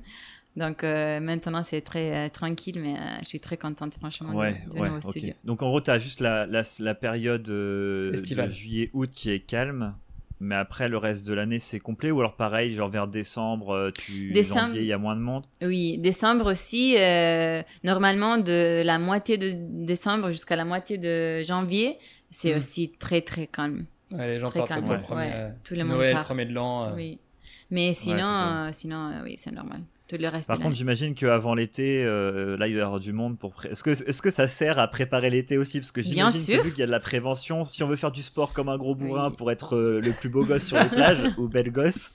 Donc 0.59 0.83
euh, 0.83 1.21
maintenant, 1.21 1.63
c'est 1.63 1.81
très 1.83 2.27
euh, 2.27 2.29
tranquille, 2.29 2.79
mais 2.83 2.95
euh, 2.95 3.19
je 3.23 3.27
suis 3.29 3.41
très 3.41 3.57
contente, 3.57 3.95
franchement, 3.95 4.35
Ouais, 4.35 4.55
du, 4.65 4.71
du 4.71 4.81
ouais, 4.81 4.89
nouveau. 4.91 5.13
Donc 5.45 5.63
en 5.63 5.69
gros, 5.69 5.81
tu 5.81 5.91
as 5.91 5.99
juste 5.99 6.21
la, 6.21 6.47
la, 6.47 6.63
la 6.81 6.95
période 6.95 7.49
euh, 7.49 8.11
de 8.11 8.49
juillet-août 8.51 9.11
qui 9.15 9.31
est 9.31 9.41
calme, 9.41 9.95
mais 10.41 10.55
après 10.57 10.89
le 10.89 10.99
reste 10.99 11.27
de 11.27 11.35
l'année 11.35 11.59
c'est 11.59 11.79
complet? 11.79 12.11
Ou 12.11 12.21
alors 12.21 12.37
pareil, 12.37 12.75
genre 12.75 12.89
vers 12.89 13.07
décembre, 13.09 13.91
tu 13.97 14.33
Décembre. 14.33 14.67
janvier, 14.69 14.81
il 14.83 14.87
y 14.89 14.93
a 14.93 14.99
moins 14.99 15.17
de 15.17 15.21
monde? 15.21 15.45
Oui, 15.63 15.99
décembre 15.99 16.51
aussi, 16.53 16.97
euh, 16.99 17.63
normalement 17.85 18.39
de 18.39 18.83
la 18.85 18.99
moitié 18.99 19.39
de 19.39 19.53
décembre 19.85 20.31
jusqu'à 20.31 20.57
la 20.57 20.65
moitié 20.65 20.99
de 20.99 21.43
janvier, 21.45 21.99
c'est 22.31 22.55
Mm. 22.55 22.59
aussi 22.59 22.93
très 22.99 23.21
très 23.21 23.47
calme. 23.47 23.85
Ouais, 24.13 24.27
les 24.27 24.39
gens 24.39 24.49
Très 24.49 24.61
partent 24.61 24.71
calme, 24.71 24.83
pour 24.85 24.93
le 24.93 24.99
ouais. 24.99 25.05
premier, 25.05 25.27
Ouais, 25.27 25.53
tout 25.65 25.75
le 25.75 25.85
monde 25.85 25.97
Noël, 25.99 26.15
part. 26.15 26.25
premier 26.25 26.47
de 26.47 26.53
l'an. 26.53 26.85
euh, 26.89 26.95
Oui. 26.97 27.19
Mais 27.71 27.93
sinon, 27.93 28.27
euh, 28.27 28.71
euh, 28.71 29.23
oui, 29.25 29.35
c'est 29.37 29.53
normal. 29.53 29.83
Tout 30.09 30.17
le 30.19 30.29
reste 30.29 30.47
Par 30.47 30.59
contre, 30.59 30.75
j'imagine 30.75 31.15
qu'avant 31.15 31.55
l'été, 31.55 32.03
euh, 32.05 32.57
là 32.57 32.67
il 32.67 32.73
va 32.75 32.81
y 32.81 32.83
avoir 32.83 32.99
du 32.99 33.13
monde 33.13 33.39
pour. 33.39 33.53
pré- 33.53 33.69
Est-ce 33.71 33.83
que, 33.83 33.91
est-ce 33.91 34.23
que 34.23 34.31
ça 34.31 34.49
sert 34.49 34.79
à 34.79 34.89
préparer 34.89 35.29
l'été 35.29 35.59
aussi? 35.59 35.81
Parce 35.81 35.93
que 35.93 36.01
j'imagine 36.01 36.47
que 36.57 36.63
vu 36.63 36.71
qu'il 36.71 36.79
y 36.81 36.83
a 36.83 36.87
de 36.87 36.91
la 36.91 37.01
prévention, 37.01 37.65
si 37.65 37.83
on 37.83 37.89
veut 37.89 37.97
faire 37.97 38.11
du 38.13 38.23
sport 38.23 38.53
comme 38.55 38.69
un 38.71 38.79
gros 38.79 38.95
bourrin 38.95 39.29
Oui. 39.29 39.37
pour 39.37 39.51
être 39.53 39.77
euh, 39.77 40.01
le 40.01 40.13
plus 40.13 40.31
beau 40.31 40.45
gosse 40.45 40.65
sur 40.65 40.79
les 40.83 40.89
plages 40.89 41.23
ou 41.39 41.47
belle 41.49 41.71
gosse, 41.71 42.11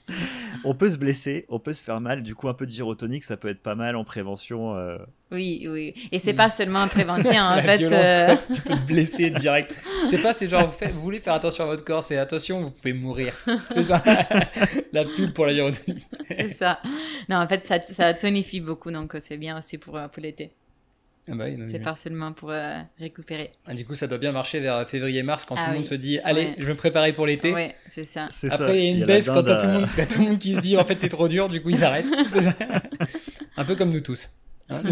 on 0.64 0.74
peut 0.74 0.90
se 0.90 0.96
blesser, 0.96 1.46
on 1.48 1.60
peut 1.60 1.72
se 1.72 1.84
faire 1.84 2.00
mal. 2.00 2.22
Du 2.24 2.34
coup, 2.34 2.48
un 2.48 2.54
peu 2.54 2.66
de 2.66 2.70
gyrotonique, 2.72 3.22
ça 3.24 3.36
peut 3.36 3.48
être 3.48 3.62
pas 3.62 3.74
mal 3.76 3.94
en 3.94 4.02
prévention. 4.04 4.76
euh. 4.76 4.98
Oui, 5.32 5.66
oui. 5.68 5.94
Et 6.12 6.18
c'est 6.18 6.32
Mm. 6.34 6.36
pas 6.36 6.48
seulement 6.48 6.80
en 6.82 6.88
prévention, 6.88 7.22
c'est 7.32 7.38
en 7.38 7.56
la 7.56 7.62
fait. 7.62 7.76
violence, 7.78 8.04
euh, 8.04 8.26
quoi, 8.26 8.36
si 8.36 8.52
tu 8.52 8.60
peux 8.60 8.74
te 8.74 8.82
blesser 8.86 9.30
direct. 9.30 9.74
C'est 10.06 10.18
pas, 10.18 10.32
c'est 10.34 10.48
genre, 10.48 10.66
vous, 10.66 10.72
faites- 10.76 10.92
vous 10.92 11.00
voulez 11.00 11.18
faire 11.18 11.34
attention 11.34 11.64
à 11.64 11.66
votre 11.66 11.82
corps, 11.84 12.02
c'est 12.02 12.18
attention, 12.18 12.62
vous 12.62 12.70
pouvez 12.70 12.92
mourir. 12.92 13.34
C'est 13.66 13.86
genre 13.86 14.00
la 14.92 15.04
pub 15.04 15.32
pour 15.32 15.46
la 15.46 15.54
gyrotonique. 15.54 16.04
c'est 16.28 16.52
ça. 16.52 16.78
Non, 17.28 17.36
en 17.38 17.48
fait, 17.48 17.64
ça, 17.66 17.80
ça 17.80 18.14
tonifie 18.14 18.60
beaucoup, 18.60 18.90
donc 18.92 19.14
euh, 19.14 19.18
c'est 19.20 19.36
bien 19.38 19.58
aussi 19.58 19.78
pour, 19.78 19.96
euh, 19.96 20.06
pour 20.08 20.22
l'été. 20.22 20.52
Ah 21.26 21.34
bah 21.34 21.46
C'est 21.72 21.78
pas 21.80 21.96
seulement 21.96 22.32
pour 22.32 22.50
euh, 22.50 22.78
récupérer. 23.00 23.50
Ah, 23.66 23.72
du 23.72 23.86
coup, 23.86 23.94
ça 23.94 24.06
doit 24.06 24.18
bien 24.18 24.30
marcher 24.30 24.60
vers 24.60 24.86
février-mars 24.86 25.46
quand 25.46 25.54
Ah 25.58 25.64
tout 25.64 25.70
le 25.70 25.76
monde 25.76 25.86
se 25.86 25.94
dit, 25.94 26.18
allez, 26.22 26.48
Ouais. 26.48 26.54
je 26.58 26.66
vais 26.66 26.72
me 26.74 26.76
préparer 26.78 27.14
pour 27.14 27.24
l'été. 27.24 27.54
Oui, 27.54 27.68
c'est 27.86 28.04
ça. 28.04 28.28
Après, 28.50 28.78
il 28.78 28.84
y 28.84 28.88
a 28.88 28.90
une 28.98 29.06
baisse 29.06 29.28
quand 29.30 29.40
tout, 29.42 29.48
le 29.48 29.52
à- 29.54 29.66
monde- 29.68 29.88
tout 30.10 30.18
le 30.20 30.24
monde 30.28 30.38
qui 30.38 30.52
se 30.52 30.60
dit, 30.60 30.76
en 30.76 30.84
fait, 30.84 31.00
c'est 31.00 31.08
trop 31.08 31.26
dur, 31.26 31.48
du 31.48 31.62
coup, 31.62 31.70
ils 31.70 31.82
arrêtent. 31.82 32.04
Un 33.56 33.64
peu 33.64 33.74
comme 33.74 33.90
nous 33.90 34.00
tous. 34.00 34.28
Hein 34.70 34.82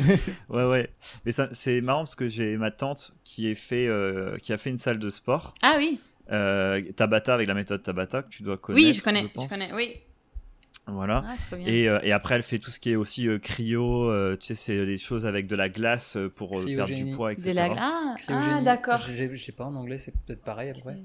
ouais, 0.48 0.64
ouais. 0.64 0.90
Mais 1.24 1.32
c'est 1.52 1.80
marrant 1.80 2.00
parce 2.00 2.16
que 2.16 2.28
j'ai 2.28 2.56
ma 2.56 2.70
tante 2.70 3.14
qui, 3.24 3.48
est 3.48 3.54
fait, 3.54 3.87
euh, 3.87 4.37
qui 4.38 4.52
a 4.52 4.58
fait 4.58 4.70
une 4.70 4.78
salle 4.78 4.98
de 4.98 5.11
sport. 5.11 5.54
Ah 5.62 5.74
oui. 5.78 6.00
Euh, 6.30 6.80
Tabata 6.96 7.35
avec 7.35 7.48
la 7.48 7.54
méthode 7.54 7.82
Tabata 7.82 8.22
que 8.22 8.28
tu 8.28 8.42
dois 8.42 8.56
connaître. 8.56 8.85
Oui, 8.85 8.92
je 8.92 9.02
connais, 9.02 9.26
je, 9.37 9.48
connais, 9.48 9.72
oui. 9.72 9.96
Voilà. 10.87 11.24
Ah. 11.26 11.56
Et, 11.64 11.88
euh, 11.88 12.00
et 12.02 12.12
après, 12.12 12.35
elle 12.35 12.42
fait 12.42 12.58
tout 12.58 12.70
ce 12.70 12.80
qui 12.80 12.90
est 12.90 12.96
aussi 12.96 13.28
euh, 13.28 13.38
cryo. 13.38 14.11
euh, 14.11 14.37
tu 14.37 14.46
sais, 14.46 14.54
c'est 14.54 14.85
des 14.85 14.98
choses 14.98 15.26
avec 15.26 15.46
de 15.46 15.54
la 15.54 15.68
glace 15.68 16.18
pour 16.37 16.58
euh, 16.58 16.64
perdre 16.64 16.94
du 16.94 17.14
poids, 17.14 17.32
etc. 17.32 17.50
De 17.50 17.56
la... 17.56 17.74
Ah, 17.78 18.14
ah 18.28 18.61
d'accord. 18.62 18.98
Je 18.98 19.35
je 19.35 19.44
sais 19.44 19.52
pas, 19.52 19.64
en 19.64 19.74
anglais, 19.74 19.98
c'est 19.98 20.12
peut-être 20.24 20.42
pareil 20.42 20.70
après. 20.70 20.96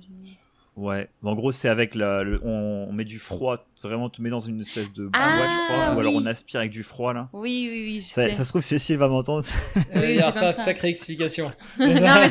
Ouais. 0.78 1.10
En 1.24 1.36
gros, 1.36 1.52
c'est 1.52 1.68
avec 1.70 1.96
la, 1.96 2.24
le- 2.24 2.40
on, 2.44 2.88
on 2.90 2.94
met 2.94 3.04
du 3.04 3.18
froid. 3.20 3.66
Vraiment, 3.84 4.10
tu 4.10 4.22
mets 4.22 4.30
dans 4.30 4.40
une 4.40 4.62
espèce 4.62 4.94
de 4.94 5.04
boîte, 5.08 5.16
Ah, 5.16 5.40
je 5.44 5.74
crois. 5.74 5.96
Ou 5.96 6.00
alors 6.00 6.14
on 6.16 6.26
aspire 6.28 6.60
avec 6.60 6.72
du 6.72 6.84
froid 6.84 7.14
là. 7.14 7.30
Oui, 7.34 7.68
oui, 7.72 7.84
oui, 7.86 7.96
je 8.00 8.06
Ça, 8.14 8.28
sais. 8.28 8.34
ça 8.36 8.44
se 8.44 8.50
trouve, 8.50 8.62
Cécile 8.62 8.98
va 8.98 9.08
m'entendre. 9.08 9.44
Oui, 9.96 10.20
j'ai 10.20 10.32
compris. 10.32 10.54
sacrée 10.54 10.90
explication. 10.90 11.52
non, 11.80 11.88
mais 11.88 12.28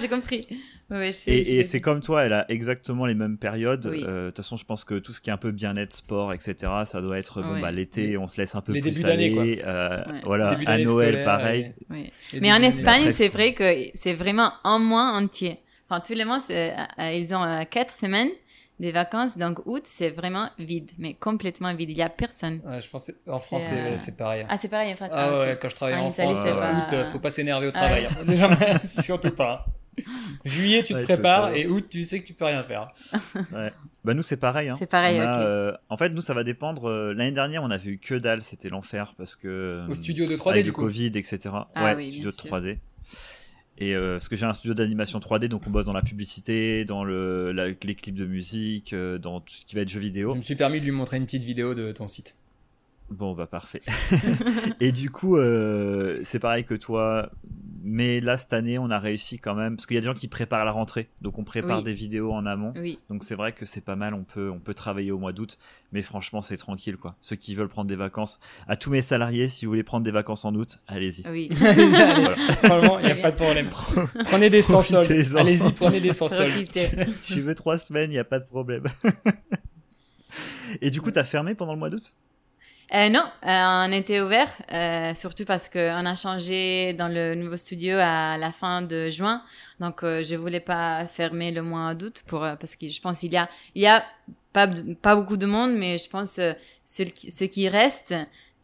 j'ai 0.00 0.08
compris. 0.08 0.46
Oui, 0.50 0.96
oui, 0.98 1.06
je 1.06 1.12
sais, 1.12 1.32
Et, 1.36 1.62
c'est 1.62 1.80
comme 1.80 2.00
toi, 2.00 2.24
elle 2.24 2.32
a 2.32 2.50
exactement 2.50 3.06
les 3.06 3.14
mêmes 3.14 3.36
périodes. 3.38 3.86
Oui. 3.86 4.02
Euh, 4.04 4.24
De 4.24 4.30
toute 4.30 4.38
façon, 4.38 4.56
je 4.56 4.64
pense 4.64 4.84
que 4.84 4.94
tout 4.98 5.12
ce 5.12 5.20
qui 5.20 5.30
est 5.30 5.32
un 5.32 5.36
peu 5.36 5.52
bien-être, 5.52 5.92
sport, 5.92 6.32
etc., 6.32 6.54
ça 6.86 7.00
doit 7.00 7.16
être 7.18 7.42
bon, 7.42 7.52
Ouais. 7.54 7.60
bah, 7.60 7.70
l'été, 7.70 8.16
on 8.18 8.26
se 8.26 8.40
laisse 8.40 8.54
un 8.56 8.60
peu 8.60 8.72
les 8.72 8.80
plus 8.80 9.04
aller. 9.04 9.32
quoi. 9.32 9.44
euh, 9.44 9.98
Ouais. 9.98 10.20
Voilà, 10.24 10.48
à 10.66 10.78
Noël, 10.78 10.86
scolaire, 10.86 11.24
pareil. 11.24 11.72
Mais 12.40 12.52
en 12.52 12.62
Espagne, 12.62 13.10
c'est 13.12 13.28
vrai 13.28 13.52
que 13.52 13.64
c'est 13.94 14.14
vraiment 14.14 14.52
un 14.64 14.78
mois 14.80 15.12
entier. 15.12 15.58
Enfin, 15.90 16.00
tous 16.06 16.12
les 16.14 16.24
mois, 16.24 16.40
c'est- 16.40 16.72
euh, 17.00 17.10
ils 17.12 17.34
ont 17.34 17.42
euh, 17.42 17.64
quatre 17.68 17.92
semaines 17.92 18.28
des 18.78 18.92
vacances. 18.92 19.36
Donc, 19.36 19.60
août, 19.66 19.82
c'est 19.86 20.10
vraiment 20.10 20.48
vide, 20.58 20.90
mais 20.98 21.14
complètement 21.14 21.74
vide. 21.74 21.90
Il 21.90 21.96
n'y 21.96 22.02
a 22.02 22.08
personne. 22.08 22.60
Ouais, 22.64 22.80
je 22.80 22.88
pense 22.88 23.08
que- 23.10 23.30
en 23.30 23.40
France, 23.40 23.64
C'est, 23.66 23.98
c'est 23.98 24.12
euh, 24.12 24.16
pareil. 24.16 24.46
Ah, 24.48 24.56
c'est 24.56 24.68
pareil 24.68 24.92
en 24.92 24.96
fait. 24.96 25.10
Ah 25.12 25.40
ouais, 25.40 25.52
ok. 25.54 25.58
quand 25.62 25.68
je 25.68 25.74
travaillais 25.74 25.98
En 26.00 26.06
en 26.06 26.10
Italie, 26.10 26.32
France, 26.32 26.46
euh, 26.46 26.54
pas- 26.54 26.70
août, 26.78 26.92
euh, 26.92 27.04
faut 27.06 27.18
pas 27.18 27.30
s'énerver 27.30 27.66
au 27.66 27.70
Ah 27.70 27.72
travail. 27.72 28.06
hein. 28.06 28.24
Déjà, 28.24 28.48
surtout 28.84 29.32
pas. 29.32 29.66
Juillet, 30.44 30.82
tu 30.84 30.92
te 30.94 30.98
Ouais, 30.98 31.04
prépares 31.04 31.54
et 31.54 31.66
août, 31.66 31.86
tu 31.90 32.04
sais 32.04 32.20
que 32.20 32.26
tu 32.26 32.32
peux 32.34 32.44
rien 32.44 32.62
faire. 32.62 32.92
Bah, 34.02 34.14
nous, 34.14 34.22
c'est 34.22 34.38
pareil. 34.38 34.70
hein. 34.70 34.74
C'est 34.78 34.86
pareil, 34.86 35.18
a, 35.18 35.42
euh, 35.42 35.72
en 35.90 35.98
fait, 35.98 36.08
nous, 36.14 36.22
ça 36.22 36.32
va 36.32 36.42
dépendre. 36.42 36.88
euh, 36.88 37.12
L'année 37.12 37.32
dernière, 37.32 37.62
on 37.62 37.70
avait 37.70 37.90
eu 37.90 37.98
que 37.98 38.14
dalle, 38.14 38.42
c'était 38.42 38.70
l'enfer 38.70 39.12
parce 39.18 39.36
que. 39.36 39.84
Au 39.90 39.94
studio 39.94 40.24
de 40.24 40.36
3D, 40.36 40.50
avec 40.52 40.64
du 40.64 40.70
le 40.70 40.74
coup. 40.74 40.80
Covid, 40.82 41.08
etc. 41.16 41.38
Ah 41.74 41.84
ouais, 41.84 41.94
oui, 41.96 42.04
studio 42.06 42.30
sûr. 42.30 42.46
3D. 42.50 42.78
Et 43.80 43.94
euh, 43.94 44.16
parce 44.16 44.28
que 44.28 44.36
j'ai 44.36 44.44
un 44.44 44.52
studio 44.52 44.74
d'animation 44.74 45.18
3D, 45.18 45.48
donc 45.48 45.62
on 45.66 45.70
bosse 45.70 45.86
dans 45.86 45.94
la 45.94 46.02
publicité, 46.02 46.84
dans 46.84 47.02
les 47.02 47.76
clips 47.78 48.14
de 48.14 48.26
musique, 48.26 48.92
euh, 48.92 49.16
dans 49.16 49.40
tout 49.40 49.54
ce 49.54 49.64
qui 49.64 49.74
va 49.74 49.80
être 49.80 49.88
jeux 49.88 50.00
vidéo. 50.00 50.32
Je 50.32 50.36
me 50.36 50.42
suis 50.42 50.54
permis 50.54 50.80
de 50.80 50.84
lui 50.84 50.92
montrer 50.92 51.16
une 51.16 51.24
petite 51.24 51.44
vidéo 51.44 51.74
de 51.74 51.90
ton 51.90 52.06
site. 52.06 52.36
Bon, 53.10 53.34
bah 53.34 53.46
parfait. 53.46 53.82
et 54.80 54.92
du 54.92 55.10
coup, 55.10 55.36
euh, 55.36 56.20
c'est 56.22 56.38
pareil 56.38 56.64
que 56.64 56.74
toi. 56.74 57.30
Mais 57.82 58.20
là, 58.20 58.36
cette 58.36 58.52
année, 58.52 58.78
on 58.78 58.90
a 58.90 58.98
réussi 58.98 59.38
quand 59.38 59.54
même. 59.54 59.76
Parce 59.76 59.86
qu'il 59.86 59.94
y 59.94 59.98
a 59.98 60.00
des 60.02 60.06
gens 60.06 60.14
qui 60.14 60.28
préparent 60.28 60.64
la 60.66 60.70
rentrée. 60.70 61.08
Donc, 61.22 61.38
on 61.38 61.44
prépare 61.44 61.78
Oui. 61.78 61.84
des 61.84 61.94
vidéos 61.94 62.30
en 62.30 62.44
amont. 62.44 62.72
Oui, 62.76 62.98
Donc, 63.08 63.24
c'est 63.24 63.34
vrai 63.34 63.52
que 63.52 63.64
c'est 63.64 63.80
pas 63.80 63.96
mal. 63.96 64.12
On 64.14 64.22
peut, 64.22 64.50
on 64.50 64.58
peut 64.60 64.74
travailler 64.74 65.10
au 65.12 65.18
mois 65.18 65.32
d'août. 65.32 65.58
Mais 65.90 66.02
franchement, 66.02 66.42
c'est 66.42 66.58
tranquille, 66.58 66.98
quoi. 66.98 67.16
Ceux 67.22 67.36
qui 67.36 67.54
veulent 67.54 67.70
prendre 67.70 67.88
des 67.88 67.96
vacances. 67.96 68.38
À 68.68 68.76
tous 68.76 68.90
mes 68.90 69.00
salariés, 69.02 69.48
si 69.48 69.64
vous 69.64 69.72
voulez 69.72 69.82
prendre 69.82 70.04
des 70.04 70.10
vacances 70.10 70.44
en 70.44 70.54
août, 70.54 70.78
allez-y. 70.86 71.26
oui. 71.28 71.48
Franchement, 72.62 72.98
il 73.00 73.06
n'y 73.06 73.12
a 73.12 73.16
pas 73.16 73.30
de 73.30 73.36
problème. 73.36 73.70
Prenez 74.26 74.50
des 74.50 74.62
sans. 74.62 74.82
Profitez-en. 74.86 75.36
Allez-y, 75.38 75.72
prenez 75.72 76.00
des 76.00 76.12
sans 76.12 76.28
soldes. 76.28 76.50
Profitez. 76.50 76.90
tu 77.22 77.40
veux 77.40 77.54
trois 77.54 77.78
semaines, 77.78 78.10
il 78.10 78.14
n'y 78.14 78.18
a 78.18 78.24
pas 78.24 78.38
de 78.38 78.46
problème. 78.46 78.84
et 80.80 80.90
du 80.90 81.00
coup, 81.00 81.10
t'as 81.10 81.24
fermé 81.24 81.54
pendant 81.54 81.72
le 81.72 81.78
mois 81.78 81.90
d'août? 81.90 82.14
Euh, 82.92 83.08
non, 83.08 83.22
euh, 83.46 83.86
on 83.88 83.92
était 83.92 84.20
ouvert, 84.20 84.50
euh, 84.72 85.14
surtout 85.14 85.44
parce 85.44 85.68
qu'on 85.68 85.78
a 86.06 86.14
changé 86.16 86.92
dans 86.94 87.06
le 87.06 87.36
nouveau 87.36 87.56
studio 87.56 87.96
à 88.00 88.36
la 88.36 88.50
fin 88.50 88.82
de 88.82 89.10
juin. 89.10 89.42
Donc, 89.78 90.02
euh, 90.02 90.24
je 90.24 90.34
voulais 90.34 90.58
pas 90.60 91.06
fermer 91.06 91.52
le 91.52 91.62
mois 91.62 91.94
d'août 91.94 92.24
pour, 92.26 92.40
parce 92.40 92.74
que 92.74 92.88
je 92.88 93.00
pense 93.00 93.20
qu'il 93.20 93.32
y 93.32 93.36
a, 93.36 93.48
il 93.76 93.82
y 93.82 93.86
a 93.86 94.04
pas, 94.52 94.68
pas 95.02 95.14
beaucoup 95.14 95.36
de 95.36 95.46
monde, 95.46 95.72
mais 95.76 95.98
je 95.98 96.08
pense 96.08 96.38
euh, 96.40 96.52
ceux, 96.84 97.04
qui, 97.04 97.30
ceux 97.30 97.46
qui 97.46 97.68
restent, 97.68 98.14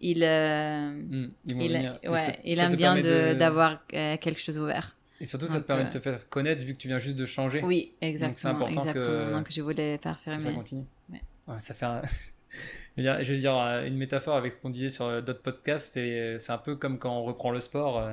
ils, 0.00 0.18
Hmm, 0.24 1.28
ils 1.46 1.62
ils, 1.62 2.10
ouais, 2.10 2.18
ça- 2.18 2.32
ils 2.44 2.56
ça 2.56 2.64
aiment 2.64 2.74
bien 2.74 2.96
de- 2.96 3.34
d'avoir 3.34 3.86
quelque 3.86 4.40
chose 4.40 4.58
ouvert. 4.58 4.96
Et 5.20 5.24
surtout, 5.26 5.46
ça 5.46 5.54
te 5.54 5.58
Donc, 5.58 5.66
permet 5.66 5.84
de 5.84 5.90
te 5.90 6.00
faire 6.00 6.28
connaître 6.28 6.64
vu 6.64 6.74
que 6.74 6.78
tu 6.78 6.88
viens 6.88 6.98
juste 6.98 7.16
de 7.16 7.24
changer. 7.26 7.62
Oui, 7.62 7.92
exactement. 8.00 8.54
important 8.54 8.82
que- 8.82 8.88
exactement. 8.98 9.38
Donc, 9.38 9.46
je 9.50 9.60
voulais 9.62 9.98
pas 9.98 10.18
que 10.24 10.30
ça 10.32 10.38
fermer. 10.38 10.52
continue. 10.56 10.84
Ouais. 11.12 11.22
Ouais, 11.46 11.60
ça 11.60 11.72
fait 11.74 11.86
un- 11.86 12.02
je, 12.96 13.02
veux 13.02 13.08
dire, 13.08 13.24
je 13.24 13.32
vais 13.32 13.38
dire 13.38 13.56
euh, 13.56 13.86
une 13.86 13.96
métaphore 13.96 14.36
avec 14.36 14.52
ce 14.52 14.60
qu'on 14.60 14.70
disait 14.70 14.88
sur 14.88 15.04
euh, 15.06 15.20
d'autres 15.20 15.42
podcasts. 15.42 15.92
C'est 15.94 16.38
c'est 16.38 16.52
un 16.52 16.58
peu 16.58 16.76
comme 16.76 16.98
quand 16.98 17.16
on 17.16 17.24
reprend 17.24 17.50
le 17.50 17.60
sport. 17.60 17.98
euh, 17.98 18.12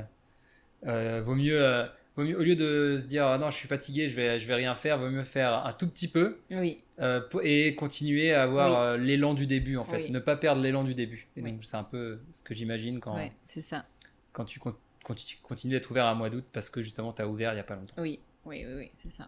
euh, 0.86 1.22
vaut, 1.22 1.36
mieux, 1.36 1.62
euh, 1.63 1.86
vaut 2.17 2.24
mieux, 2.24 2.38
au 2.38 2.43
lieu 2.43 2.56
de 2.56 2.98
se 3.00 3.06
dire 3.08 3.26
ah 3.26 3.38
non, 3.38 3.50
je 3.50 3.56
suis 3.56 3.67
fatigué, 3.67 4.08
je 4.10 4.15
vais, 4.15 4.39
je 4.39 4.48
vais 4.48 4.56
rien 4.56 4.76
faire, 4.76 4.98
vaut 5.00 5.10
mieux 5.10 5.24
faire 5.24 5.65
un 5.65 5.72
tout 5.72 5.88
petit 5.88 6.10
peu 6.10 6.39
Oui, 6.52 6.80
euh, 7.00 7.22
pour- 7.22 7.41
et 7.43 7.74
continuer 7.76 8.34
à 8.34 8.43
avoir 8.43 8.69
Oui. 8.72 8.78
euh, 8.78 8.98
l'élan 9.06 9.34
du 9.34 9.48
début 9.48 9.78
en 9.78 9.86
fait. 9.86 10.06
Oui. 10.06 10.12
Ne 10.12 10.19
pas 10.19 10.36
perdre 10.36 10.62
l'élan 10.62 10.84
du 10.84 10.93
début. 10.93 11.28
Et 11.38 11.41
Oui. 11.41 11.52
donc, 11.54 11.63
c'est 11.63 11.78
un 11.78 11.84
peu 11.86 12.19
ce 12.32 12.43
que 12.43 12.54
j'imagine 12.54 13.00
quand, 13.00 13.15
ouais, 13.15 13.32
c'est 13.46 13.62
ça. 13.62 13.86
quand 14.34 14.43
tu 14.46 14.60
con- 14.60 14.76
tu 15.15 15.38
continues 15.41 15.74
d'être 15.74 15.89
ouvert 15.91 16.06
à 16.06 16.15
mois 16.15 16.30
d'août 16.30 16.46
parce 16.52 16.69
que 16.69 16.82
justement 16.82 17.12
tu 17.13 17.22
as 17.22 17.28
ouvert 17.28 17.52
il 17.52 17.56
n'y 17.56 17.60
a 17.62 17.63
pas 17.65 17.76
longtemps. 17.76 17.96
Oui, 18.02 18.19
oui, 18.46 18.63
oui, 18.67 18.74
oui 18.78 18.91
c'est 19.02 19.12
ça. 19.13 19.28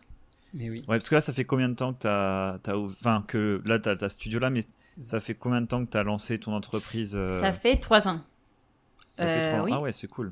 Mais 0.54 0.70
oui. 0.70 0.80
Ouais, 0.88 0.98
parce 0.98 1.10
que 1.10 1.16
là, 1.16 1.22
ça 1.22 1.34
fait 1.34 1.44
combien 1.44 1.68
de 1.70 1.74
temps 1.76 1.94
que 1.94 2.00
t'as, 2.00 2.60
t'as 2.60 2.74
ouv- 2.76 2.94
enfin 3.00 3.24
que 3.28 3.62
là, 3.66 3.78
t'as 3.80 3.96
ta 3.98 4.08
studio 4.10 4.40
là, 4.40 4.50
mais 4.50 4.62
ça 5.00 5.20
fait 5.20 5.36
combien 5.36 5.62
de 5.62 5.66
temps 5.68 5.84
que 5.86 5.90
t'as 5.92 6.04
lancé 6.04 6.40
ton 6.40 6.54
entreprise 6.54 7.16
euh, 7.16 7.42
Ça 7.42 7.52
fait 7.52 7.76
trois 7.78 8.08
ans. 8.08 8.22
ça 9.12 9.26
fait 9.28 9.32
euh, 9.32 9.50
trois 9.50 9.60
ans. 9.62 9.66
oui. 9.66 9.72
Ah 9.74 9.82
ouais, 9.82 9.92
c'est 9.92 10.08
cool. 10.08 10.32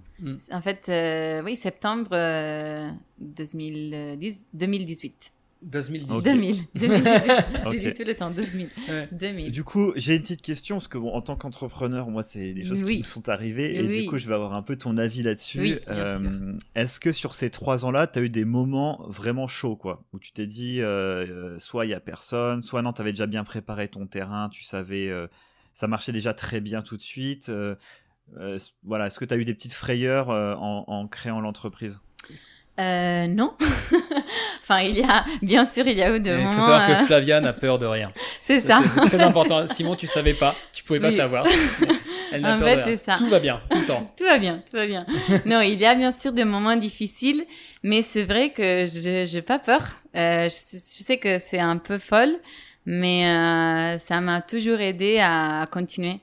En 0.52 0.62
fait, 0.62 0.88
euh, 0.90 1.42
oui, 1.44 1.56
septembre 1.58 2.10
euh, 2.14 2.90
2010 3.20 4.48
2018. 4.54 5.33
2010. 5.64 6.12
Ok. 6.12 6.24
2000. 6.24 6.56
2018. 6.76 7.32
Ok. 7.66 7.72
J'ai 7.74 7.80
dit 7.80 7.94
tout 7.94 8.04
le 8.08 8.16
temps, 8.16 8.30
2000. 8.32 8.68
Ouais. 8.90 9.08
2000. 9.12 9.52
Du 9.52 9.64
coup, 9.64 9.94
j'ai 9.96 10.16
une 10.16 10.22
petite 10.22 10.42
question 10.42 10.76
parce 10.76 10.88
que 10.88 10.98
bon, 10.98 11.12
en 11.14 11.22
tant 11.22 11.36
qu'entrepreneur, 11.36 12.10
moi, 12.10 12.24
c'est 12.24 12.54
des 12.54 12.64
choses 12.64 12.84
qui 12.84 12.98
me 13.00 13.04
sont 13.04 13.30
arrivées 13.30 13.76
et 13.78 13.82
Oui. 13.82 14.02
du 14.04 14.10
coup, 14.10 14.18
je 14.18 14.28
vais 14.28 14.34
avoir 14.36 14.54
un 14.54 14.62
peu 14.62 14.76
ton 14.76 14.98
avis 14.98 15.24
là-dessus. 15.24 15.60
Oui, 15.60 15.80
Euh, 15.88 16.54
Est-ce 16.76 17.00
que 17.00 17.12
sur 17.12 17.34
ces 17.34 17.50
trois 17.50 17.86
ans-là, 17.86 18.08
tu 18.08 18.20
as 18.20 18.22
eu 18.22 18.30
des 18.30 18.46
moments 18.46 19.04
vraiment 19.08 19.48
chauds, 19.48 19.76
quoi, 19.76 20.04
où 20.14 20.20
tu 20.20 20.32
t'es 20.34 20.46
dit, 20.46 20.82
euh, 20.82 21.26
euh, 21.56 21.60
soit 21.60 21.86
il 21.86 21.90
y 21.90 21.94
a 21.94 22.00
personne, 22.00 22.62
soit 22.62 22.82
non, 22.82 22.92
tu 22.94 23.02
avais 23.02 23.12
déjà 23.14 23.26
bien 23.28 23.44
préparé 23.44 23.88
ton 23.88 24.06
terrain, 24.08 24.50
tu 24.50 24.64
savais, 24.64 25.10
euh, 25.10 25.28
ça 25.72 25.88
marchait 25.88 26.12
déjà 26.12 26.34
très 26.34 26.60
bien 26.62 26.82
tout 26.82 26.98
de 26.98 27.02
suite. 27.02 27.50
euh, 27.50 27.76
euh, 28.38 28.58
voilà, 28.84 29.08
est-ce 29.08 29.20
que 29.20 29.26
tu 29.26 29.34
as 29.34 29.38
eu 29.38 29.46
des 29.46 29.54
petites 29.54 29.74
frayeurs 29.74 30.30
euh, 30.30 30.56
en, 30.56 30.84
en 30.88 31.08
créant 31.08 31.42
l'entreprise? 31.42 32.00
Euh, 32.80 33.28
non. 33.28 33.54
enfin, 34.64 34.80
il 34.82 34.98
y 34.98 35.04
a, 35.04 35.24
bien 35.42 35.66
sûr, 35.66 35.88
il 35.88 35.98
y 35.98 36.02
a 36.04 36.16
eu 36.16 36.20
des 36.20 36.32
Il 36.42 36.48
faut 36.48 36.62
savoir 36.62 36.90
euh, 36.90 36.94
que 36.96 37.06
Flavia 37.06 37.40
n'a 37.40 37.54
peur 37.54 37.78
de 37.78 37.86
rien. 37.86 38.12
c'est 38.42 38.60
ça. 38.60 38.82
C'est 39.04 39.10
très 39.18 39.22
important. 39.24 39.68
Simon, 39.68 39.96
tu 39.96 40.08
savais 40.08 40.34
pas, 40.34 40.56
tu 40.72 40.84
pouvais 40.84 41.00
pas 41.00 41.12
savoir. 41.12 41.46
Elle 42.32 42.42
n'a 42.42 42.56
En 42.56 42.60
peur 42.60 42.68
fait, 42.70 42.76
de 42.78 42.82
rien. 42.82 42.98
c'est 42.98 43.04
ça. 43.06 43.16
Tout 43.18 43.28
va 43.30 43.40
bien, 43.40 43.62
tout 43.70 43.78
le 43.80 43.86
temps. 43.86 44.12
Tout 44.18 44.24
va 44.26 44.38
bien, 44.40 44.54
tout 44.54 44.76
va 44.78 44.88
bien. 44.88 45.06
non, 45.46 45.62
il 45.62 45.80
y 45.80 45.86
a 45.86 45.94
bien 45.94 46.12
sûr 46.12 46.32
des 46.32 46.46
moments 46.46 46.76
difficiles, 46.76 47.46
mais 47.84 48.02
c'est 48.02 48.24
vrai 48.24 48.50
que 48.50 48.86
je 48.88 49.32
n'ai 49.36 49.42
pas 49.44 49.60
peur. 49.60 49.82
Euh, 50.16 50.46
je, 50.46 50.50
sais- 50.50 50.82
je 50.98 51.04
sais 51.04 51.18
que 51.18 51.38
c'est 51.38 51.60
un 51.60 51.78
peu 51.78 52.00
folle, 52.00 52.34
mais 52.88 53.28
euh, 53.28 54.00
ça 54.00 54.20
m'a 54.20 54.42
toujours 54.42 54.80
aidé 54.80 55.20
à 55.22 55.68
continuer. 55.72 56.20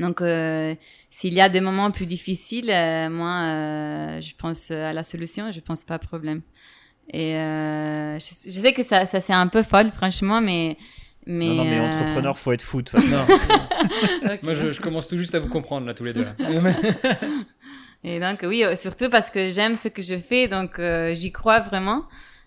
Donc, 0.00 0.22
euh, 0.22 0.74
s'il 1.10 1.34
y 1.34 1.40
a 1.40 1.48
des 1.48 1.60
moments 1.60 1.90
plus 1.90 2.06
difficiles, 2.06 2.70
euh, 2.70 3.08
moi, 3.10 3.34
euh, 3.42 4.20
je 4.22 4.32
pense 4.36 4.70
à 4.70 4.92
la 4.92 5.04
solution, 5.04 5.52
je 5.52 5.60
pense 5.60 5.84
pas 5.84 5.98
de 5.98 6.06
problème. 6.06 6.40
Et 7.12 7.34
euh, 7.36 8.18
je, 8.18 8.50
je 8.50 8.60
sais 8.60 8.72
que 8.72 8.82
ça, 8.82 9.04
ça 9.04 9.20
c'est 9.20 9.32
un 9.34 9.46
peu 9.46 9.62
folle, 9.62 9.90
franchement, 9.92 10.40
mais... 10.40 10.76
mais 11.26 11.48
Non, 11.48 11.54
non, 11.56 11.64
mais 11.64 11.78
euh, 11.78 11.88
entrepreneur, 11.88 12.38
faut 12.38 12.52
être 12.52 12.62
fou 12.62 12.80
de 12.82 12.88
toute 12.90 13.00
façon. 13.00 13.10
Non. 13.14 14.32
ok. 14.32 14.42
Moi, 14.42 14.54
je, 14.54 14.72
je 14.72 14.80
commence 14.80 15.06
tout 15.06 15.18
juste 15.18 15.34
à 15.34 15.38
vous 15.38 15.48
comprendre, 15.48 15.86
là, 15.86 15.92
tous 15.94 16.04
les 16.04 16.14
deux. 16.14 16.24
là. 16.24 16.34
Et 18.02 18.18
donc, 18.18 18.38
oui, 18.44 18.64
surtout 18.76 19.10
parce 19.10 19.28
que 19.30 19.50
j'aime 19.50 19.76
ce 19.76 19.88
que 19.88 20.00
je 20.00 20.16
fais, 20.16 20.48
donc 20.48 20.78
euh, 20.78 21.14
j'y 21.14 21.30
crois 21.32 21.60
vraiment. 21.60 22.04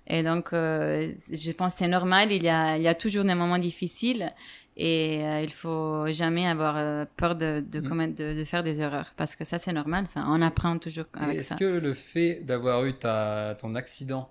Et 0.07 0.23
donc, 0.23 0.51
euh, 0.51 1.11
je 1.31 1.51
pense 1.51 1.73
que 1.73 1.79
c'est 1.79 1.87
normal, 1.87 2.31
il 2.31 2.43
y, 2.43 2.49
a, 2.49 2.75
il 2.77 2.83
y 2.83 2.87
a 2.87 2.95
toujours 2.95 3.23
des 3.23 3.35
moments 3.35 3.59
difficiles 3.59 4.31
et 4.75 5.23
euh, 5.23 5.41
il 5.43 5.51
faut 5.51 6.07
jamais 6.11 6.47
avoir 6.47 6.75
euh, 6.77 7.05
peur 7.17 7.35
de, 7.35 7.63
de, 7.65 7.79
Mm. 7.79 7.87
commettre, 7.89 8.15
de, 8.15 8.33
de 8.33 8.43
faire 8.43 8.63
des 8.63 8.81
erreurs 8.81 9.13
parce 9.17 9.35
que 9.35 9.45
ça, 9.45 9.59
c'est 9.59 9.73
normal, 9.73 10.07
ça. 10.07 10.23
On 10.27 10.41
apprend 10.41 10.77
toujours 10.79 11.05
avec 11.13 11.39
Est-ce 11.39 11.49
ça. 11.49 11.55
que 11.55 11.65
le 11.65 11.93
fait 11.93 12.41
d'avoir 12.43 12.83
eu 12.85 12.93
ta, 12.93 13.55
ton 13.59 13.75
accident 13.75 14.29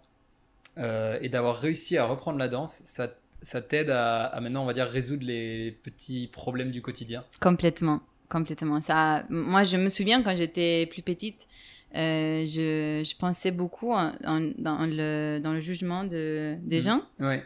euh, 0.79 1.19
et 1.21 1.29
d'avoir 1.29 1.57
réussi 1.59 1.97
à 1.97 2.05
reprendre 2.05 2.39
la 2.39 2.49
danse, 2.49 2.81
ça, 2.85 3.09
ça 3.41 3.61
t'aide 3.61 3.91
à, 3.91 4.25
à 4.27 4.41
maintenant, 4.41 4.63
on 4.63 4.67
va 4.67 4.73
dire, 4.73 4.87
résoudre 4.89 5.25
les 5.25 5.73
petits 5.83 6.29
problèmes 6.33 6.71
du 6.71 6.83
quotidien? 6.83 7.25
Complètement, 7.41 8.01
complètement. 8.29 8.81
Ça, 8.81 9.25
moi, 9.29 9.65
je 9.65 9.77
me 9.77 9.89
souviens 9.91 10.23
quand 10.23 10.35
j'étais 10.37 10.87
plus 10.87 11.03
petite, 11.03 11.47
euh, 11.95 12.45
je, 12.47 13.03
je 13.05 13.17
pensais 13.17 13.51
beaucoup 13.51 13.93
en- 13.93 14.13
en- 14.25 14.51
dans, 14.59 14.87
le, 14.87 15.39
dans 15.41 15.53
le 15.53 15.61
jugement 15.61 16.05
de, 16.05 16.57
des 16.63 16.79
Mm. 16.79 16.83
gens. 16.83 17.03
Ouais. 17.21 17.45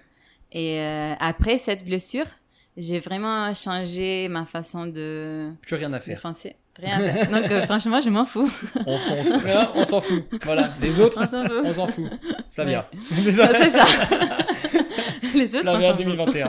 Et 0.52 0.80
après 1.18 1.58
cette 1.58 1.84
blessure, 1.84 2.26
j'ai 2.76 3.00
vraiment 3.00 3.52
changé 3.54 4.28
ma 4.28 4.44
façon 4.44 4.86
de, 4.86 5.50
Plus 5.62 5.76
rien 5.76 5.92
à 5.92 5.98
de 5.98 6.02
faire. 6.02 6.20
penser. 6.20 6.56
Rien. 6.78 7.24
Donc, 7.32 7.50
euh, 7.50 7.62
franchement, 7.64 8.00
je 8.00 8.10
m'en 8.10 8.24
fous. 8.26 8.50
On 8.86 8.98
fonce. 8.98 9.44
Là, 9.44 9.72
on 9.74 9.84
s'en 9.84 10.00
fout. 10.00 10.24
Voilà. 10.44 10.70
Les 10.80 11.00
autres, 11.00 11.18
On 11.22 11.26
s'en 11.26 11.44
fout. 11.46 11.62
on 11.64 11.72
s'en 11.72 11.86
fout. 11.86 12.10
Flavia. 12.52 12.88
Ah, 13.38 13.48
c'est 13.60 13.70
ça. 13.70 13.84
Les 15.34 15.54
autres, 15.54 15.58
on 15.68 15.78
Flavia 15.80 15.90
s'en 15.90 15.96
fout. 15.96 16.04
2021. 16.04 16.48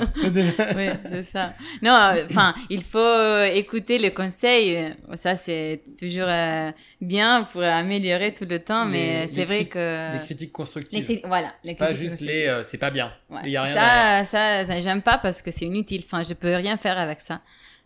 oui, 0.76 0.90
c'est 1.12 1.24
ça. 1.24 1.54
Non, 1.82 1.92
euh, 1.94 2.26
enfin, 2.30 2.54
il 2.70 2.84
faut 2.84 2.98
euh, 3.00 3.46
écouter 3.46 3.98
les 3.98 4.14
conseils. 4.14 4.94
Ça, 5.16 5.36
c'est 5.36 5.82
toujours 6.00 6.28
euh, 6.28 6.72
bien 7.02 7.44
pour 7.52 7.64
améliorer 7.64 8.34
tout 8.34 8.46
le 8.46 8.60
temps, 8.60 8.86
mais 8.86 9.22
Les- 9.22 9.28
c'est 9.28 9.36
les 9.42 9.46
vrai 9.46 9.66
que. 9.66 10.14
Les 10.14 10.20
critiques 10.20 10.52
constructives. 10.52 11.06
les 11.08 11.18
cri- 11.18 11.22
Voilà, 11.28 11.50
les 11.64 11.76
Pas 11.76 11.88
critiques 11.88 12.04
juste 12.04 12.16
aussi. 12.22 12.26
les 12.26 12.48
euh, 12.48 12.64
c'est 12.64 12.78
pas 12.78 12.92
bien. 12.92 13.12
Ouais. 13.30 13.40
Il 13.46 13.52
y 13.52 13.58
a 13.58 13.64
rien 13.64 13.74
ça, 13.76 14.26
ça, 14.26 14.66
ça, 14.66 14.82
j'aime 14.82 15.02
pas 15.02 15.18
parce 15.18 15.42
que 15.42 15.52
c'est 15.52 15.66
inutile. 15.66 16.04
Enfin, 16.06 16.24
je 16.24 16.34
peux 16.34 16.54
rien 16.56 16.78
faire 16.78 16.98
avec 16.98 17.22
ça. 17.22 17.42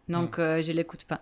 Donc, 0.09 0.39
euh, 0.39 0.61
je 0.61 0.71
l'écoute 0.71 1.05
pas. 1.05 1.21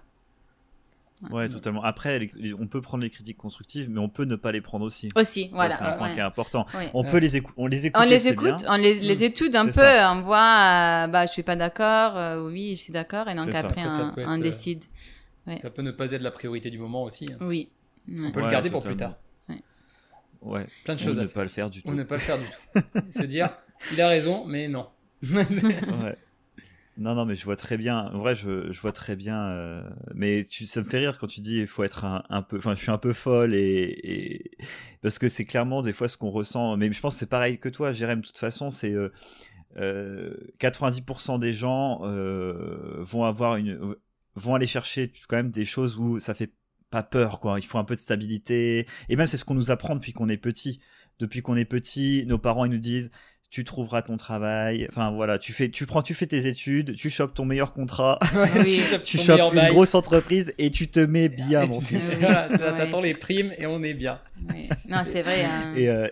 Ouais, 1.32 1.50
totalement. 1.50 1.84
Après, 1.84 2.18
les- 2.20 2.54
on 2.54 2.68
peut 2.68 2.82
prendre 2.82 3.04
les 3.04 3.10
critiques 3.10 3.36
constructives, 3.38 3.90
mais 3.90 4.00
on 4.00 4.08
peut 4.08 4.24
ne 4.24 4.38
pas 4.38 4.52
les 4.54 4.62
prendre 4.62 4.86
aussi. 4.86 5.10
Aussi, 5.16 5.44
Ça, 5.46 5.50
voilà. 5.54 5.76
c'est 5.76 5.84
un 5.84 5.98
point 5.98 6.08
ouais. 6.08 6.14
qui 6.14 6.20
est 6.20 6.24
important. 6.24 6.66
Ouais. 6.74 6.90
On 6.94 7.04
Ouais. 7.04 7.12
peut 7.12 7.18
les 7.18 7.36
écouter. 7.36 7.56
On 7.58 7.68
les 7.68 7.86
écoute. 7.88 8.02
On 8.02 8.08
les 8.08 8.20
c'est 8.20 8.30
écoute, 8.32 8.56
bien. 8.58 8.68
on 8.70 8.78
les, 8.78 8.94
les 9.00 9.16
Mm. 9.18 9.24
étude 9.24 9.56
un 9.58 9.66
peu, 9.66 9.72
ça. 9.74 10.14
on 10.14 10.22
voit, 10.22 10.38
euh, 10.38 11.08
bah, 11.08 11.26
je 11.26 11.32
suis 11.32 11.44
pas 11.44 11.58
d'accord, 11.58 12.16
euh, 12.16 12.48
oui, 12.50 12.76
je 12.78 12.82
suis 12.84 12.94
d'accord, 12.94 13.28
et 13.28 13.36
donc 13.36 13.54
après, 13.54 13.84
on, 13.86 14.12
on 14.30 14.38
euh, 14.40 14.42
décide. 14.42 14.86
Ouais. 15.46 15.56
Ça 15.56 15.70
peut 15.70 15.82
ne 15.82 15.92
pas 15.92 16.12
être 16.12 16.22
la 16.22 16.32
priorité 16.32 16.70
du 16.70 16.78
moment 16.80 17.04
aussi. 17.04 17.26
hein. 17.32 17.38
Oui. 17.42 17.70
On 18.10 18.24
Ouais. 18.24 18.32
peut 18.32 18.42
le 18.42 18.48
garder 18.48 18.70
pour 18.70 18.82
plus 18.84 18.96
tard. 18.96 19.16
Ouais. 20.42 20.66
Plein 20.86 20.96
de 20.96 21.00
choses 21.02 21.18
ne 21.18 21.24
à 21.24 21.28
pas 21.28 21.34
faire. 21.34 21.44
le 21.44 21.50
faire 21.50 21.70
du 21.70 21.84
tout. 21.84 21.90
Ou 21.90 21.94
ne 21.96 22.04
pas 22.04 22.16
le 22.16 22.22
faire 22.22 22.38
du 22.38 22.46
tout. 22.46 22.82
Se 23.12 23.24
dire, 23.24 23.50
il 23.92 24.00
a 24.02 24.08
raison, 24.08 24.46
mais 24.46 24.70
non. 24.70 24.88
Ouais. 25.34 25.46
Non, 27.00 27.16
non, 27.16 27.26
mais 27.26 27.36
je 27.36 27.46
vois 27.46 27.56
très 27.56 27.78
bien. 27.78 28.08
En 28.14 28.18
vrai, 28.18 28.36
je, 28.36 28.72
je 28.72 28.82
vois 28.82 28.92
très 28.92 29.16
bien. 29.16 29.48
euh, 29.50 29.82
Mais 30.14 30.44
tu, 30.44 30.66
ça 30.66 30.82
me 30.82 30.90
fait 30.90 30.98
rire 31.00 31.18
quand 31.18 31.28
tu 31.28 31.40
dis 31.40 31.60
il 31.62 31.68
faut 31.68 31.84
être 31.84 32.04
un, 32.04 32.42
peu. 32.42 32.58
Enfin, 32.58 32.76
je 32.76 32.82
suis 32.82 32.92
un 32.92 32.98
peu 32.98 33.14
folle 33.14 33.54
et. 33.56 34.52
Parce 35.02 35.18
que 35.18 35.30
c'est 35.30 35.46
clairement 35.46 35.82
des 35.82 35.94
fois 35.94 36.10
ce 36.10 36.18
qu'on 36.18 36.30
ressent. 36.30 36.76
Mais 36.78 36.92
je 36.92 37.00
pense 37.00 37.14
que 37.16 37.20
c'est 37.20 37.26
pareil 37.30 37.58
que 37.60 37.70
toi, 37.70 37.94
Jérém. 37.94 38.20
De 38.22 38.26
toute 38.26 38.38
façon, 38.38 38.70
c'est. 38.70 38.92
euh, 38.94 39.14
euh, 39.78 40.34
90% 40.60 41.40
des 41.40 41.54
gens 41.54 42.02
euh, 42.04 42.98
vont 43.00 43.24
avoir 43.26 43.58
une. 43.58 43.96
vont 44.36 44.56
aller 44.56 44.68
chercher 44.68 45.12
quand 45.30 45.38
même 45.38 45.52
des 45.52 45.66
choses 45.66 45.98
où 45.98 46.20
ça 46.20 46.34
fait 46.34 46.52
pas 46.90 47.04
peur, 47.04 47.40
quoi. 47.40 47.60
Il 47.60 47.66
faut 47.66 47.78
un 47.78 47.84
peu 47.86 47.96
de 47.96 48.00
stabilité. 48.02 48.88
Et 49.10 49.16
même, 49.16 49.28
c'est 49.28 49.38
ce 49.38 49.46
qu'on 49.46 49.56
nous 49.56 49.72
apprend 49.72 49.96
depuis 49.96 50.14
qu'on 50.14 50.30
est 50.30 50.38
petit. 50.38 50.80
Depuis 51.20 51.42
qu'on 51.42 51.56
est 51.58 51.66
petit, 51.66 52.26
nos 52.28 52.40
parents, 52.40 52.66
ils 52.66 52.72
nous 52.72 52.78
disent 52.80 53.12
tu 53.50 53.64
trouveras 53.64 54.02
ton 54.04 54.16
travail. 54.18 54.86
Enfin 54.90 55.12
voilà, 55.12 55.40
tu 55.40 55.54
fais, 55.54 55.70
tu 55.70 55.86
prends, 55.86 56.02
tu 56.04 56.14
fais 56.14 56.28
tes 56.28 56.48
études, 56.48 56.96
tu 56.96 57.10
chopes 57.10 57.34
ton 57.34 57.46
meilleur 57.46 57.74
contrat, 57.74 58.20
Oui. 58.56 58.82
tu 59.04 59.18
Ton 59.18 59.24
chopes 59.24 59.40
une 59.54 59.56
bail. 59.60 59.72
grosse 59.72 59.96
entreprise 59.96 60.54
et 60.58 60.70
tu 60.70 60.88
te 60.88 61.00
mets 61.00 61.30
bien, 61.30 61.66
mon 61.66 61.80
tu- 61.80 61.86
fils. 61.86 62.16
voilà, 62.20 62.48
T'attends 62.58 63.02
les 63.02 63.16
primes 63.16 63.52
et 63.58 63.66
on 63.66 63.82
est 63.84 63.94
bien. 63.96 64.20
Oui. 64.54 64.70
Non, 64.88 65.02
c'est 65.04 65.24
vrai. 65.24 65.44
hein. 65.46 65.74
Et, 65.76 65.90
euh, 65.90 66.08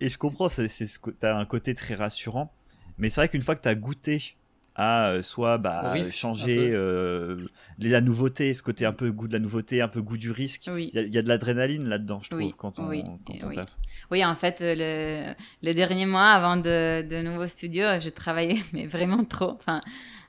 et 0.00 0.08
je 0.08 0.18
comprends, 0.18 0.48
c'est, 0.48 0.66
c'est 0.68 0.86
ce 0.86 0.98
que 0.98 1.10
t'as 1.10 1.36
un 1.36 1.44
côté 1.44 1.74
très 1.74 1.94
rassurant. 1.94 2.52
Mais 2.98 3.08
c'est 3.10 3.20
vrai 3.20 3.28
qu'une 3.28 3.42
fois 3.42 3.54
que 3.54 3.60
t'as 3.62 3.74
goûté 3.74 4.34
à 4.74 5.10
euh, 5.10 5.22
soit 5.22 5.58
bah, 5.58 5.90
risque, 5.92 6.14
changer 6.14 6.70
euh, 6.72 7.36
la 7.78 8.00
nouveauté, 8.00 8.54
ce 8.54 8.62
côté 8.62 8.86
un 8.86 8.92
peu 8.92 9.10
goût 9.12 9.28
de 9.28 9.32
la 9.34 9.38
nouveauté, 9.38 9.82
un 9.82 9.88
peu 9.88 10.00
goût 10.00 10.16
du 10.16 10.30
risque. 10.30 10.70
Oui. 10.72 10.90
Il 10.92 10.96
y 10.96 10.98
a- 11.02 11.06
il 11.06 11.14
y, 11.14 11.18
a 11.18 11.22
de 11.22 11.28
l'adrénaline 11.28 11.86
là-dedans, 11.88 12.20
je 12.22 12.30
trouve, 12.30 12.42
Oui, 12.42 12.54
quand 12.56 12.78
on, 12.78 12.86
oui, 12.88 13.02
quand 13.26 13.34
on 13.44 13.48
oui. 13.48 13.54
taffe. 13.56 13.76
Oui, 14.10 14.24
en 14.24 14.34
fait, 14.34 14.60
euh, 14.62 14.74
le, 14.76 15.34
le 15.68 15.74
dernier 15.74 16.06
mois 16.06 16.30
avant 16.30 16.56
de, 16.56 17.02
de 17.06 17.22
nouveau 17.22 17.46
studio, 17.46 17.84
je 18.00 18.08
travaillais 18.08 18.60
mais 18.72 18.86
vraiment 18.86 19.24
trop. 19.24 19.50
Enfin, 19.60 19.80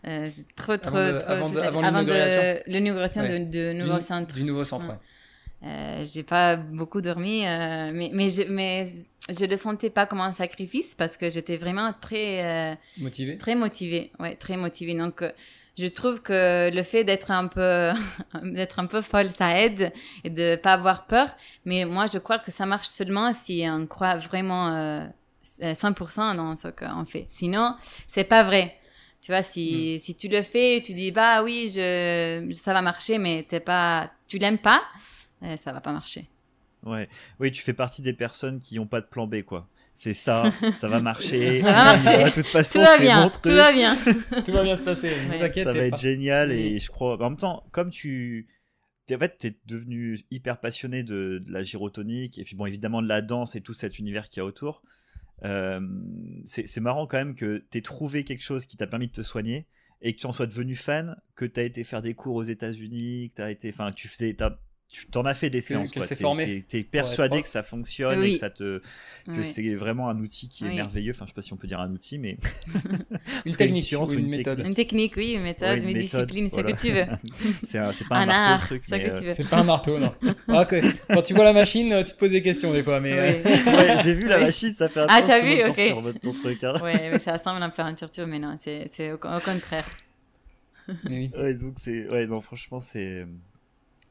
euh, 0.07 0.29
c'est 0.35 0.53
trop, 0.55 0.75
trop, 0.77 0.97
Avant 0.97 1.13
de- 1.13 1.19
trop. 1.19 1.31
avant 1.31 1.49
de- 1.49 1.59
avant 1.59 1.83
avant 1.83 2.03
de 2.03 2.07
l'inauguration? 2.11 2.63
l'inauguration 2.67 3.21
Ouais. 3.21 3.39
de, 3.45 3.51
de 3.51 3.73
nouveau 3.81 3.99
Du- 3.99 4.05
centre. 4.05 4.35
Du 4.35 4.43
nouveau 4.43 4.63
centre, 4.65 4.85
Ouais. 4.87 4.91
ouais. 4.93 4.99
Euh, 5.65 6.05
j'ai 6.11 6.23
pas 6.23 6.57
beaucoup 6.57 6.99
dormi, 7.01 7.45
euh, 7.45 7.91
mais, 7.93 8.09
mais, 8.13 8.29
je, 8.29 8.43
mais 8.49 8.85
je 9.29 9.45
le 9.45 9.55
sentais 9.55 9.89
pas 9.89 10.05
comme 10.05 10.19
un 10.21 10.33
sacrifice 10.33 10.93
parce 10.95 11.15
que 11.15 11.29
j'étais 11.29 11.55
vraiment 11.57 11.93
très, 12.01 12.71
euh, 12.71 12.75
Motivé. 12.97 13.37
très 13.37 13.55
motivée. 13.55 14.11
Ouais, 14.19 14.35
très 14.35 14.57
motivée. 14.57 14.93
Donc, 14.95 15.23
je 15.77 15.87
trouve 15.87 16.21
que 16.21 16.69
le 16.69 16.83
fait 16.83 17.03
d'être 17.05 17.31
un 17.31 17.47
peu, 17.47 17.91
d'être 18.43 18.79
un 18.79 18.85
peu 18.87 19.01
folle, 19.01 19.31
ça 19.31 19.57
aide 19.59 19.93
et 20.25 20.29
de 20.29 20.57
pas 20.57 20.73
avoir 20.73 21.07
peur. 21.07 21.29
Mais 21.65 21.85
moi, 21.85 22.07
je 22.07 22.17
crois 22.17 22.39
que 22.39 22.51
ça 22.51 22.65
marche 22.65 22.87
seulement 22.87 23.33
si 23.33 23.63
on 23.67 23.87
croit 23.87 24.15
vraiment 24.17 24.67
euh, 24.75 25.05
100% 25.61 26.35
dans 26.35 26.55
ce 26.57 26.67
qu'on 26.67 27.05
fait. 27.05 27.25
Sinon, 27.29 27.75
c'est 28.07 28.25
pas 28.25 28.43
vrai. 28.43 28.75
Tu 29.21 29.31
vois, 29.31 29.41
si, 29.41 30.01
si 30.01 30.15
tu 30.15 30.27
le 30.27 30.41
fais, 30.41 30.81
tu 30.83 30.93
dis 30.93 31.11
bah 31.11 31.41
oui, 31.43 31.71
je, 31.73 32.51
ça 32.53 32.73
va 32.73 32.81
marcher, 32.81 33.17
mais 33.17 33.45
t'es 33.47 33.61
pas, 33.61 34.11
tu 34.27 34.37
l'aimes 34.37 34.57
pas, 34.57 34.83
euh, 35.43 35.57
ça 35.57 35.71
va 35.73 35.81
pas 35.81 35.91
marcher. 35.93 36.27
Ouais. 36.83 37.07
Oui, 37.39 37.51
tu 37.51 37.61
fais 37.61 37.73
partie 37.73 38.01
des 38.01 38.13
personnes 38.13 38.59
qui 38.59 38.75
n'ont 38.75 38.87
pas 38.87 38.99
de 39.01 39.05
plan 39.05 39.25
B, 39.27 39.41
quoi. 39.43 39.69
C'est 39.93 40.13
ça, 40.13 40.51
ça 40.73 40.89
va 40.89 40.99
marcher. 40.99 41.61
Ça 41.61 41.71
va 41.71 41.83
marcher. 41.93 42.23
De 42.25 42.29
toute 42.33 42.47
façon, 42.47 42.79
Tout 42.79 42.85
va 42.85 42.97
bien, 42.99 43.29
tout 43.29 43.49
va 43.51 43.71
bien. 43.71 43.95
Tout 44.45 44.51
va 44.51 44.63
bien 44.63 44.75
se 44.75 44.81
passer, 44.81 45.09
ne 45.09 45.29
Ouais. 45.29 45.37
vous 45.37 45.43
inquiétez 45.43 45.63
ça 45.63 45.71
va 45.73 45.79
pas. 45.79 45.85
être 45.85 45.97
génial 45.99 46.51
et 46.51 46.79
je 46.79 46.89
crois. 46.89 47.15
En 47.23 47.29
même 47.29 47.37
temps, 47.37 47.63
comme 47.71 47.89
tu. 47.91 48.47
t'es- 49.05 49.15
En 49.15 49.19
fait, 49.19 49.37
tu 49.37 49.47
es 49.47 49.57
devenu 49.65 50.19
hyper 50.31 50.59
passionné 50.59 51.03
de, 51.03 51.41
de 51.45 51.51
la 51.51 51.61
gyrotonique 51.63 52.37
et 52.39 52.43
puis, 52.43 52.55
bon, 52.55 52.65
évidemment, 52.65 53.01
de 53.01 53.07
la 53.07 53.21
danse 53.21 53.55
et 53.55 53.61
tout 53.61 53.73
cet 53.73 53.99
univers 53.99 54.27
qu'il 54.29 54.37
y 54.37 54.41
a 54.41 54.45
autour. 54.45 54.81
Euh, 55.45 55.79
c'est 56.45 56.67
c'est 56.67 56.79
marrant 56.81 57.05
quand 57.05 57.17
même 57.17 57.35
que 57.35 57.63
tu 57.69 57.77
aies 57.77 57.81
trouvé 57.81 58.23
quelque 58.23 58.43
chose 58.43 58.65
qui 58.65 58.77
t'a 58.77 58.87
permis 58.87 59.07
de 59.07 59.11
te 59.13 59.21
soigner 59.23 59.67
et 60.01 60.13
que 60.15 60.19
tu 60.19 60.25
en 60.25 60.31
sois 60.31 60.47
devenu 60.47 60.75
fan, 60.75 61.15
que 61.35 61.45
tu 61.45 61.59
as 61.59 61.63
été 61.63 61.83
faire 61.83 62.01
des 62.01 62.13
cours 62.13 62.35
aux 62.35 62.43
États-Unis, 62.43 63.29
que 63.31 63.35
tu 63.35 63.41
as 63.41 63.51
été. 63.51 63.69
Enfin, 63.69 63.91
tu 63.91 64.07
faisais. 64.07 64.35
Tu 64.93 65.07
t'en 65.07 65.25
as 65.25 65.33
fait 65.33 65.49
des 65.49 65.59
séances. 65.61 65.89
qu'elle 65.91 66.03
quoi. 66.03 66.07
s'est 66.07 66.63
T'es- 66.67 66.79
être 66.81 66.91
persuadé 66.91 67.41
que 67.41 67.47
ça 67.47 67.63
fonctionne 67.63 68.21
et 68.23 68.33
que 68.33 68.39
ça 68.39 68.51
te 68.51 68.79
que 69.25 69.31
Oui. 69.31 69.45
c'est 69.45 69.73
vraiment 69.75 70.07
un 70.09 70.19
outil 70.19 70.49
qui 70.49 70.65
est 70.65 70.69
Oui. 70.69 70.75
merveilleux. 70.75 71.13
Enfin, 71.15 71.25
je 71.25 71.29
sais 71.31 71.33
pas 71.33 71.41
si 71.41 71.51
on 71.53 71.55
peut 71.57 71.65
dire 71.67 71.79
un 71.79 71.91
outil, 71.91 72.19
mais 72.19 72.37
Une 72.75 73.07
une 73.45 73.55
technique 73.55 73.85
science 73.85 74.09
ou 74.09 74.13
une 74.13 74.19
une 74.19 74.29
méthode. 74.29 74.59
Une 74.65 74.75
technique, 74.75 75.13
oui, 75.17 75.31
une 75.33 75.41
méthode, 75.43 75.69
Ouais, 75.69 75.83
une 75.83 75.89
une, 75.89 75.97
méthode, 75.97 76.27
discipline, 76.27 76.49
ce 76.49 76.53
voilà. 76.55 76.73
que 76.73 76.79
tu 76.81 76.91
veux. 76.91 77.05
c'est 77.63 77.79
un- 77.79 77.91
c'est 77.91 78.07
pas 78.07 78.17
un, 78.17 78.21
Un 78.23 78.25
marteau 78.27 78.53
art, 78.53 78.65
truc. 78.67 78.83
mais, 78.91 79.03
que 79.03 79.09
euh. 79.09 79.31
C'est 79.33 79.49
pas 79.49 79.59
un 79.59 79.63
marteau, 79.63 79.97
non. 79.97 80.13
Ah, 80.49 80.65
que- 80.65 80.81
Quand 81.11 81.21
tu 81.23 81.33
vois 81.33 81.45
la 81.45 81.53
machine, 81.53 81.91
euh, 81.91 82.03
tu 82.03 82.13
te 82.13 82.17
poses 82.19 82.31
des 82.31 82.41
questions 82.43 82.71
des 82.71 82.83
fois, 82.83 82.99
mais. 82.99 83.13
euh, 83.13 83.43
ouais, 83.43 83.95
j'ai 84.03 84.13
vu 84.13 84.27
la 84.27 84.37
machine, 84.39 84.73
ça 84.73 84.89
fait 84.89 84.99
un 84.99 85.07
Ah, 85.09 85.21
t'as 85.25 85.39
vu, 85.39 85.63
ok. 85.67 86.19
ton 86.21 86.31
truc. 86.33 86.63
hein. 86.63 86.79
Ouais, 86.83 87.09
mais 87.11 87.19
ça 87.19 87.37
ressemble 87.37 87.63
un 87.63 87.69
peu 87.69 87.81
un 87.81 87.93
torture, 87.95 88.27
mais 88.27 88.39
non, 88.39 88.55
c'est 88.59 88.87
c'est 88.93 89.11
au, 89.11 89.17
contraire. 89.17 89.89
oui. 91.09 91.31
Ouais, 91.37 91.53
donc 91.53 91.73
c'est 91.77 92.11
ouais, 92.11 92.27
non, 92.27 92.41
franchement, 92.41 92.79
c'est 92.79 93.25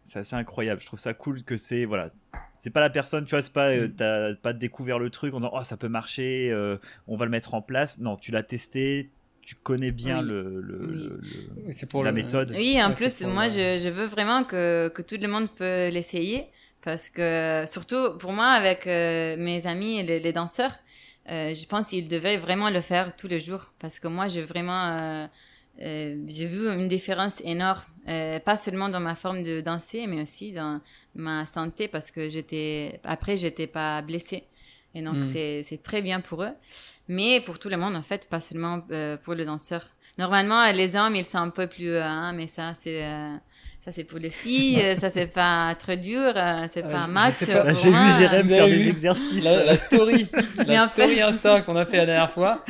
c'est 0.05 0.20
assez 0.20 0.36
incroyable. 0.36 0.80
Je 0.80 0.86
trouve 0.86 1.00
ça 1.00 1.14
cool 1.14 1.42
que 1.42 1.57
c'est 1.57 1.84
voilà, 1.84 2.11
c'est 2.59 2.70
pas 2.70 2.80
la 2.80 2.90
personne, 2.90 3.24
tu 3.24 3.30
vois, 3.30 3.42
c'est 3.42 3.53
pas 3.53 3.70
euh, 3.70 3.88
Mm. 3.88 3.94
t'as 3.96 4.34
pas 4.34 4.53
découvert 4.53 4.98
le 4.98 5.11
truc 5.11 5.34
en 5.34 5.38
disant 5.38 5.50
oh 5.55 5.62
ça 5.64 5.76
peut 5.76 5.88
marcher, 5.88 6.50
euh, 6.53 6.76
on 7.07 7.16
va 7.16 7.24
le 7.24 7.30
mettre 7.30 7.55
en 7.55 7.62
place. 7.62 7.98
Non, 7.98 8.16
tu 8.16 8.30
l'as 8.32 8.42
testé, 8.42 9.11
tu 9.42 9.55
connais 9.57 9.90
bien 9.92 10.20
Oui. 10.22 10.28
le, 10.28 10.61
le- 10.61 10.78
Oui. 10.86 10.94
le- 10.94 11.20
le- 11.66 11.72
C'est 11.72 11.90
pour 11.90 12.05
la 12.05 12.11
le- 12.11 12.16
méthode. 12.16 12.53
Oui, 12.55 12.80
en 12.82 12.90
Ouais, 12.90 12.94
plus, 12.94 13.20
moi, 13.22 13.44
le- 13.48 13.50
je, 13.50 13.80
je 13.84 13.88
veux 13.88 14.07
vraiment 14.07 14.44
que, 14.44 14.88
que 14.94 15.03
tout 15.03 15.16
le 15.20 15.28
monde 15.28 15.48
peut 15.50 15.88
l'essayer. 15.88 16.46
Parce 16.84 17.09
que, 17.11 17.62
surtout 17.66 18.18
pour 18.18 18.32
moi, 18.32 18.46
avec 18.46 18.88
euh, 18.88 19.36
mes 19.38 19.66
amis, 19.68 20.00
et 20.00 20.03
les, 20.03 20.18
les 20.18 20.32
danseurs, 20.32 20.72
euh, 21.30 21.55
je 21.55 21.64
pense 21.66 21.90
qu'ils 21.90 22.09
devraient 22.09 22.38
vraiment 22.38 22.70
le 22.70 22.80
faire 22.80 23.14
tous 23.14 23.28
les 23.28 23.38
jours. 23.38 23.66
Parce 23.78 24.00
que 24.00 24.09
moi, 24.09 24.26
j'ai 24.26 24.42
vraiment. 24.42 25.28
Euh, 25.81 26.16
j'ai 26.27 26.47
vu 26.47 26.68
une 26.68 26.89
différence 26.89 27.35
énorme, 27.45 27.83
euh, 28.09 28.39
pas 28.41 28.57
seulement 28.57 28.89
dans 28.89 29.01
ma 29.01 29.14
forme 29.14 29.43
de 29.43 29.61
danser, 29.61 30.07
mais 30.07 30.23
aussi 30.23 30.53
dans 30.53 30.81
ma 31.14 31.47
santé, 31.47 31.89
parce 31.89 32.11
que 32.11 32.29
j'étais, 32.29 33.01
après, 33.05 33.37
j'étais 33.37 33.66
pas 33.66 34.03
blessée. 34.03 34.45
Et 34.95 35.01
donc, 35.01 35.16
Mm. 35.16 35.62
c'est, 35.64 35.83
très 35.83 36.03
bien 36.03 36.20
pour 36.20 36.43
eux. 36.43 36.53
Mais 37.09 37.41
pour 37.41 37.59
tout 37.59 37.70
le 37.70 37.77
monde, 37.79 37.97
en 37.97 38.03
fait, 38.03 38.29
pas 38.29 38.41
seulement 38.41 38.83
euh, 38.91 39.16
pour 39.16 39.35
le 39.35 39.45
danseur. 39.45 39.89
Normalement, 40.18 40.70
les 40.73 40.95
hommes, 40.95 41.16
ils 41.16 41.25
sont 41.25 41.39
un 41.39 41.49
peu 41.49 41.66
plus, 41.66 41.97
hein, 41.97 42.33
mais 42.35 42.47
ça, 42.47 42.75
c'est, 42.79 43.03
ça, 43.85 43.91
c'est 43.91 44.05
pour 44.05 44.20
les 44.20 44.30
filles, 44.30 44.80
euh, 44.80 44.95
ça, 44.95 45.11
c'est 45.11 45.26
pas 45.26 45.74
très 45.76 45.97
dur, 45.97 46.33
euh, 46.37 46.66
c'est 46.72 46.85
Euh, 46.85 46.91
pas 46.91 47.01
un 47.01 47.07
je 47.09 47.12
match. 47.12 47.35
J'ai 47.41 47.91
vu. 47.91 47.97
Jérém 48.20 48.47
faire 48.47 48.66
des 48.68 48.89
exercices. 48.89 49.43
La, 49.45 49.64
la 49.64 49.76
story, 49.76 50.28
Mais 50.59 50.64
la 50.76 50.85
en 50.85 50.87
fait- 50.87 51.03
story 51.03 51.20
Insta 51.20 51.62
qu'on 51.62 51.74
a 51.74 51.85
fait 51.85 51.97
la 51.97 52.07
dernière 52.07 52.30
fois, 52.30 52.64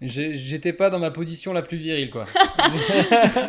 j'étais 0.00 0.72
pas 0.72 0.88
dans 0.88 0.98
ma 0.98 1.10
position 1.10 1.52
la 1.52 1.60
plus 1.62 1.76
virile, 1.76 2.08
quoi. 2.10 2.24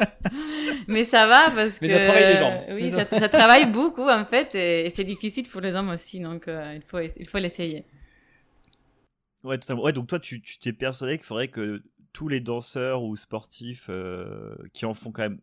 Mais 0.88 1.03
ça 1.03 1.26
va 1.28 1.51
parce 1.51 1.80
Mais 1.82 1.88
que. 1.88 1.93
ça 1.93 2.03
travaille 2.03 2.34
les 2.34 2.38
jambes. 2.38 2.61
Oui, 2.72 2.91
ça, 2.91 3.05
ça 3.20 3.30
travaille 3.30 3.72
beaucoup, 3.72 4.07
en 4.09 4.26
fait, 4.26 4.53
et, 4.55 4.86
et 4.86 4.89
c'est 4.89 5.03
difficile 5.03 5.47
pour 5.47 5.61
les 5.61 5.74
hommes 5.76 5.89
aussi, 5.89 6.20
donc 6.20 6.47
euh, 6.47 6.74
il 6.76 6.82
faut, 6.86 6.99
il 6.99 7.28
faut 7.28 7.38
l'essayer. 7.39 7.86
Ouais, 9.43 9.57
totalement. 9.57 9.84
Ouais, 9.84 9.93
donc 9.93 10.07
toi, 10.07 10.20
tu 10.20 10.41
tu 10.41 10.57
t'es 10.59 10.74
persuadé 10.74 11.18
qu'il 11.18 11.26
faudrait 11.26 11.47
que 11.47 11.82
tous 12.13 12.28
les 12.28 12.39
danseurs 12.39 13.03
ou 13.03 13.16
sportifs 13.16 13.88
euh, 13.89 14.55
qui 14.74 14.86
en 14.86 14.93
font 14.93 15.11
quand 15.11 15.22
même. 15.24 15.39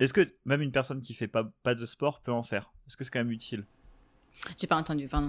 Est-ce 0.00 0.12
que 0.12 0.28
même 0.44 0.62
une 0.62 0.72
personne 0.72 1.02
qui 1.02 1.14
fait 1.14 1.28
pas, 1.28 1.50
pas 1.62 1.74
de 1.74 1.84
sport 1.86 2.20
peut 2.20 2.32
en 2.32 2.42
faire? 2.42 2.72
Est-ce 2.86 2.96
que 2.96 3.04
c'est 3.04 3.10
quand 3.10 3.20
même 3.20 3.30
utile? 3.30 3.64
J'ai 4.58 4.66
pas 4.66 4.76
entendu, 4.76 5.06
pardon. 5.06 5.28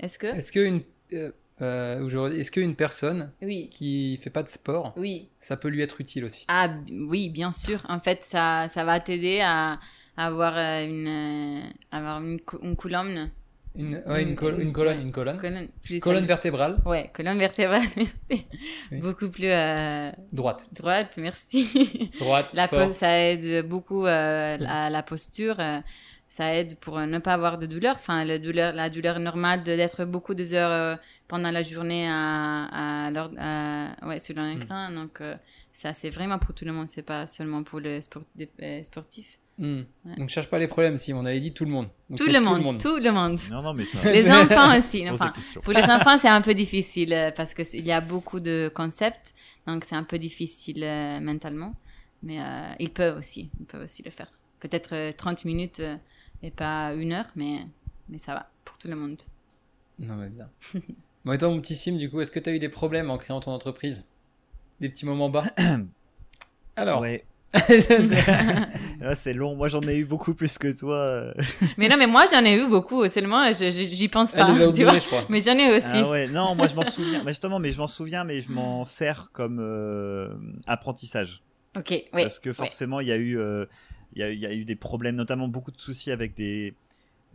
Est-ce 0.00 0.18
que. 0.18 0.26
Est-ce 0.26 0.52
qu'une 0.52 0.82
euh, 1.12 1.30
euh, 1.62 2.02
aujourd'hui, 2.02 2.38
est-ce 2.40 2.50
qu'une 2.50 2.74
personne 2.74 3.32
Oui, 3.42 3.68
qui 3.70 4.16
fait 4.18 4.30
pas 4.30 4.42
de 4.42 4.48
sport, 4.48 4.92
oui. 4.96 5.28
ça 5.38 5.56
peut 5.56 5.68
lui 5.68 5.82
être 5.82 6.00
utile 6.00 6.24
aussi? 6.24 6.44
Ah 6.48 6.68
oui, 6.90 7.30
bien 7.30 7.52
sûr. 7.52 7.80
En 7.88 8.00
fait, 8.00 8.24
ça, 8.24 8.68
ça 8.68 8.84
va 8.84 9.00
t'aider 9.00 9.40
à, 9.40 9.78
avoir 10.16 10.56
euh, 10.56 10.84
une, 10.84 11.06
euh, 11.08 11.60
avoir 11.92 12.20
une, 12.22 12.40
cou- 12.40 12.58
une 12.62 12.76
colonne. 12.76 13.30
Une, 13.78 14.02
ouais, 14.06 14.22
une, 14.24 14.34
col- 14.34 14.60
une 14.60 14.72
colonne, 14.72 15.00
une 15.00 15.12
colonne. 15.12 15.38
Colonne, 15.40 15.68
plus 15.82 16.00
Colonne 16.00 16.26
vertébrale, 16.26 16.76
Ouais, 16.84 17.10
colonne 17.14 17.38
vertébrale, 17.38 17.82
merci. 17.96 18.46
Oui. 18.90 18.98
Beaucoup 19.00 19.30
plus 19.30 19.48
euh, 19.50 20.10
droite. 20.32 20.66
droite, 20.72 21.14
merci. 21.18 22.10
Droite, 22.18 22.52
La 22.54 22.66
fort. 22.68 22.86
pose, 22.86 22.92
ça 22.96 23.18
aide 23.18 23.66
beaucoup 23.68 24.04
euh, 24.04 24.58
à 24.66 24.90
la 24.90 25.02
posture. 25.02 25.56
euh, 25.60 25.78
ça 26.30 26.54
aide 26.54 26.76
pour 26.78 26.98
ne 27.00 27.18
pas 27.18 27.32
avoir 27.34 27.56
de 27.58 27.66
douleur. 27.66 27.94
Enfin, 27.96 28.24
la 28.24 28.38
douleur, 28.38 28.72
la 28.74 28.90
douleur 28.90 29.18
normale 29.18 29.62
d'être 29.62 30.04
beaucoup 30.04 30.34
de 30.34 30.44
heures 30.54 30.98
pendant 31.26 31.50
la 31.50 31.62
journée 31.62 32.06
à, 32.08 33.06
à, 33.06 34.06
ouais, 34.06 34.20
sur 34.20 34.36
un 34.38 34.54
Mm. 34.56 34.94
Donc, 34.94 35.22
ça, 35.72 35.94
c'est 35.94 36.10
vraiment 36.10 36.38
pour 36.38 36.54
tout 36.54 36.64
le 36.64 36.72
monde. 36.72 36.88
C'est 36.88 37.02
pas 37.02 37.26
seulement 37.26 37.62
pour 37.62 37.80
les 37.80 38.02
sport, 38.02 38.22
des- 38.36 38.50
Hmm. 39.58 39.82
Ouais. 40.04 40.16
Donc 40.16 40.28
cherche 40.28 40.48
pas 40.48 40.58
les 40.58 40.68
problèmes, 40.68 40.98
si 40.98 41.12
on 41.12 41.24
avait 41.24 41.40
dit 41.40 41.52
tout 41.52 41.64
le 41.64 41.70
monde. 41.72 41.88
Donc, 42.08 42.18
Tout 42.18 42.30
le, 42.30 42.40
monde, 42.40 42.80
tout 42.80 42.96
le 42.96 43.10
monde. 43.10 43.38
Non, 43.50 43.60
non, 43.62 43.74
mais 43.74 43.84
ça. 43.84 44.10
Les 44.10 44.30
enfants 44.30 44.78
aussi. 44.78 45.08
Enfin, 45.10 45.32
pour 45.62 45.72
les 45.72 45.82
enfants, 45.90 46.16
c'est 46.18 46.28
un 46.28 46.40
peu 46.40 46.54
difficile 46.54 47.12
euh, 47.12 47.30
parce 47.32 47.54
qu'il 47.54 47.84
y 47.84 47.92
a 47.92 48.00
beaucoup 48.00 48.38
de 48.38 48.70
concepts. 48.72 49.34
Donc, 49.66 49.84
c'est 49.84 49.96
un 49.96 50.04
peu 50.04 50.18
difficile 50.18 50.84
euh, 50.84 51.18
mentalement. 51.20 51.74
Mais 52.22 52.40
euh, 52.40 52.72
ils 52.78 52.90
peuvent 52.90 53.18
aussi. 53.18 53.50
Ils 53.60 53.66
peuvent 53.66 53.82
aussi 53.82 54.02
le 54.02 54.10
faire. 54.10 54.30
Peut-être 54.60 54.94
euh, 54.94 55.12
30 55.16 55.44
minutes 55.44 55.80
euh, 55.80 55.96
et 56.42 56.50
pas 56.50 56.94
une 56.94 57.12
heure, 57.12 57.26
mais, 57.36 57.60
mais 58.08 58.18
ça 58.18 58.34
va 58.34 58.50
pour 58.64 58.78
tout 58.78 58.88
le 58.88 58.96
monde. 58.96 59.20
Non, 59.98 60.16
mais 60.16 60.28
bien. 60.28 60.48
bon, 61.24 61.32
et 61.32 61.38
toi, 61.38 61.48
mon 61.48 61.60
petit 61.60 61.76
Sim, 61.76 61.96
du 61.96 62.10
coup, 62.10 62.20
est-ce 62.20 62.32
que 62.32 62.40
tu 62.40 62.50
as 62.50 62.52
eu 62.52 62.58
des 62.58 62.68
problèmes 62.68 63.10
en 63.10 63.18
créant 63.18 63.40
ton 63.40 63.52
entreprise? 63.52 64.04
Des 64.80 64.88
petits 64.88 65.06
moments 65.06 65.30
bas? 65.30 65.44
Alors, 66.76 67.00
Ouais. 67.00 67.24
je 67.68 67.80
sais. 67.80 69.14
C'est 69.14 69.32
long. 69.32 69.56
Moi, 69.56 69.68
j'en 69.68 69.80
ai 69.82 69.96
eu 69.96 70.04
beaucoup 70.04 70.34
plus 70.34 70.58
que 70.58 70.68
toi. 70.78 70.96
euh. 70.96 71.34
mais 71.78 71.88
non, 71.88 71.96
mais 71.96 72.06
moi, 72.06 72.24
j'en 72.30 72.44
ai 72.44 72.56
eu 72.62 72.68
beaucoup. 72.68 73.06
Seulement, 73.08 73.50
j'y 73.52 74.08
pense 74.08 74.32
pas. 74.32 74.48
elle 74.50 74.54
les 74.54 74.60
a 74.62 74.64
tu 74.64 74.68
oubliés, 74.70 74.84
vois 74.84 74.98
je 74.98 75.06
crois. 75.06 75.24
mais 75.30 75.40
j'en 75.40 75.56
ai 75.56 75.74
aussi. 75.76 75.86
Ah 75.94 76.10
ouais, 76.10 76.28
non, 76.28 76.54
moi 76.54 76.66
je 76.68 76.74
m'en 76.74 76.84
souviens. 76.84 77.22
Mais 77.24 77.30
justement, 77.30 77.58
mais 77.58 77.72
je 77.72 77.78
m'en 77.78 77.86
souviens, 77.86 78.24
mais 78.24 78.42
je 78.42 78.50
m'en 78.52 78.84
sers 78.84 79.30
comme 79.32 79.58
euh, 79.60 80.28
apprentissage. 80.66 81.42
Ok, 81.76 81.90
oui. 81.90 82.04
Parce 82.12 82.38
que 82.38 82.52
forcément, 82.52 83.00
il 83.00 83.08
y 83.08 83.12
a 83.12 83.16
eu, 83.16 83.38
euh, 83.38 83.64
il 84.14 84.20
y, 84.20 84.22
a, 84.24 84.30
il 84.30 84.38
y 84.40 84.46
a 84.46 84.52
eu 84.52 84.64
des 84.64 84.76
problèmes, 84.76 85.16
notamment 85.16 85.48
beaucoup 85.48 85.70
de 85.70 85.78
soucis 85.80 86.10
avec 86.10 86.34
des 86.34 86.74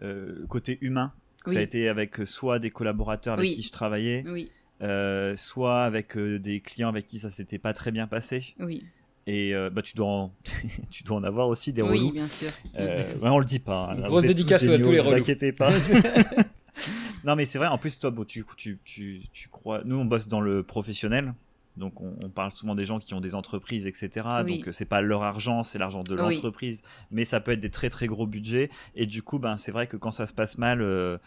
euh, 0.03 0.45
côtés 0.47 0.77
humains. 0.81 1.11
Oui. 1.47 1.53
Ça 1.53 1.59
a 1.59 1.61
été 1.63 1.89
avec 1.89 2.17
soit 2.25 2.59
des 2.59 2.69
collaborateurs 2.69 3.33
avec 3.33 3.45
Oui. 3.49 3.55
qui 3.55 3.63
je 3.63 3.71
travaillais, 3.71 4.23
Oui, 4.27 4.49
euh, 4.81 5.35
soit 5.35 5.83
avec 5.83 6.15
euh, 6.17 6.39
des 6.39 6.59
clients 6.61 6.87
avec 6.89 7.05
qui 7.05 7.19
ça 7.19 7.29
s'était 7.29 7.57
pas 7.59 7.73
très 7.73 7.91
bien 7.91 8.05
passé. 8.07 8.53
oui. 8.59 8.83
Et 9.25 9.55
euh, 9.55 9.69
bah, 9.69 9.81
tu 9.81 9.95
dois, 9.95 10.07
en... 10.07 10.33
tu 10.89 11.03
dois 11.03 11.17
en 11.17 11.23
avoir 11.23 11.47
aussi 11.47 11.71
des 11.73 11.81
Oui, 11.81 11.97
relous. 11.99 12.11
bien 12.11 12.27
sûr. 12.27 12.49
bien 12.73 12.81
Euh, 12.85 13.11
sûr. 13.11 13.23
ouais, 13.23 13.29
on 13.29 13.39
le 13.39 13.45
dit 13.45 13.59
pas. 13.59 13.89
hein. 13.91 13.95
Là, 13.95 14.07
grosse 14.09 14.21
vous 14.21 14.27
dédicace 14.27 14.67
à 14.67 14.77
tous 14.79 14.91
les 14.91 14.99
vous 14.99 15.07
relous. 15.09 15.21
inquiétez 15.21 15.51
pas. 15.53 15.71
non, 17.23 17.35
mais 17.35 17.45
c'est 17.45 17.57
vrai. 17.57 17.67
En 17.67 17.77
plus, 17.77 17.97
toi, 17.99 18.11
bon, 18.11 18.23
tu, 18.25 18.43
tu, 18.57 18.79
tu, 18.83 19.21
tu 19.31 19.49
crois. 19.49 19.81
Nous, 19.85 19.95
on 19.95 20.05
bosse 20.05 20.27
dans 20.27 20.41
le 20.41 20.63
professionnel. 20.63 21.33
Donc, 21.77 22.01
on, 22.01 22.13
on 22.23 22.29
parle 22.29 22.51
souvent 22.51 22.75
des 22.75 22.85
gens 22.85 22.99
qui 22.99 23.13
ont 23.15 23.21
des 23.21 23.33
entreprises, 23.33 23.87
etc. 23.87 24.09
Oui. 24.45 24.57
Donc, 24.59 24.67
euh, 24.67 24.71
c'est 24.71 24.85
pas 24.85 25.01
leur 25.01 25.23
argent, 25.23 25.63
c'est 25.63 25.79
l'argent 25.79 26.03
de 26.03 26.13
Oui. 26.15 26.35
l'entreprise. 26.35 26.83
Mais 27.09 27.25
ça 27.25 27.39
peut 27.39 27.51
être 27.51 27.59
des 27.61 27.71
très, 27.71 27.89
très 27.89 28.05
gros 28.07 28.27
budgets. 28.27 28.69
Et 28.95 29.05
du 29.07 29.23
coup, 29.23 29.39
ben, 29.39 29.57
c'est 29.57 29.71
vrai 29.71 29.87
que 29.87 29.97
quand 29.97 30.11
ça 30.11 30.25
se 30.27 30.33
passe 30.33 30.57
mal, 30.57 30.81
euh, 30.81 31.17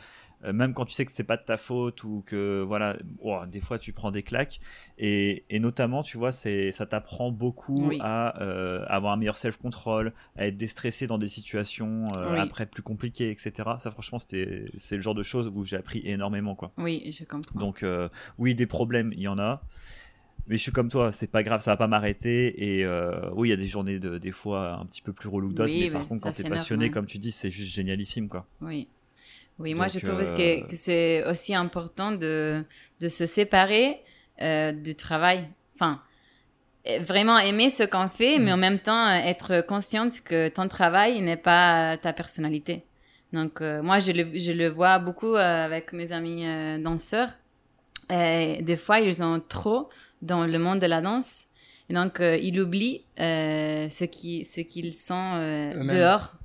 même 0.53 0.75
quand 0.75 0.85
tu 0.85 0.95
sais 0.95 1.05
que 1.05 1.13
c'est 1.13 1.25
pas 1.25 1.37
de 1.37 1.43
ta 1.45 1.57
faute 1.57 2.05
ou 2.05 2.23
que, 2.27 2.63
voilà, 2.63 2.97
oh, 3.21 3.41
des 3.47 3.61
fois, 3.61 3.79
tu 3.79 3.93
prends 3.93 4.11
des 4.11 4.23
claques. 4.23 4.61
Et, 4.99 5.45
et 5.51 5.59
notamment, 5.61 6.03
tu 6.03 6.17
vois, 6.19 6.33
c'est, 6.33 6.73
ça 6.73 6.87
t'apprend 6.87 7.31
beaucoup 7.31 7.75
Oui. 7.79 7.99
à 8.01 8.41
euh, 8.43 8.85
avoir 8.89 9.13
un 9.13 9.17
meilleur 9.17 9.37
self-control, 9.37 10.13
à 10.37 10.47
être 10.47 10.57
déstressé 10.57 11.07
dans 11.07 11.19
des 11.19 11.27
situations 11.27 12.09
euh, 12.17 12.33
Oui. 12.33 12.39
après 12.39 12.67
plus 12.67 12.83
compliquées, 12.83 13.31
etc. 13.31 13.53
Ça, 13.79 13.91
franchement, 13.91 14.19
c'était, 14.19 14.65
c'est 14.77 14.97
le 14.97 15.03
genre 15.03 15.15
de 15.15 15.23
choses 15.23 15.51
où 15.55 15.65
j'ai 15.65 15.77
appris 15.77 16.03
énormément, 16.05 16.55
quoi. 16.55 16.73
Oui, 16.79 17.11
je 17.13 17.25
comprends. 17.25 17.59
Donc, 17.59 17.83
euh, 17.83 18.09
oui, 18.39 18.55
des 18.55 18.67
problèmes, 18.67 19.13
il 19.13 19.21
y 19.21 19.29
en 19.29 19.39
a. 19.39 19.63
Mais 20.49 20.57
je 20.57 20.63
suis 20.63 20.71
comme 20.71 20.89
toi, 20.89 21.11
c'est 21.11 21.27
pas 21.27 21.43
grave, 21.43 21.61
ça 21.61 21.73
va 21.73 21.77
pas 21.77 21.89
m'arrêter. 21.89 22.77
Et 22.79 22.85
euh, 22.85 23.31
oui, 23.35 23.49
il 23.49 23.51
y 23.51 23.55
a 23.55 23.57
des 23.57 23.67
journées, 23.67 23.99
de, 23.99 24.17
des 24.19 24.31
fois, 24.31 24.75
un 24.75 24.87
petit 24.87 25.03
peu 25.03 25.13
plus 25.13 25.29
relou 25.29 25.49
que 25.49 25.55
d'autres. 25.55 25.73
Oui, 25.73 25.87
mais 25.87 25.91
par 25.91 26.07
contre, 26.07 26.23
quand 26.23 26.31
t'es 26.31 26.49
passionné, 26.49 26.85
normal. 26.85 26.95
comme 26.95 27.07
tu 27.07 27.19
dis, 27.19 27.33
c'est 27.33 27.51
juste 27.51 27.75
génialissime, 27.75 28.29
quoi. 28.29 28.47
Oui. 28.61 28.89
Oui, 29.59 29.75
moi, 29.75 29.87
Donc, 29.87 29.95
je 29.95 29.99
trouve 30.07 30.21
euh, 30.21 30.37
que, 30.37 30.69
que 30.71 30.77
c'est 30.77 31.25
aussi 31.27 31.55
important 31.55 32.13
de, 32.13 32.63
de 33.01 33.09
se 33.09 33.27
séparer 33.27 34.03
euh, 34.43 34.73
du 34.73 34.95
travail. 34.95 35.45
Enfin, 35.75 36.03
vraiment 37.01 37.39
aimer 37.39 37.71
ce 37.71 37.83
qu'on 37.85 38.09
fait, 38.09 38.39
mais 38.39 38.51
Mm. 38.51 38.55
en 38.55 38.57
même 38.59 38.79
temps 38.79 39.07
euh, 39.09 39.21
être 39.25 39.65
consciente 39.67 40.21
que 40.23 40.49
ton 40.49 40.69
travail 40.69 41.21
n'est 41.23 41.37
pas 41.39 41.97
ta 41.97 42.13
personnalité. 42.13 42.85
Donc, 43.33 43.61
euh, 43.61 43.83
moi, 43.83 43.99
je 43.99 44.13
le, 44.13 44.39
je 44.39 44.53
le 44.53 44.69
vois 44.69 44.99
beaucoup 44.99 45.35
avec 45.35 45.93
mes 45.93 46.13
amis 46.13 46.45
danseurs. 46.81 47.31
Et 48.11 48.63
des 48.63 48.77
fois, 48.77 49.01
ils 49.01 49.21
ont 49.23 49.41
trop 49.41 49.89
dans 50.23 50.47
le 50.47 50.59
monde 50.59 50.79
de 50.79 50.87
la 50.87 51.01
danse. 51.01 51.47
Et 51.91 51.95
donc, 51.95 52.21
euh, 52.21 52.37
ils 52.37 52.61
oublient 52.61 53.05
euh, 53.21 53.89
ce 53.89 54.05
qui- 54.05 54.45
ce 54.45 54.61
qu'ils 54.61 54.95
sont 54.95 55.15
euh, 55.37 55.73
dehors. 55.93 56.37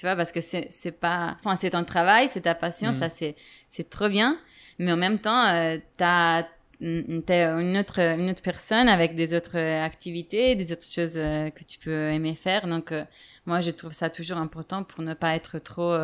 Tu 0.00 0.06
vois, 0.06 0.16
parce 0.16 0.32
que 0.32 0.40
c'est 0.40 0.66
c'est 0.70 0.98
pas. 0.98 1.36
Enfin, 1.40 1.56
c'est 1.56 1.68
ton 1.70 1.84
travail, 1.84 2.30
c'est 2.30 2.40
ta 2.40 2.54
passion, 2.54 2.90
Mhm. 2.92 2.98
ça, 3.00 3.10
c'est 3.10 3.36
c'est 3.68 3.90
trop 3.90 4.08
bien. 4.08 4.38
Mais 4.78 4.90
en 4.90 4.96
même 4.96 5.18
temps, 5.18 5.44
euh, 5.48 5.76
t'as 5.98 6.44
t'es 6.80 7.44
une 7.44 7.76
autre, 7.76 7.98
une 8.00 8.30
autre 8.30 8.40
personne 8.40 8.88
avec 8.88 9.14
des 9.14 9.34
autres 9.34 9.58
euh, 9.58 9.84
activités, 9.84 10.54
des 10.54 10.72
autres 10.72 10.86
choses 10.86 11.18
euh, 11.18 11.50
que 11.50 11.62
tu 11.64 11.78
peux 11.78 12.08
aimer 12.16 12.34
faire. 12.34 12.66
Donc, 12.66 12.92
euh, 12.92 13.04
moi, 13.44 13.60
je 13.60 13.70
trouve 13.72 13.92
ça 13.92 14.08
toujours 14.08 14.38
important 14.38 14.82
pour 14.84 15.04
ne 15.04 15.12
pas 15.12 15.34
être 15.36 15.58
trop 15.58 15.94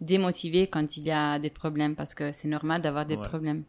démotivé 0.00 0.66
quand 0.66 0.96
il 0.96 1.04
y 1.04 1.12
a 1.12 1.38
des 1.38 1.50
problèmes, 1.50 1.94
parce 1.94 2.14
que 2.14 2.32
c'est 2.32 2.48
normal 2.48 2.82
d'avoir 2.82 3.06
des 3.06 3.14
Ouais. 3.14 3.28
problèmes. 3.28 3.62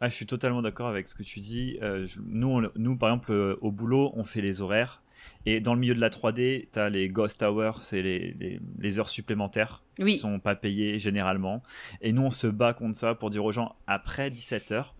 Ah, 0.00 0.08
je 0.08 0.14
suis 0.16 0.26
totalement 0.26 0.62
d'accord 0.62 0.88
avec 0.88 1.06
ce 1.06 1.14
que 1.14 1.22
tu 1.22 1.38
dis. 1.38 1.78
Je- 1.80 2.20
nous, 2.24 2.48
on- 2.48 2.70
nous, 2.74 2.96
par 2.96 3.10
exemple, 3.10 3.56
au 3.60 3.70
boulot, 3.70 4.10
on 4.16 4.24
fait 4.24 4.40
les 4.40 4.60
horaires. 4.62 5.00
Et 5.46 5.60
dans 5.60 5.74
le 5.74 5.80
milieu 5.80 5.94
de 5.94 6.00
la 6.00 6.10
3D, 6.10 6.68
tu 6.72 6.78
as 6.78 6.90
les 6.90 7.08
ghost 7.08 7.42
hours, 7.42 7.82
c'est 7.82 8.02
les, 8.02 8.34
les, 8.38 8.60
les 8.78 8.98
heures 8.98 9.08
supplémentaires 9.08 9.82
Oui. 9.98 10.12
qui 10.12 10.18
sont 10.18 10.38
pas 10.40 10.54
payées 10.54 10.98
généralement. 10.98 11.62
Et 12.00 12.12
nous, 12.12 12.22
on 12.22 12.30
se 12.30 12.46
bat 12.46 12.74
contre 12.74 12.96
ça 12.96 13.14
pour 13.14 13.30
dire 13.30 13.44
aux 13.44 13.52
gens, 13.52 13.76
après 13.86 14.30
17 14.30 14.72
heures, 14.72 14.94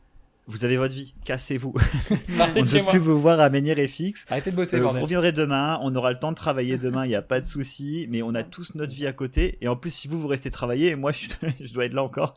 vous 0.49 0.65
avez 0.65 0.79
votre 0.79 0.95
vie, 0.95 1.15
cassez-vous. 1.25 1.75
On 2.11 2.61
ne 2.61 2.65
veut 2.65 2.85
plus 2.87 2.99
vous 2.99 3.21
voir 3.21 3.39
à 3.39 3.51
Menhir 3.51 3.79
et 3.79 3.87
Fixe. 3.87 4.25
Arrêtez 4.31 4.51
de 4.51 4.57
bosser, 4.57 4.79
Euh, 4.79 4.83
vous 4.83 5.01
reviendrez 5.03 5.31
demain, 5.31 5.79
on 5.83 5.95
aura 5.95 6.11
le 6.11 6.19
temps 6.19 6.31
de 6.31 6.37
travailler 6.37 6.79
demain, 6.79 7.05
il 7.05 7.11
n'y 7.11 7.15
a 7.15 7.23
pas 7.23 7.41
de 7.41 7.45
souci, 7.45 8.07
mais 8.09 8.23
on 8.23 8.35
a 8.35 8.43
tous 8.43 8.75
notre 8.75 8.95
vie 8.95 9.07
à 9.07 9.13
côté. 9.13 9.59
Et 9.61 9.69
en 9.69 9.77
plus, 9.77 9.91
si 9.91 10.09
vous, 10.09 10.19
vous 10.19 10.27
restez 10.27 10.51
travailler, 10.51 10.97
moi, 10.97 11.13
je, 11.13 11.29
je 11.61 11.73
dois 11.73 11.85
être 11.85 11.93
là 11.93 12.03
encore. 12.03 12.35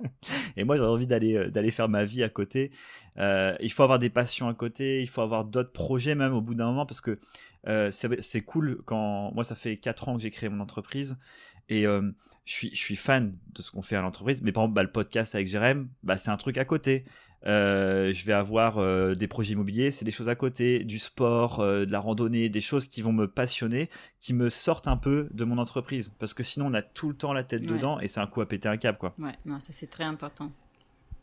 Et 0.57 0.65
moi, 0.65 0.75
j'ai 0.75 0.83
envie 0.83 1.07
d'aller 1.07 1.35
euh, 1.35 1.49
d'aller 1.49 1.71
faire 1.71 1.87
ma 1.87 2.03
vie 2.03 2.21
à 2.21 2.29
côté. 2.29 2.71
Euh, 3.17 3.55
il 3.59 3.71
faut 3.71 3.83
avoir 3.83 3.99
des 3.99 4.09
passions 4.09 4.47
à 4.47 4.53
côté, 4.53 5.01
il 5.01 5.07
faut 5.07 5.21
avoir 5.21 5.45
d'autres 5.45 5.71
projets 5.71 6.15
même 6.15 6.33
au 6.33 6.41
bout 6.41 6.53
d'un 6.53 6.65
moment, 6.65 6.85
parce 6.85 7.01
que 7.01 7.19
euh, 7.67 7.91
c'est 7.91 8.21
c'est 8.21 8.41
cool 8.41 8.81
quand... 8.85 9.31
Moi, 9.33 9.43
ça 9.43 9.55
fait 9.55 9.77
4 9.77 10.09
ans 10.09 10.15
que 10.15 10.21
j'ai 10.21 10.31
créé 10.31 10.49
mon 10.49 10.59
entreprise. 10.59 11.17
Et 11.69 11.85
euh, 11.85 12.11
je, 12.45 12.53
suis, 12.53 12.69
je 12.71 12.79
suis 12.79 12.95
fan 12.95 13.37
de 13.53 13.61
ce 13.61 13.71
qu'on 13.71 13.81
fait 13.81 13.95
à 13.95 14.01
l'entreprise. 14.01 14.41
Mais 14.41 14.51
par 14.51 14.63
exemple, 14.63 14.75
bah, 14.75 14.83
le 14.83 14.91
podcast 14.91 15.35
avec 15.35 15.47
Jérém, 15.47 15.87
bah, 16.03 16.17
c'est 16.17 16.29
un 16.29 16.37
truc 16.37 16.57
à 16.57 16.65
côté. 16.65 17.05
Euh, 17.47 18.13
je 18.13 18.23
vais 18.25 18.33
avoir 18.33 18.77
euh, 18.77 19.15
des 19.15 19.27
projets 19.27 19.53
immobiliers, 19.53 19.89
c'est 19.89 20.05
des 20.05 20.11
choses 20.11 20.29
à 20.29 20.35
côté, 20.35 20.83
du 20.83 20.99
sport, 20.99 21.59
euh, 21.59 21.85
de 21.85 21.91
la 21.91 21.99
randonnée, 21.99 22.49
des 22.49 22.61
choses 22.61 22.87
qui 22.87 23.01
vont 23.01 23.11
me 23.13 23.27
passionner, 23.27 23.89
qui 24.19 24.33
me 24.33 24.49
sortent 24.49 24.87
un 24.87 24.97
peu 24.97 25.27
de 25.33 25.43
mon 25.43 25.57
entreprise. 25.57 26.11
Parce 26.19 26.33
que 26.35 26.43
sinon, 26.43 26.67
on 26.67 26.73
a 26.75 26.81
tout 26.83 27.09
le 27.09 27.15
temps 27.15 27.33
la 27.33 27.43
tête 27.43 27.61
Ouais. 27.61 27.67
dedans 27.67 27.99
et 27.99 28.07
c'est 28.07 28.19
un 28.19 28.27
coup 28.27 28.41
à 28.41 28.47
péter 28.47 28.69
un 28.69 28.77
câble, 28.77 28.97
quoi. 28.99 29.15
Ouais, 29.17 29.33
non, 29.45 29.59
ça 29.59 29.73
c'est 29.73 29.89
très 29.89 30.03
important. 30.03 30.51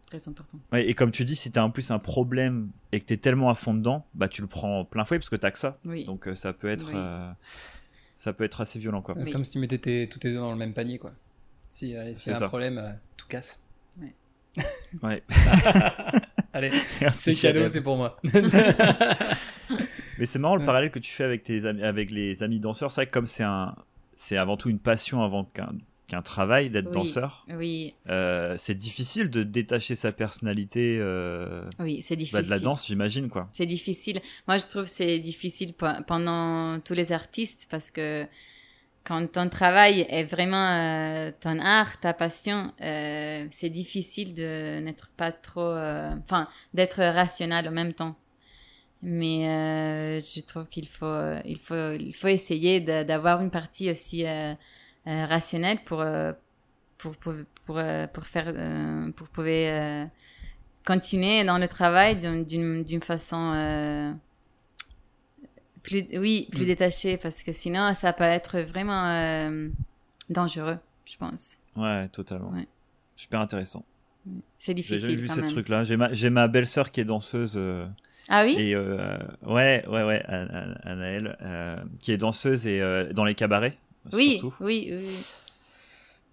Très 0.07 0.27
important. 0.29 0.59
Ouais, 0.73 0.89
et 0.89 0.95
comme 0.95 1.11
tu 1.11 1.25
dis, 1.25 1.37
si 1.37 1.53
tu 1.53 1.59
as 1.59 1.65
en 1.65 1.71
plus 1.71 1.91
un 1.91 1.99
problème 1.99 2.71
et 2.93 2.99
que 3.01 3.05
tu 3.05 3.13
es 3.13 3.19
tellement 3.19 3.51
à 3.51 3.55
fond 3.55 3.75
dedans, 3.75 4.07
bah 4.15 4.27
tu 4.27 4.41
le 4.41 4.47
prends 4.49 4.85
plein 4.87 5.05
fouet 5.05 5.19
parce 5.19 5.29
que 5.31 5.37
tu 5.37 5.49
que 5.51 5.59
ça. 5.59 5.79
Oui. 5.85 6.05
Donc 6.07 6.27
euh, 6.29 6.35
ça 6.35 6.53
peut 6.55 6.69
être 6.69 6.87
Oui. 6.89 6.95
euh, 6.97 7.31
ça 8.17 8.33
peut 8.33 8.43
être 8.45 8.61
assez 8.63 8.79
violent, 8.79 9.03
quoi. 9.03 9.15
C'est 9.19 9.25
Oui. 9.27 9.31
comme 9.31 9.45
si 9.45 9.53
tu 9.53 9.59
mettais 9.59 9.79
tes- 9.79 10.09
tous 10.09 10.19
tes 10.19 10.31
œufs 10.31 10.41
dans 10.41 10.51
le 10.51 10.57
même 10.57 10.73
panier, 10.73 10.99
quoi. 10.99 11.13
Si, 11.69 11.95
euh, 11.95 12.05
y 12.11 12.31
a 12.31 12.33
un 12.33 12.35
ça. 12.39 12.47
problème, 12.47 12.79
euh, 12.79 12.91
tout 13.19 13.27
casse. 13.29 13.63
Ouais. 14.01 14.15
Allez, 16.53 16.71
Merci, 17.01 17.35
c'est 17.35 17.53
cadeau, 17.53 17.69
c'est 17.69 17.83
pour 17.83 17.97
moi. 17.97 18.19
Mais 20.19 20.27
c'est 20.27 20.39
marrant 20.39 20.55
le 20.57 20.61
Ouais. 20.61 20.67
parallèle 20.67 20.91
que 20.91 20.99
tu 20.99 21.13
fais 21.13 21.25
avec 21.25 21.43
tes 21.45 21.65
amis, 21.67 21.83
avec 21.83 22.11
les 22.11 22.43
amis 22.43 22.59
danseurs. 22.61 22.91
C'est 22.91 23.03
vrai 23.03 23.07
que 23.07 23.13
comme 23.13 23.27
c'est 23.27 23.45
un, 23.45 23.75
c'est 24.15 24.37
avant 24.37 24.57
tout 24.57 24.69
une 24.71 24.81
passion 24.81 25.23
avant 25.23 25.45
qu'un 25.45 25.73
qu'un 26.09 26.23
travail 26.23 26.71
d'être 26.71 26.87
Oui. 26.87 26.93
danseur. 26.95 27.45
Oui, 27.55 27.95
euh, 28.09 28.55
c'est 28.57 28.75
difficile 28.75 29.29
de 29.29 29.43
détacher 29.43 29.95
sa 29.95 30.11
personnalité 30.11 30.97
euh, 30.99 31.63
oui, 31.81 32.01
c'est 32.01 32.15
bah, 32.15 32.21
difficile. 32.21 32.45
de 32.47 32.51
la 32.51 32.59
danse, 32.61 32.87
j'imagine 32.87 33.29
quoi. 33.29 33.51
C'est 33.53 33.67
difficile. 33.67 34.21
Moi, 34.49 34.57
je 34.57 34.65
trouve 34.67 34.85
que 34.85 34.91
c'est 34.91 35.19
difficile 35.19 35.75
pe- 35.75 36.03
pendant 36.07 36.81
tous 36.81 36.95
les 36.95 37.13
artistes 37.13 37.67
parce 37.69 37.91
que 37.91 38.25
quand 39.09 39.27
ton 39.33 39.49
travail 39.49 40.07
est 40.11 40.25
vraiment 40.25 40.69
euh, 40.69 41.31
ton 41.41 41.59
art, 41.61 41.99
ta 41.99 42.13
passion, 42.13 42.75
euh, 42.83 43.47
c'est 43.51 43.71
difficile 43.71 44.35
de 44.35 44.81
n'être 44.81 45.09
pas 45.17 45.33
trop, 45.33 45.63
euh, 45.63 46.15
enfin, 46.25 46.47
d'être 46.75 47.03
rationnel 47.03 47.67
en 47.69 47.73
même 47.73 47.95
temps. 47.95 48.17
Mais 49.01 50.21
je 50.21 50.41
trouve 50.45 50.67
qu'il 50.67 50.89
faut, 50.89 51.21
il 51.45 51.59
faut, 51.59 51.93
il 51.93 52.13
faut 52.13 52.29
essayer 52.29 52.81
d'avoir 52.81 53.41
une 53.41 53.51
partie 53.51 53.91
aussi 53.91 54.27
rationnelle 55.07 55.79
pour, 55.85 56.05
pour, 56.99 57.17
pour, 57.17 57.35
pour, 57.65 57.81
pour 58.13 58.27
faire, 58.27 58.53
pour 59.15 59.29
pouvoir 59.29 60.09
continuer 60.85 61.45
dans 61.45 61.59
le 61.59 61.69
travail 61.69 62.17
d'une 62.17 63.01
façon 63.01 64.19
plus, 65.89 66.19
oui, 66.19 66.49
plus 66.51 66.65
mm. 66.65 66.67
détachée, 66.67 67.17
parce 67.17 67.43
que 67.43 67.53
sinon, 67.53 67.93
ça 67.95 68.13
peut 68.13 68.25
être 68.25 68.61
vraiment 68.61 69.51
dangereux, 70.31 70.79
je 71.05 71.17
pense. 71.17 71.59
Ouais, 71.77 72.09
totalement. 72.09 72.53
Super 73.17 73.41
intéressant. 73.41 73.85
C'est 74.59 74.75
difficile. 74.75 75.11
J'ai 75.11 75.17
vu 75.17 75.29
ce 75.29 75.41
truc-là. 75.41 75.85
J'ai 75.85 75.97
ma, 75.97 76.11
ma 76.31 76.49
belle-sœur 76.49 76.91
qui 76.91 77.01
est 77.01 77.05
danseuse. 77.05 77.55
Euh, 77.57 77.87
ah 78.29 78.45
oui? 78.45 78.57
et 78.59 78.75
euh, 78.75 79.17
Ouais, 79.47 79.85
ouais, 79.89 80.05
ouais, 80.05 80.23
Anaëlle, 80.27 81.37
euh, 81.43 81.77
qui 82.01 82.13
est 82.13 82.19
danseuse 82.19 82.67
et 82.67 82.81
dans 83.13 83.25
les 83.25 83.35
cabarets. 83.35 83.77
Oui, 84.13 84.41
oui, 84.61 84.89
oui. 84.93 85.19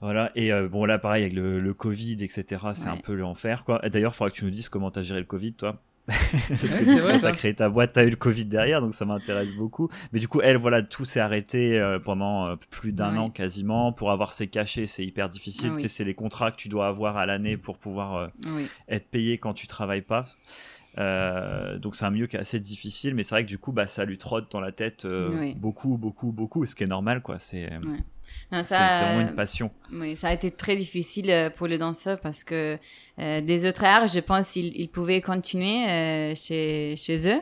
Voilà, 0.01 0.32
et 0.36 0.51
bon 0.68 0.86
là 0.86 0.99
pareil 0.99 1.24
avec 1.24 1.34
le, 1.34 1.60
le 1.60 1.74
Covid, 1.74 2.18
etc., 2.22 2.62
c'est 2.74 2.89
un 2.89 2.97
peu 2.97 3.16
l'enfer 3.16 3.64
quoi. 3.64 3.80
D'ailleurs, 3.89 4.12
il 4.14 4.16
faudra 4.16 4.30
que 4.30 4.36
tu 4.36 4.43
nous 4.43 4.51
dises 4.51 4.70
comment 4.70 4.91
tu 4.91 4.99
as 4.99 5.01
géré 5.01 5.20
le 5.20 5.26
Covid 5.26 5.53
toi. 5.53 5.82
Parce 6.49 6.76
que 6.76 6.86
c'est 6.86 6.99
vrai, 6.99 7.18
ça. 7.18 7.32
créé 7.32 7.56
ta 7.56 7.68
boîte, 7.68 7.93
t'as 7.93 8.03
eu 8.06 8.12
le 8.12 8.16
Covid 8.16 8.45
derrière, 8.45 8.80
donc 8.80 8.93
ça 8.93 9.06
m'intéresse 9.06 9.56
beaucoup. 9.56 9.89
Mais 10.14 10.20
du 10.20 10.28
coup, 10.28 10.39
elle, 10.41 10.58
voilà, 10.58 10.84
tout 10.84 11.03
s'est 11.03 11.20
arrêté 11.20 11.80
euh, 11.80 11.97
pendant 11.97 12.45
euh, 12.45 12.56
plus 12.70 12.91
d'un 12.91 13.18
an 13.18 13.30
quasiment. 13.32 13.91
Pour 13.91 14.12
avoir 14.12 14.34
ses 14.34 14.47
cachets, 14.47 14.86
c'est 14.86 15.03
hyper 15.03 15.30
difficile. 15.30 15.72
Ah 15.74 15.78
tu 15.78 15.82
sais, 15.84 15.88
c'est 15.88 16.03
les 16.03 16.14
contrats 16.14 16.51
que 16.51 16.58
tu 16.58 16.70
dois 16.70 16.88
avoir 16.88 17.18
à 17.18 17.26
l'année 17.26 17.58
pour 17.58 17.80
pouvoir 17.80 18.16
euh, 18.16 18.28
être 18.88 19.08
payé 19.10 19.39
quand 19.39 19.53
tu 19.53 19.66
travailles 19.66 20.03
pas. 20.03 20.26
donc 20.97 21.95
c'est 21.95 22.06
un 22.06 22.12
milieu 22.12 22.28
qui 22.28 22.36
est 22.36 22.39
assez 22.39 22.60
difficile, 22.60 23.16
mais 23.16 23.24
c'est 23.24 23.34
vrai 23.34 23.43
que 23.43 23.49
du 23.49 23.58
coup, 23.58 23.72
bah, 23.72 23.88
ça 23.88 24.06
lui 24.06 24.20
trotte 24.20 24.51
dans 24.51 24.62
la 24.62 24.72
tête 24.72 25.08
beaucoup, 25.58 25.97
beaucoup, 25.97 26.32
beaucoup, 26.32 26.66
ce 26.68 26.76
qui 26.76 26.84
est 26.84 26.88
normal, 26.88 27.22
quoi. 27.24 27.39
C'est 27.39 27.70
c'est 28.51 28.76
vraiment 28.76 29.21
une 29.21 29.36
passion. 29.36 29.71
Oui, 29.93 30.15
ça 30.15 30.30
a 30.30 30.34
été 30.34 30.51
très 30.51 30.76
difficile 30.76 31.30
euh, 31.30 31.49
pour 31.49 31.67
les 31.67 31.78
danseurs 31.78 32.19
parce 32.19 32.43
que 32.43 32.78
euh, 33.19 33.41
des 33.41 33.67
autres 33.67 33.84
arts, 33.84 34.07
je 34.07 34.19
pense 34.19 34.51
qu'ils 34.51 34.76
ils 34.80 34.89
pouvaient 34.89 35.21
continuer 35.21 35.88
euh, 35.89 36.34
chez, 36.36 36.95
chez 36.97 37.30
eux, 37.30 37.41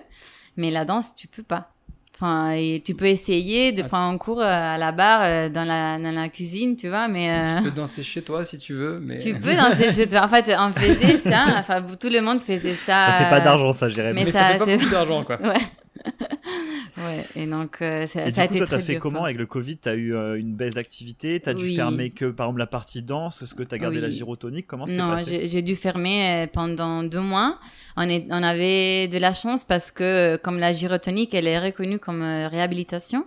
mais 0.57 0.71
la 0.71 0.85
danse, 0.85 1.15
tu 1.15 1.27
peux 1.27 1.43
pas. 1.43 1.69
Enfin, 2.15 2.51
et 2.51 2.81
tu 2.85 2.93
peux 2.93 3.07
essayer 3.07 3.71
de 3.71 3.81
ah. 3.81 3.87
prendre 3.87 4.13
un 4.13 4.17
cours 4.17 4.41
à 4.41 4.77
la 4.77 4.91
barre, 4.91 5.49
dans 5.49 5.65
la, 5.65 5.97
dans 5.97 6.11
la 6.11 6.29
cuisine, 6.29 6.75
tu 6.75 6.87
vois, 6.87 7.07
mais... 7.07 7.57
Tu, 7.57 7.63
peux 7.63 7.71
danser 7.71 8.03
chez 8.03 8.21
toi 8.21 8.45
si 8.45 8.59
tu 8.59 8.75
veux, 8.75 8.99
mais... 8.99 9.17
Tu 9.23 9.33
peux 9.33 9.55
danser 9.55 9.91
chez 9.91 10.07
toi. 10.07 10.23
En 10.23 10.29
fait, 10.29 10.55
on 10.57 10.71
faisait 10.73 11.17
ça, 11.17 11.45
enfin, 11.57 11.83
tout 11.99 12.09
le 12.09 12.21
monde 12.21 12.39
faisait 12.39 12.75
ça. 12.75 13.07
Ça 13.07 13.13
fait 13.13 13.29
pas 13.31 13.41
d'argent, 13.41 13.73
ça, 13.73 13.89
Jérémy. 13.89 14.19
Mais, 14.19 14.25
mais 14.25 14.31
ça, 14.31 14.39
ça, 14.39 14.53
fait 14.53 14.59
pas 14.59 14.77
beaucoup 14.77 14.89
d'argent, 14.89 15.23
quoi. 15.23 15.41
ouais. 15.41 15.61
Ouais, 16.97 17.25
et 17.35 17.47
donc 17.47 17.81
euh, 17.81 18.05
ça, 18.05 18.27
et 18.27 18.31
ça 18.31 18.43
a 18.43 18.45
été 18.45 18.57
toi, 18.57 18.67
très 18.67 18.75
as 18.75 18.79
fait 18.79 18.97
comment 18.97 19.23
avec 19.23 19.37
le 19.37 19.47
Covid? 19.47 19.77
Tu 19.77 19.89
as 19.89 19.95
eu 19.95 20.13
euh, 20.13 20.39
une 20.39 20.53
baisse 20.53 20.75
d'activité? 20.75 21.39
Tu 21.39 21.49
as 21.49 21.53
dû 21.53 21.73
fermer 21.73 22.11
que 22.11 22.25
par 22.25 22.47
exemple 22.47 22.59
la 22.59 22.67
partie 22.67 23.01
danse? 23.01 23.41
Est-ce 23.41 23.55
que 23.55 23.63
tu 23.63 23.73
as 23.73 23.77
gardé 23.77 23.99
la 23.99 24.09
gyrotonique? 24.09 24.67
Comment 24.67 24.85
c'est 24.85 24.95
Non, 24.95 25.17
j'ai 25.17 25.61
dû 25.61 25.75
fermer 25.75 26.43
euh, 26.43 26.47
pendant 26.51 27.03
deux 27.03 27.19
mois. 27.19 27.59
On, 27.97 28.07
est, 28.07 28.25
on 28.29 28.43
avait 28.43 29.07
de 29.07 29.17
la 29.17 29.33
chance 29.33 29.63
parce 29.65 29.91
que 29.91 30.37
comme 30.37 30.59
la 30.59 30.71
gyrotonique, 30.71 31.33
elle 31.33 31.47
est 31.47 31.59
reconnue 31.59 31.99
comme 31.99 32.21
réhabilitation. 32.21 33.25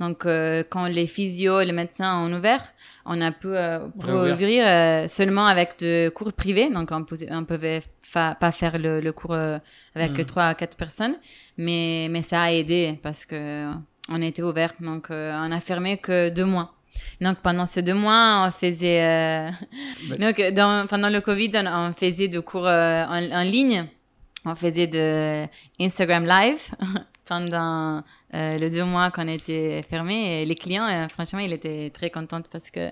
Donc, 0.00 0.26
quand 0.70 0.86
les 0.86 1.06
physios 1.06 1.60
et 1.60 1.66
les 1.66 1.72
médecins 1.72 2.26
ont 2.26 2.32
ouvert, 2.36 2.64
on 3.06 3.20
a 3.20 3.30
pu 3.30 3.46
ouvrir 3.46 5.08
seulement 5.08 5.46
avec 5.46 5.78
de 5.78 6.08
cours 6.08 6.32
privés. 6.32 6.68
Donc, 6.68 6.90
on, 6.90 7.04
pouvait, 7.04 7.28
on 7.30 7.44
pouvait 7.44 7.82
pas 8.12 8.52
faire 8.52 8.76
le, 8.78 9.00
le 9.00 9.12
cours 9.12 9.36
avec 9.94 10.18
hmm. 10.18 10.24
trois 10.24 10.46
à 10.46 10.54
quatre 10.54 10.76
personnes. 10.76 11.14
Mais, 11.56 12.08
mais 12.10 12.22
ça 12.22 12.42
a 12.42 12.50
aidé 12.50 12.98
parce 13.02 13.24
que 13.24 13.68
on 14.08 14.20
était 14.22 14.42
ouvert. 14.42 14.72
Donc, 14.80 15.10
euh, 15.10 15.36
on 15.38 15.52
a 15.52 15.60
fermé 15.60 15.98
que 15.98 16.28
deux 16.30 16.44
mois. 16.44 16.74
Donc, 17.20 17.38
pendant 17.38 17.66
ces 17.66 17.82
deux 17.82 17.94
mois, 17.94 18.44
on 18.46 18.50
faisait. 18.50 19.02
Euh, 19.02 19.50
donc, 20.18 20.40
dans, 20.52 20.86
pendant 20.86 21.08
le 21.08 21.20
Covid, 21.20 21.52
on, 21.66 21.92
faisait 21.92 22.28
des 22.28 22.42
cours 22.42 22.66
euh, 22.66 23.04
en, 23.06 23.30
en, 23.32 23.44
ligne. 23.44 23.86
On 24.44 24.54
faisait 24.54 24.86
de 24.86 25.46
Instagram 25.80 26.26
Live 26.26 26.60
pendant 27.26 28.02
les 28.32 28.70
deux 28.70 28.84
mois 28.84 29.10
qu'on 29.10 29.28
était 29.28 29.82
fermé. 29.82 30.42
Et 30.42 30.46
les 30.46 30.54
clients, 30.54 31.08
franchement, 31.08 31.40
ils 31.40 31.52
étaient 31.52 31.90
très 31.90 32.10
contents 32.10 32.42
parce 32.50 32.70
que. 32.70 32.90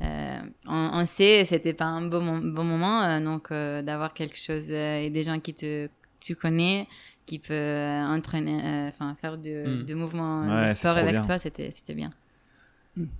on, 0.00 0.90
on, 0.94 1.06
sait, 1.06 1.44
c'était 1.44 1.74
pas 1.74 1.84
un 1.84 2.02
bon, 2.02 2.38
bon 2.38 2.64
moment, 2.64 3.20
donc 3.20 3.50
d'avoir 3.50 4.12
quelque 4.14 4.36
chose 4.36 4.70
et 4.70 5.10
des 5.10 5.22
gens 5.22 5.38
qui 5.38 5.54
te 5.54 5.88
tu 6.22 6.36
connais, 6.36 6.86
qui 7.26 7.38
peut 7.38 7.52
euh, 7.52 8.06
entraîner, 8.06 8.60
euh, 8.64 8.88
enfin 8.88 9.14
faire 9.14 9.38
de, 9.38 9.82
hmm. 9.82 9.84
de 9.84 9.94
mouvements 9.94 10.68
de 10.68 10.72
sport 10.74 10.96
avec 10.96 11.22
toi, 11.22 11.38
c'était 11.38 11.94
bien. 11.94 12.12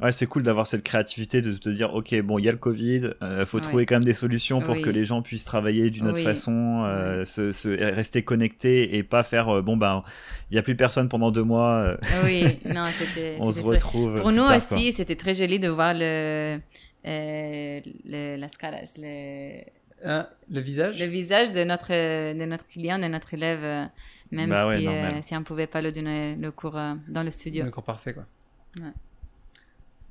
Ouais, 0.00 0.12
c'est 0.12 0.26
cool 0.26 0.42
d'avoir 0.42 0.66
cette 0.66 0.82
créativité 0.82 1.40
de 1.40 1.52
te 1.52 1.70
dire, 1.70 1.94
ok, 1.94 2.20
bon, 2.20 2.38
il 2.38 2.44
y 2.44 2.48
a 2.48 2.52
le 2.52 2.58
Covid, 2.58 2.96
il 2.96 3.14
euh, 3.22 3.46
faut 3.46 3.58
trouver 3.58 3.86
quand 3.86 3.94
même 3.94 4.04
des 4.04 4.12
solutions 4.12 4.60
pour 4.60 4.78
que 4.80 4.90
les 4.90 5.04
gens 5.04 5.22
puissent 5.22 5.46
travailler 5.46 5.90
d'une 5.90 6.08
autre 6.08 6.22
façon, 6.22 6.82
se, 7.24 7.92
rester 7.94 8.22
connectés 8.22 8.96
et 8.96 9.02
pas 9.02 9.22
faire, 9.22 9.62
bon, 9.62 9.76
ben, 9.76 10.04
il 10.50 10.54
n'y 10.54 10.58
a 10.58 10.62
plus 10.62 10.76
personne 10.76 11.08
pendant 11.08 11.30
deux 11.30 11.44
mois. 11.44 11.96
oui, 12.24 12.44
non, 12.66 12.86
c'était. 12.88 13.36
On 13.40 13.50
se 13.50 13.62
retrouve. 13.62 14.20
Pour 14.20 14.32
nous 14.32 14.44
aussi, 14.44 14.92
c'était 14.92 15.16
très 15.16 15.34
joli 15.34 15.58
de 15.58 15.68
voir 15.68 15.94
le, 15.94 16.58
le, 17.04 18.36
las 18.36 18.56
caras, 18.58 18.94
le 18.98 19.62
Hein, 20.04 20.26
le 20.50 20.60
visage? 20.60 20.98
Le 20.98 21.06
visage 21.06 21.52
de 21.52 21.64
notre, 21.64 21.90
de 21.90 22.44
notre 22.44 22.66
client, 22.66 22.98
de 22.98 23.06
notre 23.06 23.34
élève, 23.34 23.62
euh, 23.62 23.84
même 24.32 24.50
bah 24.50 24.76
si, 24.76 24.86
euh, 24.86 25.22
si, 25.22 25.36
on 25.36 25.40
ne 25.40 25.44
pouvait 25.44 25.66
pas 25.66 25.80
le 25.80 25.92
donner 25.92 26.34
le 26.34 26.50
cours 26.50 26.76
euh, 26.76 26.94
dans 27.08 27.22
le 27.22 27.30
studio. 27.30 27.64
Le 27.64 27.70
cours 27.70 27.84
parfait, 27.84 28.12
quoi. 28.12 28.24
Ouais. 28.80 28.92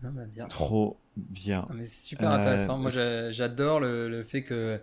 Non, 0.04 0.12
bah, 0.12 0.26
bien. 0.26 0.48
Trop 0.48 0.98
bien. 1.16 1.66
c'est 1.80 1.88
super 1.88 2.32
intéressant. 2.32 2.78
Moi, 2.78 2.92
j'adore 3.32 3.80
le, 3.80 4.10
le, 4.10 4.24
fait 4.24 4.44
que, 4.44 4.80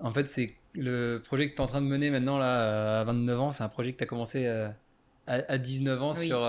en 0.00 0.12
fait, 0.12 0.28
c'est 0.28 0.54
le 0.74 1.18
projet 1.18 1.46
que 1.46 1.52
tu 1.54 1.58
es 1.58 1.60
en 1.60 1.66
train 1.66 1.80
de 1.80 1.86
mener 1.86 2.10
maintenant, 2.10 2.38
là, 2.38 3.00
à 3.00 3.04
29 3.04 3.40
ans, 3.40 3.52
c'est 3.52 3.62
un 3.62 3.68
projet 3.68 3.92
que 3.92 3.98
tu 3.98 4.04
as 4.04 4.06
commencé 4.06 4.46
à, 4.46 4.74
à, 5.26 5.58
19 5.58 6.02
ans 6.02 6.12
sur, 6.12 6.48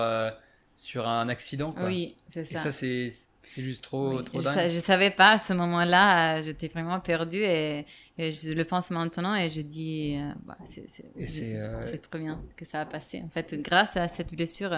sur 0.74 1.08
un 1.08 1.28
accident, 1.28 1.72
quoi. 1.72 1.86
Oui, 1.86 2.16
c'est 2.28 2.44
ça. 2.44 2.52
Et 2.52 2.56
ça, 2.56 2.70
c'est 2.70 3.10
c'est 3.42 3.62
juste 3.62 3.82
trop, 3.82 4.22
trop 4.22 4.42
dingue. 4.42 4.68
Je, 4.68 4.76
ne 4.76 4.80
savais 4.80 5.10
pas 5.10 5.32
à 5.32 5.38
ce 5.38 5.52
moment-là, 5.54 6.38
euh, 6.38 6.42
j'étais 6.44 6.68
vraiment 6.68 7.00
perdue 7.00 7.42
et, 7.42 7.86
je 8.18 8.52
le 8.52 8.64
pense 8.64 8.90
maintenant 8.90 9.34
et 9.34 9.48
je 9.48 9.62
dis, 9.62 10.18
euh, 10.18 10.30
bah, 10.44 10.58
euh, 10.60 11.24
c'est 11.26 12.02
trop 12.02 12.18
bien 12.18 12.42
que 12.54 12.66
ça 12.66 12.82
a 12.82 12.86
passé. 12.86 13.22
En 13.24 13.30
fait, 13.30 13.54
grâce 13.62 13.96
à 13.96 14.08
cette 14.08 14.34
blessure, 14.34 14.76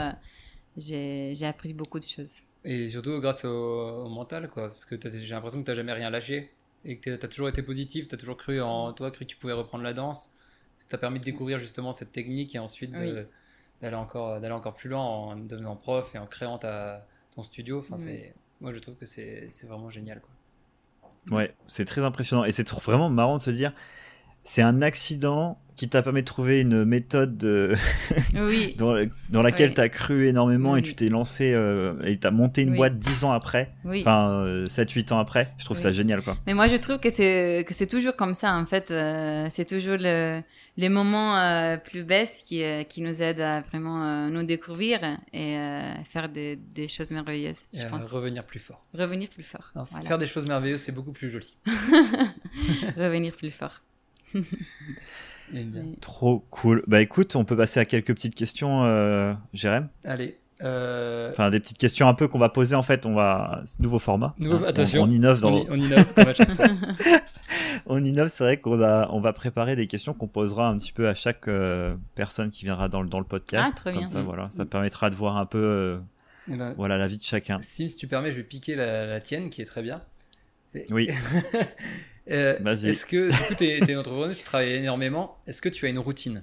j'ai 0.76 1.44
appris 1.44 1.74
beaucoup 1.74 1.98
de 1.98 2.04
choses. 2.04 2.42
Et 2.64 2.88
surtout 2.88 3.20
grâce 3.20 3.44
au, 3.44 4.08
mental, 4.08 4.48
quoi, 4.48 4.68
parce 4.68 4.84
que 4.84 4.96
j'ai 5.10 5.34
l'impression 5.34 5.60
que 5.60 5.64
tu 5.64 5.70
n'as 5.70 5.74
jamais 5.74 5.92
rien 5.92 6.10
lâché 6.10 6.52
et 6.84 6.98
que 6.98 7.16
tu 7.16 7.24
as 7.24 7.28
toujours 7.28 7.48
été 7.48 7.62
positif, 7.62 8.08
tu 8.08 8.14
as 8.14 8.18
toujours 8.18 8.36
cru 8.36 8.60
en 8.60 8.92
toi, 8.92 9.10
cru 9.10 9.24
que 9.24 9.30
tu 9.30 9.36
pouvais 9.36 9.52
reprendre 9.52 9.84
la 9.84 9.92
danse. 9.92 10.30
Ça 10.78 10.86
t'a 10.88 10.98
permis 10.98 11.20
de 11.20 11.24
découvrir 11.24 11.58
justement 11.58 11.92
cette 11.92 12.12
technique 12.12 12.54
et 12.54 12.58
ensuite 12.58 12.92
d'aller 12.92 13.96
encore, 13.96 14.42
encore 14.44 14.74
plus 14.74 14.90
loin 14.90 15.02
en 15.02 15.36
devenant 15.36 15.76
prof 15.76 16.14
et 16.14 16.18
en 16.18 16.26
créant 16.26 16.58
ta, 16.58 17.06
ton 17.34 17.42
studio. 17.42 17.78
Enfin, 17.80 17.96
c'est 17.98 18.34
moi 18.60 18.72
je 18.72 18.78
trouve 18.78 18.94
que 18.94 19.06
c'est 19.06 19.48
vraiment 19.64 19.90
génial. 19.90 20.20
Quoi. 20.20 21.36
Ouais, 21.36 21.54
c'est 21.66 21.84
très 21.84 22.02
impressionnant. 22.02 22.44
Et 22.44 22.52
c'est 22.52 22.68
vraiment 22.70 23.10
marrant 23.10 23.36
de 23.36 23.42
se 23.42 23.50
dire, 23.50 23.72
c'est 24.44 24.62
un 24.62 24.82
accident 24.82 25.58
qui 25.76 25.88
t'a 25.88 26.02
permis 26.02 26.20
de 26.20 26.26
trouver 26.26 26.60
une 26.60 26.84
méthode 26.84 27.42
oui. 28.34 28.74
dans, 28.78 28.94
dans, 29.30 29.42
laquelle 29.42 29.74
tu 29.74 29.80
as 29.80 29.88
cru 29.88 30.28
énormément 30.28 30.76
et 30.76 30.82
tu 30.82 30.94
t'es 30.94 31.08
lancé 31.08 31.52
euh, 31.52 31.94
et 32.04 32.18
tu 32.18 32.26
as 32.26 32.30
monté 32.30 32.62
une 32.62 32.74
boîte 32.74 32.98
10 32.98 33.24
ans 33.24 33.32
après, 33.32 33.72
enfin 33.84 34.44
7-8 34.66 35.12
euh, 35.12 35.14
ans 35.14 35.18
après. 35.18 35.52
Je 35.58 35.64
trouve 35.64 35.78
ça 35.78 35.92
génial. 35.92 36.22
Quoi. 36.22 36.36
Mais 36.46 36.54
moi, 36.54 36.68
je 36.68 36.76
trouve 36.76 36.98
que 36.98 37.10
c'est, 37.10 37.64
que 37.66 37.74
c'est 37.74 37.86
toujours 37.86 38.16
comme 38.16 38.34
ça, 38.34 38.54
en 38.54 38.66
fait. 38.66 38.90
Euh, 38.90 39.48
c'est 39.50 39.64
toujours 39.64 39.96
le, 39.98 40.40
les 40.76 40.88
moments 40.88 41.78
plus 41.78 42.04
baisses 42.04 42.42
qui, 42.44 42.62
qui 42.88 43.02
nous 43.02 43.22
aident 43.22 43.40
à 43.40 43.60
vraiment 43.60 44.28
nous 44.28 44.42
découvrir 44.44 45.00
et 45.32 45.56
faire 46.10 46.28
des, 46.28 46.56
des, 46.56 46.88
choses 46.88 47.10
merveilleuses, 47.10 47.68
je 47.72 47.84
pense. 47.86 48.10
Revenir 48.12 48.44
plus 48.44 48.60
fort. 48.60 48.86
Revenir 48.94 49.28
plus 49.28 49.44
fort. 49.44 49.72
Faire 50.04 50.18
des 50.18 50.26
choses 50.26 50.46
merveilleuses, 50.46 50.80
c'est 50.80 50.94
beaucoup 50.94 51.12
plus 51.12 51.30
joli. 51.30 51.54
Revenir 52.96 53.32
plus 53.32 53.50
fort. 53.50 53.82
Trop 56.00 56.44
cool. 56.50 56.82
Bah 56.86 57.00
écoute, 57.00 57.36
on 57.36 57.44
peut 57.44 57.56
passer 57.56 57.80
à 57.80 57.84
quelques 57.84 58.14
petites 58.14 58.34
questions, 58.34 58.84
euh, 58.84 59.34
Jérém. 59.52 59.88
Allez. 60.04 60.38
Euh, 60.62 61.30
enfin, 61.30 61.50
des 61.50 61.58
petites 61.58 61.78
questions 61.78 62.08
un 62.08 62.14
peu 62.14 62.28
qu'on 62.28 62.38
va 62.38 62.48
poser 62.48 62.76
en 62.76 62.82
fait. 62.82 63.06
On 63.06 63.14
va 63.14 63.64
nouveau 63.78 63.98
format. 63.98 64.34
Nouveau... 64.38 64.64
Hein, 64.64 64.68
Attention. 64.68 65.02
On, 65.02 65.10
innove 65.10 65.40
dans. 65.40 65.52
On, 65.52 65.74
innove 65.74 66.06
chaque 66.34 66.52
fois. 66.52 66.66
on 67.86 68.02
innove. 68.04 68.28
C'est 68.28 68.44
vrai 68.44 68.56
qu'on 68.58 68.80
a, 68.80 69.08
on 69.10 69.20
va 69.20 69.32
préparer 69.32 69.76
des 69.76 69.86
questions 69.86 70.14
qu'on 70.14 70.28
posera 70.28 70.68
un 70.68 70.76
petit 70.76 70.92
peu 70.92 71.08
à 71.08 71.14
chaque 71.14 71.48
euh, 71.48 71.94
personne 72.14 72.50
qui 72.50 72.64
viendra 72.64 72.88
dans 72.88 73.02
le 73.02 73.08
dans 73.08 73.18
le 73.18 73.24
podcast. 73.24 73.72
Ah, 73.72 73.76
très 73.76 73.92
comme 73.92 74.00
bien. 74.00 74.08
ça, 74.08 74.22
voilà, 74.22 74.48
ça 74.50 74.64
permettra 74.64 75.10
de 75.10 75.16
voir 75.16 75.36
un 75.36 75.46
peu. 75.46 75.98
Eh 76.48 76.56
ben, 76.56 76.74
voilà 76.76 76.98
la 76.98 77.06
vie 77.06 77.18
de 77.18 77.22
chacun. 77.22 77.58
Si, 77.60 77.90
si 77.90 77.96
tu 77.96 78.06
permets, 78.06 78.30
je 78.30 78.36
vais 78.36 78.42
piquer 78.42 78.74
la, 78.74 79.06
la 79.06 79.20
tienne 79.20 79.50
qui 79.50 79.62
est 79.62 79.66
très 79.66 79.82
bien. 79.82 80.00
Oui. 80.90 81.10
Euh, 82.30 82.58
est-ce 82.64 83.04
que, 83.04 83.30
du 83.30 83.36
coup, 83.36 83.54
tu 83.56 83.64
es, 83.64 83.78
es, 83.78 83.92
une 83.92 83.98
entrepreneuse, 83.98 84.38
tu 84.38 84.44
travailles 84.44 84.74
énormément. 84.74 85.38
Est-ce 85.46 85.60
que 85.60 85.68
tu 85.68 85.86
as 85.86 85.88
une 85.88 85.98
routine? 85.98 86.42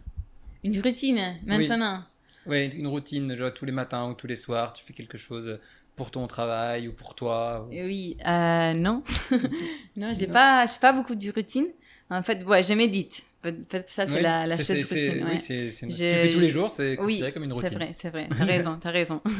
Une 0.63 0.79
routine, 0.81 1.35
maintenant. 1.45 2.03
Oui, 2.45 2.69
une 2.75 2.87
routine, 2.87 3.35
genre 3.35 3.53
tous 3.53 3.65
les 3.65 3.71
matins 3.71 4.09
ou 4.09 4.13
tous 4.13 4.27
les 4.27 4.35
soirs, 4.35 4.73
tu 4.73 4.83
fais 4.83 4.93
quelque 4.93 5.17
chose 5.17 5.59
pour 5.95 6.11
ton 6.11 6.25
travail 6.27 6.87
ou 6.87 6.93
pour 6.93 7.13
toi 7.13 7.65
ou... 7.65 7.73
Oui, 7.73 8.17
euh, 8.25 8.73
non. 8.73 9.03
non, 9.97 10.13
j'ai 10.17 10.27
pas, 10.27 10.65
pas 10.81 10.93
beaucoup 10.93 11.15
de 11.15 11.31
routine. 11.31 11.67
En 12.09 12.23
fait, 12.23 12.43
ouais, 12.43 12.63
je 12.63 12.73
médite. 12.73 13.23
Peut-être 13.41 13.87
ça, 13.87 14.05
c'est 14.05 14.21
la, 14.21 14.47
la 14.47 14.57
chose 14.57 14.71
routine. 14.71 15.27
Oui, 15.29 15.37
c'est, 15.37 15.69
si 15.69 15.87
tu 15.87 15.95
fais 15.95 16.31
tous 16.31 16.39
les 16.39 16.49
jours, 16.49 16.69
c'est 16.69 16.95
considéré 16.95 17.31
comme 17.31 17.43
une 17.43 17.53
routine. 17.53 17.69
C'est 17.69 17.75
vrai, 17.75 17.95
c'est 18.01 18.09
vrai. 18.09 18.27
T'as 18.37 18.45
raison, 18.45 18.77
t'as 18.81 18.91
raison. 18.91 19.21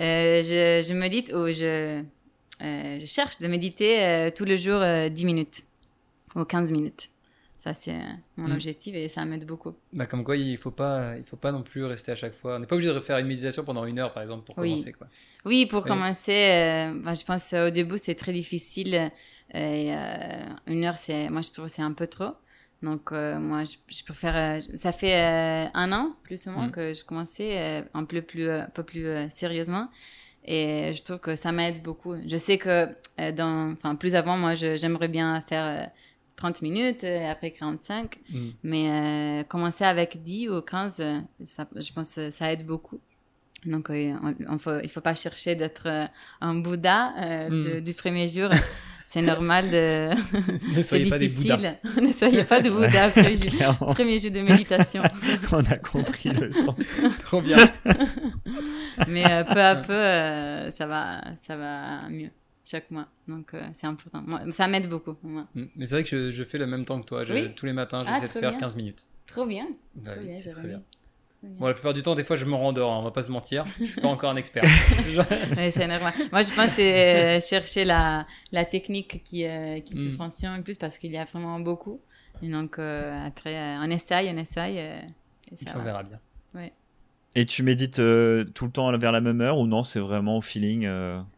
Euh, 0.00 0.44
je, 0.44 0.88
je, 0.88 0.94
médite 0.94 1.32
ou 1.32 1.48
je, 1.48 2.00
euh, 2.62 2.98
je 3.00 3.04
cherche 3.04 3.40
de 3.40 3.48
méditer 3.48 4.00
euh, 4.00 4.30
tous 4.30 4.44
les 4.44 4.56
jours 4.56 4.80
10 5.10 5.24
minutes 5.26 5.64
ou 6.38 6.44
15 6.44 6.70
minutes. 6.70 7.10
Ça, 7.58 7.74
c'est 7.74 7.96
mon 8.36 8.48
mm. 8.48 8.52
objectif 8.52 8.94
et 8.94 9.08
ça 9.08 9.24
m'aide 9.24 9.44
beaucoup. 9.44 9.74
Bah, 9.92 10.06
comme 10.06 10.22
quoi, 10.22 10.36
il 10.36 10.52
ne 10.52 10.56
faut, 10.56 10.70
pas, 10.70 11.16
il 11.16 11.24
faut 11.24 11.36
pas 11.36 11.50
non 11.50 11.62
plus 11.62 11.84
rester 11.84 12.12
à 12.12 12.14
chaque 12.14 12.34
fois. 12.34 12.56
On 12.56 12.58
n'est 12.60 12.66
pas 12.66 12.76
obligé 12.76 12.94
de 12.94 13.00
faire 13.00 13.18
une 13.18 13.26
méditation 13.26 13.64
pendant 13.64 13.84
une 13.84 13.98
heure, 13.98 14.12
par 14.12 14.22
exemple, 14.22 14.44
pour 14.44 14.54
commencer. 14.54 14.92
Quoi. 14.92 15.08
Oui, 15.44 15.66
pour 15.66 15.84
commencer, 15.84 16.92
bah, 17.02 17.14
je 17.14 17.24
pense 17.24 17.52
au 17.52 17.70
début, 17.70 17.98
c'est 17.98 18.14
très 18.14 18.32
difficile. 18.32 19.10
Et, 19.54 19.90
une 20.68 20.84
heure, 20.84 20.98
c'est, 20.98 21.28
moi, 21.30 21.42
je 21.42 21.50
trouve 21.50 21.66
c'est 21.66 21.82
un 21.82 21.92
peu 21.92 22.06
trop. 22.06 22.34
Donc, 22.82 23.10
euh, 23.12 23.38
moi, 23.38 23.64
je, 23.64 24.04
préfère. 24.04 24.36
Euh, 24.36 24.60
ça 24.74 24.92
fait 24.92 25.20
euh, 25.20 25.68
un 25.74 25.92
an, 25.92 26.14
plus 26.22 26.46
ou 26.46 26.50
moins, 26.50 26.68
mm. 26.68 26.72
que 26.72 26.94
je 26.94 27.04
commençais 27.04 27.84
un 27.92 28.04
peu 28.04 28.22
plus, 28.22 28.48
un 28.48 28.70
peu 28.72 28.82
plus 28.82 29.06
sérieusement. 29.30 29.88
Et 30.44 30.92
je 30.94 31.02
trouve 31.02 31.18
que 31.18 31.36
ça 31.36 31.52
m'aide 31.52 31.82
beaucoup. 31.82 32.14
Je 32.26 32.36
sais 32.36 32.56
que, 32.56 32.88
dans, 33.32 33.72
enfin, 33.72 33.96
plus 33.96 34.14
avant, 34.14 34.38
moi, 34.38 34.54
j'aimerais 34.54 35.08
bien 35.08 35.42
faire 35.42 35.90
30 36.38 36.62
minutes 36.62 37.04
et 37.04 37.26
après 37.26 37.50
45. 37.50 38.18
Mm. 38.30 38.48
Mais 38.62 39.44
commencer 39.48 39.84
avec 39.84 40.22
10 40.22 40.48
ou 40.48 40.62
15, 40.62 41.02
ça, 41.44 41.68
je 41.76 41.92
pense 41.92 42.14
que 42.14 42.30
ça 42.30 42.52
aide 42.52 42.64
beaucoup. 42.66 43.00
Donc, 43.66 43.88
il 43.90 44.14
ne 44.14 44.58
faut, 44.58 44.80
il 44.82 44.88
faut 44.88 45.00
pas 45.00 45.14
chercher 45.14 45.54
d'être 45.54 45.88
un 46.40 46.54
Bouddha 46.54 47.48
mm. 47.50 47.80
du 47.80 47.94
premier 47.94 48.28
jour. 48.28 48.50
c'est 49.10 49.22
normal 49.22 49.70
de. 49.70 50.10
ne 50.76 50.82
soyez 50.82 51.08
pas 51.08 51.18
des 51.18 51.28
Bouddhas. 51.28 51.76
ne 52.00 52.12
soyez 52.12 52.44
pas 52.44 52.60
des 52.60 52.70
Bouddhas 52.70 53.06
après 53.06 53.34
premier 53.94 54.18
jeu 54.18 54.30
de 54.30 54.40
méditation. 54.40 55.02
On 55.52 55.64
a 55.64 55.76
compris 55.76 56.30
le 56.30 56.52
sens. 56.52 56.76
Trop 57.20 57.40
bien. 57.40 57.56
Mais 59.06 59.24
euh, 59.30 59.44
peu 59.44 59.60
à 59.60 59.76
peu, 59.76 59.92
euh, 59.92 60.70
ça, 60.72 60.86
va, 60.86 61.22
ça 61.46 61.56
va 61.56 62.08
mieux 62.10 62.30
chaque 62.68 62.90
mois. 62.90 63.06
Donc 63.26 63.54
euh, 63.54 63.62
c'est 63.74 63.86
important. 63.86 64.22
Moi, 64.26 64.40
ça 64.52 64.66
m'aide 64.68 64.88
beaucoup. 64.88 65.16
Moi. 65.22 65.46
Mm. 65.54 65.64
Mais 65.76 65.86
c'est 65.86 65.94
vrai 65.94 66.04
que 66.04 66.10
je, 66.10 66.30
je, 66.30 66.44
fais 66.44 66.58
le 66.58 66.66
même 66.66 66.84
temps 66.84 67.00
que 67.00 67.06
toi. 67.06 67.24
Tous 67.56 67.66
les 67.66 67.72
matins, 67.72 68.02
j'essaie 68.04 68.24
ah, 68.24 68.26
de 68.26 68.32
faire 68.32 68.56
15 68.56 68.76
minutes. 68.76 69.06
Trop 69.26 69.46
bien. 69.46 69.68
Bah, 69.94 70.12
oui, 70.20 70.32
c'est 70.34 70.50
très 70.50 70.66
bien. 70.66 70.82
Bon, 71.42 71.68
la 71.68 71.74
plupart 71.74 71.94
du 71.94 72.02
temps, 72.02 72.16
des 72.16 72.24
fois, 72.24 72.34
je 72.34 72.44
me 72.44 72.54
rendors, 72.54 72.92
hein, 72.92 72.98
on 72.98 73.04
va 73.04 73.12
pas 73.12 73.22
se 73.22 73.30
mentir. 73.30 73.64
Je 73.78 73.84
suis 73.84 74.00
pas 74.00 74.08
encore 74.08 74.30
un 74.30 74.36
expert. 74.36 74.64
c'est 75.70 75.86
normal. 75.86 76.12
Moi, 76.32 76.42
je 76.42 76.52
pense 76.52 76.70
que 76.70 76.76
c'est 76.76 77.36
euh, 77.36 77.40
chercher 77.40 77.84
la, 77.84 78.26
la 78.50 78.64
technique 78.64 79.22
qui, 79.22 79.46
euh, 79.46 79.78
qui 79.80 79.94
te 79.94 80.06
mm. 80.06 80.12
fonctionne 80.12 80.56
le 80.56 80.62
plus 80.62 80.76
parce 80.76 80.98
qu'il 80.98 81.12
y 81.12 81.16
a 81.16 81.24
vraiment 81.24 81.60
beaucoup. 81.60 81.96
Et 82.42 82.48
donc, 82.48 82.78
euh, 82.78 83.24
après, 83.24 83.76
on 83.78 83.88
essaye, 83.90 84.30
on 84.34 84.36
essaye. 84.36 84.78
Et 84.78 85.56
ça 85.64 85.74
on 85.76 85.82
verra 85.82 86.02
bien. 86.02 86.18
Et 87.34 87.46
tu 87.46 87.62
médites 87.62 87.96
tout 87.96 88.00
le 88.64 88.70
temps 88.72 88.96
vers 88.98 89.12
la 89.12 89.20
même 89.20 89.40
heure 89.40 89.58
ou 89.58 89.66
non 89.66 89.82
C'est 89.82 90.00
vraiment 90.00 90.38
au 90.38 90.40
feeling 90.40 90.88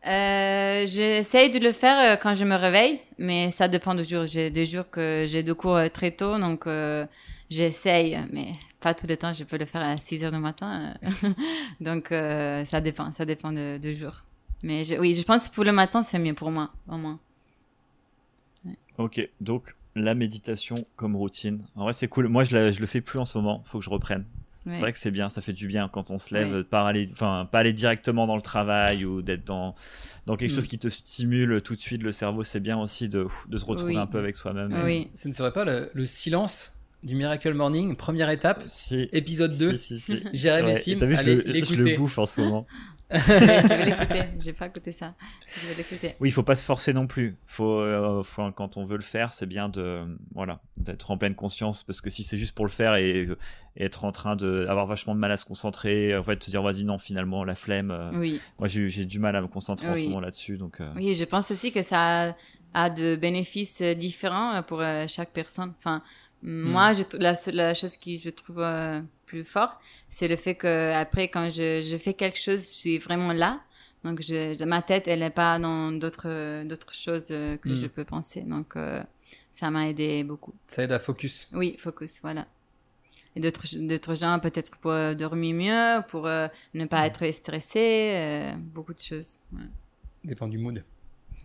J'essaye 0.05 1.51
de 1.51 1.59
le 1.59 1.73
faire 1.73 2.19
quand 2.21 2.35
je 2.35 2.45
me 2.45 2.55
réveille, 2.55 2.99
mais 3.19 3.51
ça 3.51 3.69
dépend 3.69 3.95
du 3.95 4.05
jour. 4.05 4.27
J'ai 4.27 4.51
des 4.51 4.67
jours 4.67 4.89
que 4.89 5.27
j'ai 5.29 5.43
de 5.43 5.53
cours 5.53 5.79
très 5.93 6.13
tôt, 6.13 6.39
donc 6.39 6.67
j'essaye, 7.51 8.19
mais 8.33 8.53
pas 8.81 8.95
tout 8.95 9.07
le 9.07 9.17
temps. 9.17 9.33
Je 9.33 9.45
peux 9.45 9.59
le 9.59 9.67
faire 9.67 9.83
à 9.83 9.97
6 9.97 10.25
heures 10.25 10.33
du 10.33 10.39
matin. 10.39 10.95
Euh. 11.03 11.31
Donc, 11.81 12.11
euh, 12.11 12.65
ça 12.65 12.81
dépend. 12.81 13.13
Ça 13.13 13.25
dépend 13.25 13.53
de, 13.53 13.93
jour. 13.93 14.25
Mais 14.63 14.83
oui, 14.99 15.15
je 15.15 15.23
pense 15.23 15.49
que 15.49 15.55
pour 15.55 15.65
le 15.65 15.73
matin, 15.73 16.03
c'est 16.03 16.19
mieux 16.19 16.35
pour 16.35 16.51
moi, 16.51 16.71
au 16.89 16.97
moins. 16.97 17.19
Ok, 18.99 19.27
donc 19.41 19.75
la 19.95 20.15
méditation 20.15 20.75
comme 20.97 21.17
routine. 21.17 21.65
En 21.75 21.85
vrai, 21.85 21.95
c'est 21.95 22.09
cool. 22.09 22.29
Moi, 22.29 22.45
je, 22.45 22.71
je 22.71 22.81
le 22.81 22.87
fais 22.87 23.01
plus 23.01 23.19
en 23.19 23.25
ce 23.25 23.39
moment. 23.39 23.63
Faut 23.65 23.79
que 23.79 23.85
je 23.85 23.89
reprenne. 23.89 24.27
C'est 24.73 24.81
vrai 24.81 24.93
que 24.93 24.99
c'est 24.99 25.11
bien, 25.11 25.29
ça 25.29 25.41
fait 25.41 25.53
du 25.53 25.67
bien 25.67 25.89
quand 25.89 26.11
on 26.11 26.19
se 26.19 26.35
lève, 26.35 26.65
pas 26.65 26.87
aller, 26.87 27.09
enfin, 27.13 27.49
pas 27.51 27.61
aller 27.61 27.73
directement 27.73 28.27
dans 28.27 28.37
le 28.37 28.43
travail 28.43 29.05
ou 29.05 29.23
d'être 29.23 29.47
dans, 29.47 29.75
dans 30.27 30.37
quelque 30.37 30.53
mm. 30.53 30.57
chose 30.57 30.67
qui 30.69 30.79
te 30.79 30.89
stimule 30.89 31.61
tout 31.63 31.75
de 31.75 31.81
suite 31.81 32.03
le 32.03 32.13
cerveau. 32.13 32.43
C'est 32.43 32.61
bien 32.61 32.79
aussi 32.79 33.09
de, 33.09 33.27
de 33.49 33.57
se 33.57 33.65
retrouver 33.65 33.97
un 33.97 34.07
peu 34.07 34.19
avec 34.19 34.37
soi-même. 34.37 34.71
Oui. 34.85 35.09
Ce 35.15 35.29
ne 35.29 35.33
serait 35.33 35.53
pas 35.53 35.65
le 35.65 36.07
silence 36.07 36.75
du 37.03 37.15
Miracle 37.15 37.55
Morning, 37.55 37.97
première 37.97 38.31
étape, 38.31 38.65
épisode 39.13 39.57
2. 39.57 39.77
Si, 39.77 39.99
si, 39.99 40.23
Jérémy 40.33 40.75
Sim, 40.75 40.97
vu, 40.97 41.17
allez 41.17 41.65
je, 41.65 41.75
le, 41.75 41.97
bouffe 41.97 42.19
en 42.19 42.27
ce 42.27 42.41
moment. 42.41 42.67
je 43.11 43.75
vais, 43.75 43.85
l'écouter, 43.91 44.23
j'ai 44.39 44.53
pas 44.53 44.67
écouté 44.67 44.93
ça. 44.93 45.15
Je 45.57 45.67
vais 45.67 45.75
l'écouter. 45.75 46.15
Oui, 46.21 46.29
il 46.29 46.33
faut 46.33 46.43
pas 46.43 46.55
se 46.55 46.65
forcer 46.65 46.93
non 46.93 47.07
plus. 47.07 47.37
Faut, 47.47 47.81
euh, 47.81 48.23
faut 48.23 48.51
quand 48.53 48.77
on 48.77 48.85
veut 48.85 48.97
le 48.97 49.03
faire, 49.03 49.33
c'est 49.33 49.47
bien 49.47 49.69
de 49.69 50.05
voilà 50.35 50.61
d'être 50.77 51.11
en 51.11 51.19
pleine 51.19 51.35
conscience 51.35 51.83
parce 51.83 52.01
que 52.01 52.11
si 52.11 52.23
c'est 52.23 52.37
juste 52.37 52.55
pour 52.55 52.65
le 52.65 52.71
faire 52.71 52.97
et, 52.97 53.27
être 53.77 54.05
en 54.05 54.13
train 54.13 54.37
de 54.37 54.67
avoir 54.69 54.87
vachement 54.87 55.15
de 55.15 55.21
mal 55.21 55.33
à 55.33 55.37
se 55.37 55.45
concentrer, 55.45 56.17
en 56.17 56.23
fait, 56.23 56.43
se 56.43 56.51
dire 56.51 56.63
vas-y 56.63 56.85
non 56.85 56.99
finalement 56.99 57.45
la 57.45 57.55
flemme. 57.55 57.91
Euh, 57.91 58.11
oui. 58.15 58.41
Moi 58.59 58.69
j'ai 58.69 59.05
du 59.05 59.19
mal 59.19 59.35
à 59.37 59.41
me 59.41 59.49
concentrer 59.49 59.89
en 59.89 59.97
ce 59.97 60.03
moment 60.03 60.21
là-dessus 60.21 60.57
donc. 60.57 60.81
Euh. 60.81 60.93
Oui, 60.97 61.15
je 61.15 61.25
pense 61.25 61.51
aussi 61.51 61.73
que 61.73 61.83
ça 61.83 62.35
a, 62.75 62.91
de 62.91 63.17
bénéfices 63.17 63.83
différents 63.83 64.63
pour 64.63 64.83
chaque 65.09 65.33
personne. 65.33 65.73
Enfin 65.79 66.03
Hmm. 66.43 66.71
Moi, 66.71 66.93
je, 66.95 67.03
la, 67.19 67.35
la, 67.53 67.75
chose 67.75 67.97
qui 67.97 68.17
je 68.19 68.31
trouve 68.31 68.61
plus 69.31 69.45
fort, 69.45 69.81
c'est 70.09 70.27
le 70.27 70.37
fait 70.37 70.57
que 70.57 70.93
après, 70.93 71.29
quand 71.29 71.49
je, 71.51 71.83
je, 71.89 71.97
fais 71.97 72.15
quelque 72.15 72.39
chose, 72.39 72.61
je 72.61 72.75
suis 72.83 72.99
vraiment 72.99 73.33
là. 73.33 73.61
Donc, 74.03 74.23
je, 74.23 74.65
ma 74.65 74.83
tête, 74.83 75.07
elle 75.07 75.21
n'est 75.21 75.31
pas 75.31 75.59
dans 75.59 75.93
d'autres 75.93 76.65
d'autres 76.65 76.95
choses 76.95 77.29
euh, 77.31 77.57
que 77.59 77.77
je 77.77 77.87
hmm. 77.87 77.91
peux 77.91 78.05
penser. 78.05 78.41
Donc, 78.43 78.75
euh, 78.75 79.03
ça 79.53 79.71
m'a 79.71 79.89
aidé 79.89 80.25
beaucoup. 80.25 80.55
Ça 80.67 80.83
aide 80.83 80.93
à 80.93 80.99
focus. 80.99 81.49
Oui, 81.53 81.77
focus, 81.79 82.19
voilà. 82.23 82.47
Et 83.37 83.41
d'autres 83.41 84.15
gens, 84.17 84.41
peut-être 84.41 84.77
pour 84.79 84.93
dormir 85.15 85.55
mieux, 85.55 86.03
pour 86.09 86.25
ne 86.27 86.85
pas 86.87 87.03
hmm. 87.03 87.11
être 87.11 87.33
stressé, 87.33 88.53
beaucoup 88.75 88.95
de 88.95 88.99
choses. 88.99 89.39
Dépend 90.25 90.49
du 90.49 90.59
mood. 90.59 90.83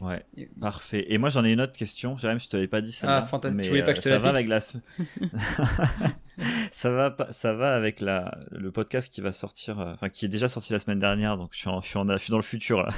Ouais, 0.00 0.24
parfait. 0.60 1.06
Et 1.08 1.18
moi, 1.18 1.28
j'en 1.28 1.44
ai 1.44 1.52
une 1.52 1.60
autre 1.60 1.72
question. 1.72 2.16
Jérémy, 2.16 2.38
je 2.40 2.48
te 2.48 2.56
l'avais 2.56 2.68
pas 2.68 2.80
dit 2.80 2.92
ça. 2.92 3.18
Ah, 3.18 3.22
fantastique. 3.24 3.62
Tu 3.62 3.68
voulais 3.68 3.84
pas 3.84 3.92
que 3.92 3.96
je 3.96 4.02
te 4.02 4.08
ça 4.08 4.14
la 4.14 4.20
va 4.20 4.28
avec 4.30 4.46
la... 4.46 4.60
ça 6.70 6.90
va 6.90 7.16
ça 7.30 7.52
va 7.52 7.74
avec 7.74 8.00
la 8.00 8.36
le 8.50 8.70
podcast 8.70 9.12
qui 9.12 9.20
va 9.20 9.32
sortir 9.32 9.80
euh, 9.80 9.92
enfin 9.94 10.08
qui 10.08 10.24
est 10.24 10.28
déjà 10.28 10.48
sorti 10.48 10.72
la 10.72 10.78
semaine 10.78 11.00
dernière 11.00 11.36
donc 11.36 11.50
je 11.52 11.58
suis 11.58 11.70
suis, 11.82 11.98
je 12.00 12.30
dans 12.30 12.38
le 12.38 12.42
futur 12.42 12.82
là. 12.82 12.88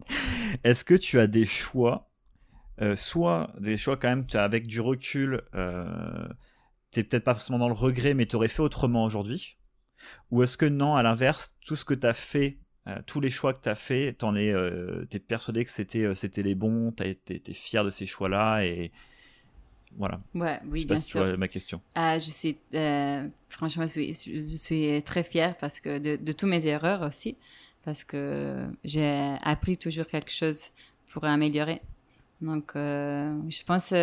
Est-ce 0.64 0.84
que 0.84 0.94
tu 0.94 1.18
as 1.18 1.26
des 1.26 1.44
choix 1.44 2.10
euh, 2.80 2.96
soit 2.96 3.52
des 3.58 3.76
choix 3.76 3.96
quand 3.96 4.08
même 4.08 4.26
avec 4.34 4.66
du 4.66 4.80
recul 4.80 5.42
euh, 5.54 6.28
t'es 6.90 7.04
peut-être 7.04 7.24
pas 7.24 7.34
forcément 7.34 7.58
dans 7.58 7.68
le 7.68 7.74
regret 7.74 8.14
mais 8.14 8.26
tu 8.26 8.36
aurais 8.36 8.48
fait 8.48 8.62
autrement 8.62 9.04
aujourd'hui? 9.04 9.58
Ou 10.30 10.42
est-ce 10.42 10.56
que 10.56 10.66
non 10.66 10.96
à 10.96 11.02
l'inverse 11.02 11.56
tout 11.64 11.76
ce 11.76 11.84
que 11.84 11.94
tu 11.94 12.06
as 12.06 12.14
fait 12.14 12.58
euh, 12.88 12.98
tous 13.06 13.20
les 13.20 13.30
choix 13.30 13.52
que 13.52 13.60
tu 13.60 13.68
as 13.68 13.76
fait, 13.76 14.16
tu 14.18 14.26
es, 14.26 14.50
euh, 14.50 15.06
es, 15.12 15.18
persuadé 15.20 15.64
que 15.64 15.70
c'était 15.70 16.42
les 16.42 16.56
bons, 16.56 16.90
tu 16.90 17.06
été 17.06 17.52
fier 17.52 17.84
de 17.84 17.90
ces 17.90 18.06
choix-là 18.06 18.64
et 18.64 18.90
voilà. 19.96 20.20
Ouais, 20.34 20.58
oui, 20.66 20.80
je 20.80 20.82
sais 20.82 20.86
bien 20.86 20.96
pas 20.96 21.00
sûr. 21.00 21.20
Si 21.20 21.24
tu 21.24 21.28
vois 21.28 21.36
ma 21.36 21.48
question. 21.48 21.80
Ah, 21.94 22.18
je 22.18 22.30
suis 22.30 22.56
franchement, 23.48 23.86
je 23.86 24.12
suis, 24.12 24.14
je 24.14 24.56
suis, 24.56 25.02
très 25.02 25.22
fière 25.22 25.56
parce 25.58 25.80
que 25.80 25.98
de, 25.98 26.16
de 26.16 26.32
toutes 26.32 26.48
mes 26.48 26.66
erreurs 26.66 27.02
aussi, 27.02 27.36
parce 27.84 28.04
que 28.04 28.64
j'ai 28.84 29.36
appris 29.42 29.76
toujours 29.76 30.06
quelque 30.06 30.32
chose 30.32 30.60
pour 31.10 31.24
améliorer. 31.24 31.80
Donc, 32.40 32.72
je 32.74 33.64
pense 33.64 33.94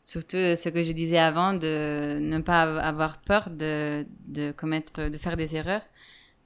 surtout 0.00 0.36
ce 0.36 0.68
que 0.68 0.82
je 0.82 0.92
disais 0.92 1.18
avant 1.18 1.54
de 1.54 2.18
ne 2.20 2.40
pas 2.40 2.62
avoir 2.80 3.20
peur 3.20 3.48
de, 3.48 4.04
de 4.26 4.50
commettre, 4.50 5.08
de 5.08 5.18
faire 5.18 5.36
des 5.36 5.54
erreurs 5.54 5.82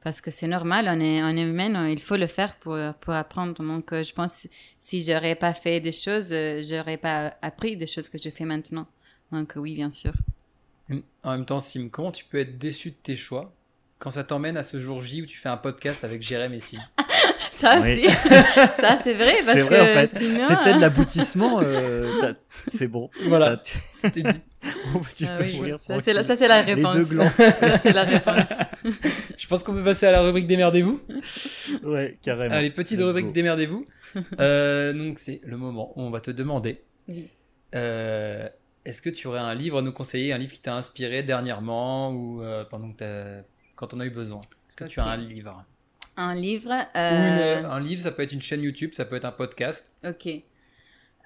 parce 0.05 0.21
que 0.21 0.31
c'est 0.31 0.47
normal, 0.47 0.87
on 0.91 1.01
est, 1.01 1.43
humain, 1.43 1.89
il 1.89 2.01
faut 2.01 2.17
le 2.17 2.27
faire 2.27 2.57
pour, 2.57 2.79
pour 3.01 3.15
apprendre. 3.15 3.55
Donc, 3.65 3.91
euh, 3.93 4.03
je 4.03 4.13
pense 4.13 4.47
si 4.79 5.01
j'aurais 5.01 5.35
pas 5.35 5.55
fait 5.55 5.81
des 5.81 5.93
choses, 5.93 6.31
euh, 6.31 6.63
j'aurais 6.63 6.99
pas 6.99 7.35
appris 7.41 7.75
des 7.79 7.87
choses 7.87 8.11
que 8.11 8.19
je 8.19 8.29
fais 8.29 8.45
maintenant. 8.45 8.87
Donc, 9.33 9.55
oui, 9.57 9.75
bien 9.75 9.91
sûr. 9.91 10.13
En 11.23 11.31
même 11.31 11.47
temps, 11.47 11.59
Sim, 11.59 11.89
comment 11.91 12.13
tu 12.13 12.27
peux 12.27 12.39
être 12.39 12.59
déçu 12.59 12.91
de 12.91 12.97
tes 13.03 13.17
choix 13.17 13.51
quand 13.99 14.11
ça 14.11 14.25
t'emmène 14.25 14.57
à 14.57 14.63
ce 14.63 14.81
jour 14.81 15.01
J 15.01 15.23
où 15.23 15.27
tu 15.27 15.39
fais 15.39 15.49
un 15.49 15.57
podcast 15.57 16.05
avec 16.05 16.23
Jérém 16.23 16.53
et 16.53 16.61
Sim 16.61 16.79
Ça 17.53 17.81
aussi, 17.81 18.05
ça 18.79 18.99
c'est 19.03 19.15
vrai 19.15 19.39
parce 19.45 19.59
vrai, 19.59 19.77
que 19.79 19.83
en 19.83 19.95
fait. 19.95 20.19
sinon... 20.19 20.41
c'est 20.43 20.57
peut-être 20.57 20.81
l'aboutissement. 20.81 21.61
Euh, 21.63 22.33
c'est 22.67 22.89
bon. 22.89 23.11
Voilà. 23.29 23.57
dit. 23.57 23.73
tu 25.15 25.25
ah 25.27 25.39
peux 25.39 25.45
oui, 25.45 25.73
ça, 25.79 26.01
c'est 26.01 26.13
la, 26.13 26.25
ça, 26.25 26.37
c'est 26.37 26.49
la 26.49 26.63
réponse. 26.63 26.95
Les 26.97 27.05
deux 27.05 27.23
ça, 27.23 27.79
c'est 27.79 27.93
la 27.93 28.03
réponse. 28.03 28.49
Je 29.39 29.47
pense 29.47 29.63
qu'on 29.63 29.73
peut 29.73 29.85
passer 29.85 30.07
à 30.07 30.13
la 30.13 30.23
rubrique 30.23 30.47
Démerdez-vous. 30.47 31.01
Ouais, 31.85 32.19
carrément. 32.23 32.55
Allez, 32.55 32.71
petite 32.71 33.01
rubrique 33.01 33.33
Démerdez-vous. 33.33 33.87
Euh, 34.41 34.93
donc, 34.93 35.19
c'est 35.19 35.41
le 35.45 35.57
moment 35.57 35.93
où 35.97 36.03
on 36.03 36.11
va 36.11 36.21
te 36.21 36.33
demander 36.33 36.83
euh, 37.75 38.49
est-ce 38.85 39.01
que 39.03 39.11
tu 39.11 39.27
aurais 39.27 39.41
un 39.41 39.55
livre 39.55 39.79
à 39.79 39.83
nous 39.83 39.93
conseiller, 39.93 40.33
un 40.33 40.39
livre 40.39 40.53
qui 40.53 40.61
t'a 40.61 40.75
inspiré 40.75 41.23
dernièrement 41.23 42.11
ou 42.13 42.43
euh, 42.43 42.65
pendant 42.65 42.93
que 42.93 42.99
t'as- 42.99 43.43
quand 43.77 43.95
on 43.95 44.01
a 44.01 44.07
eu 44.07 44.11
besoin 44.11 44.41
Est-ce 44.69 44.77
que 44.77 44.85
tu 44.85 45.01
as 45.01 45.07
un 45.07 45.17
livre? 45.17 45.65
Un 46.17 46.35
livre. 46.35 46.71
Ou 46.71 46.99
euh, 46.99 47.61
une- 47.61 47.67
Un 47.67 47.81
livre, 47.81 48.01
ça 48.03 48.13
peut 48.13 48.23
être 48.23 48.33
une 48.33 48.41
chaîne 48.43 48.63
YouTube, 48.63 48.91
ça 48.93 49.05
peut 49.05 49.17
être 49.17 49.25
un 49.25 49.33
podcast. 49.33 49.91
Ok. 50.07 50.27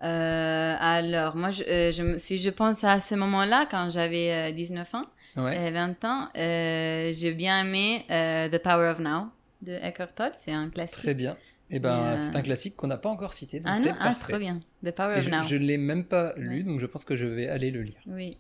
Euh, 0.02 0.74
alors, 0.78 1.34
moi, 1.36 1.50
je, 1.50 1.62
euh, 1.64 1.92
je 1.92 2.18
si 2.18 2.38
je 2.38 2.50
pense 2.50 2.84
à 2.84 3.00
ce 3.00 3.14
moment-là, 3.16 3.66
quand 3.70 3.90
j'avais 3.90 4.50
euh, 4.50 4.52
19 4.52 4.94
ans, 4.94 5.04
Ouais. 5.36 5.56
euh, 5.58 5.70
20 5.72 6.04
ans, 6.04 6.28
euh, 6.36 7.12
j'ai 7.14 7.32
bien 7.34 7.60
aimé 7.64 8.04
The 8.08 8.58
Power 8.62 8.90
of 8.90 8.98
Now 9.00 9.28
de 9.62 9.72
Eckhart 9.72 10.14
Tolle. 10.14 10.32
C'est 10.36 10.52
un 10.52 10.70
classique. 10.70 10.98
Très 10.98 11.14
bien. 11.14 11.36
Et 11.70 11.80
ben, 11.80 12.16
c'est 12.16 12.34
un 12.34 12.40
classique 12.40 12.76
qu'on 12.76 12.86
n'a 12.86 12.96
pas 12.96 13.10
encore 13.10 13.34
cité, 13.34 13.60
donc 13.60 13.70
Ah 13.70 13.76
c'est 13.76 13.90
non, 13.90 13.96
ah, 14.00 14.04
parfait. 14.04 14.32
trop 14.32 14.38
bien. 14.38 14.58
The 14.82 14.90
Power 14.92 15.16
Et 15.16 15.18
of 15.18 15.24
je 15.24 15.30
Now. 15.30 15.42
je 15.46 15.56
ne 15.56 15.64
l'ai 15.66 15.76
même 15.76 16.04
pas 16.04 16.32
lu, 16.38 16.58
Ouais. 16.58 16.62
donc 16.62 16.80
je 16.80 16.86
pense 16.86 17.04
que 17.04 17.14
je 17.14 17.26
vais 17.26 17.46
aller 17.48 17.70
le 17.70 17.82
lire. 17.82 17.98
Oui. 18.06 18.38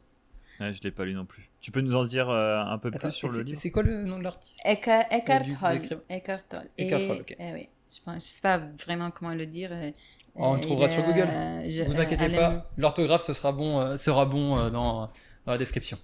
Ouais, 0.60 0.72
je 0.72 0.82
l'ai 0.82 0.90
pas 0.90 1.04
lu 1.04 1.14
non 1.14 1.24
plus. 1.24 1.48
Tu 1.60 1.70
peux 1.70 1.80
nous 1.80 1.94
en 1.94 2.04
dire 2.04 2.28
euh, 2.28 2.58
un 2.58 2.78
peu 2.78 2.88
Attends, 2.88 3.08
plus 3.08 3.12
sur 3.12 3.28
le 3.28 3.42
livre 3.42 3.58
c'est 3.60 3.70
quoi 3.70 3.82
le 3.84 4.02
nom 4.04 4.18
de 4.18 4.24
l'artiste 4.24 4.60
Eckhart, 4.64 5.06
Tolle. 5.08 5.80
Eckhart 6.10 6.48
Tolle. 6.48 6.68
Eckhart 6.78 7.06
Tolle, 7.06 7.20
ok. 7.20 7.36
eh 7.38 7.52
oui. 7.52 7.68
Je 7.90 7.98
je 8.14 8.20
sais 8.20 8.42
pas 8.42 8.58
vraiment 8.84 9.10
comment 9.10 9.34
le 9.34 9.46
dire. 9.46 9.70
euh, 9.72 9.90
On 10.34 10.52
le 10.54 10.58
euh, 10.58 10.62
trouvera 10.62 10.88
sur 10.88 11.02
Google. 11.02 11.28
euh, 11.28 11.70
je- 11.70 11.82
Vous 11.84 12.00
inquiétez 12.00 12.28
pas, 12.34 12.70
l'orthographe 12.76 13.22
ce 13.22 13.32
sera 13.32 13.52
bon, 13.52 13.80
euh, 13.80 13.96
sera 13.96 14.26
bon 14.26 14.58
euh, 14.58 14.70
dans, 14.70 15.10
dans 15.46 15.52
la 15.52 15.58
description. 15.58 15.98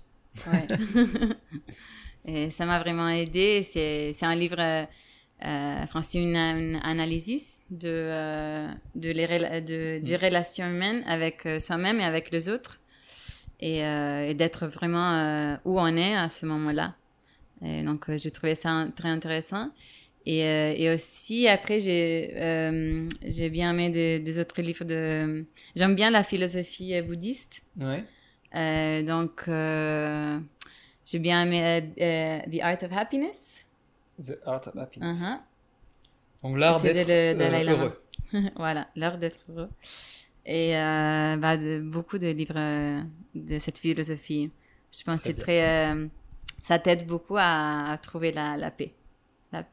Ouais. 0.46 0.66
Et 2.26 2.50
ça 2.50 2.64
m'a 2.66 2.78
vraiment 2.78 3.08
aidé. 3.08 3.62
C'est, 3.68 4.12
c'est 4.14 4.24
un 4.26 4.34
livre, 4.34 4.56
euh, 4.58 4.84
euh, 5.44 5.74
enfin, 5.82 6.00
c'est 6.00 6.18
une, 6.22 6.36
une 6.36 6.80
analyse 6.82 7.64
de, 7.70 7.88
euh, 7.88 8.68
de 8.94 9.10
les, 9.10 9.60
de, 9.60 9.98
des 10.02 10.16
relations 10.16 10.66
humaines 10.66 11.02
avec 11.06 11.46
soi-même 11.60 12.00
et 12.00 12.04
avec 12.04 12.30
les 12.30 12.48
autres. 12.48 12.80
Et, 13.64 13.82
euh, 13.82 14.28
et 14.28 14.34
d'être 14.34 14.66
vraiment 14.66 15.12
euh, 15.14 15.56
où 15.64 15.80
on 15.80 15.96
est 15.96 16.14
à 16.14 16.28
ce 16.28 16.44
moment-là. 16.44 16.94
Donc, 17.62 18.10
euh, 18.10 18.18
j'ai 18.18 18.30
trouvé 18.30 18.54
ça 18.54 18.86
très 18.94 19.08
intéressant. 19.08 19.70
Et, 20.26 20.40
et 20.40 20.92
aussi, 20.92 21.48
après, 21.48 21.80
j'ai, 21.80 22.30
j'ai 23.24 23.48
bien 23.48 23.70
aimé 23.72 23.88
des, 23.88 24.20
des 24.20 24.38
autres 24.38 24.60
livres 24.60 24.84
de... 24.84 25.46
J'aime 25.76 25.94
bien 25.94 26.10
la 26.10 26.22
philosophie 26.22 27.00
bouddhiste. 27.02 27.62
Ouais. 27.78 28.04
Donc, 29.02 29.44
j'ai 29.46 31.18
bien 31.18 31.44
aimé 31.44 32.42
The 32.50 32.60
Art 32.62 32.82
of 32.82 32.92
Happiness. 32.92 33.64
The 34.18 34.38
Art 34.44 34.66
of 34.66 34.76
Happiness. 34.76 35.20
Uh-huh. 35.22 35.38
Donc 36.42 36.58
l'art 36.58 36.80
d'être 36.80 37.10
heureux. 37.10 38.02
voilà, 38.56 38.88
l'art 38.94 39.16
d'être 39.16 39.40
heureux. 39.48 39.70
Et 40.46 40.76
euh, 40.76 41.36
bah, 41.38 41.56
de, 41.56 41.80
beaucoup 41.80 42.18
de 42.18 42.26
livres 42.28 42.54
euh, 42.56 43.00
de 43.34 43.58
cette 43.58 43.78
philosophie. 43.78 44.50
Je 44.92 45.02
pense 45.04 45.16
que 45.22 45.28
c'est 45.28 45.34
très. 45.34 45.92
euh, 45.92 46.06
ça 46.62 46.78
t'aide 46.78 47.06
beaucoup 47.06 47.36
à, 47.38 47.90
à 47.90 47.96
trouver 47.98 48.30
la, 48.32 48.56
la 48.56 48.70
paix. 48.70 48.92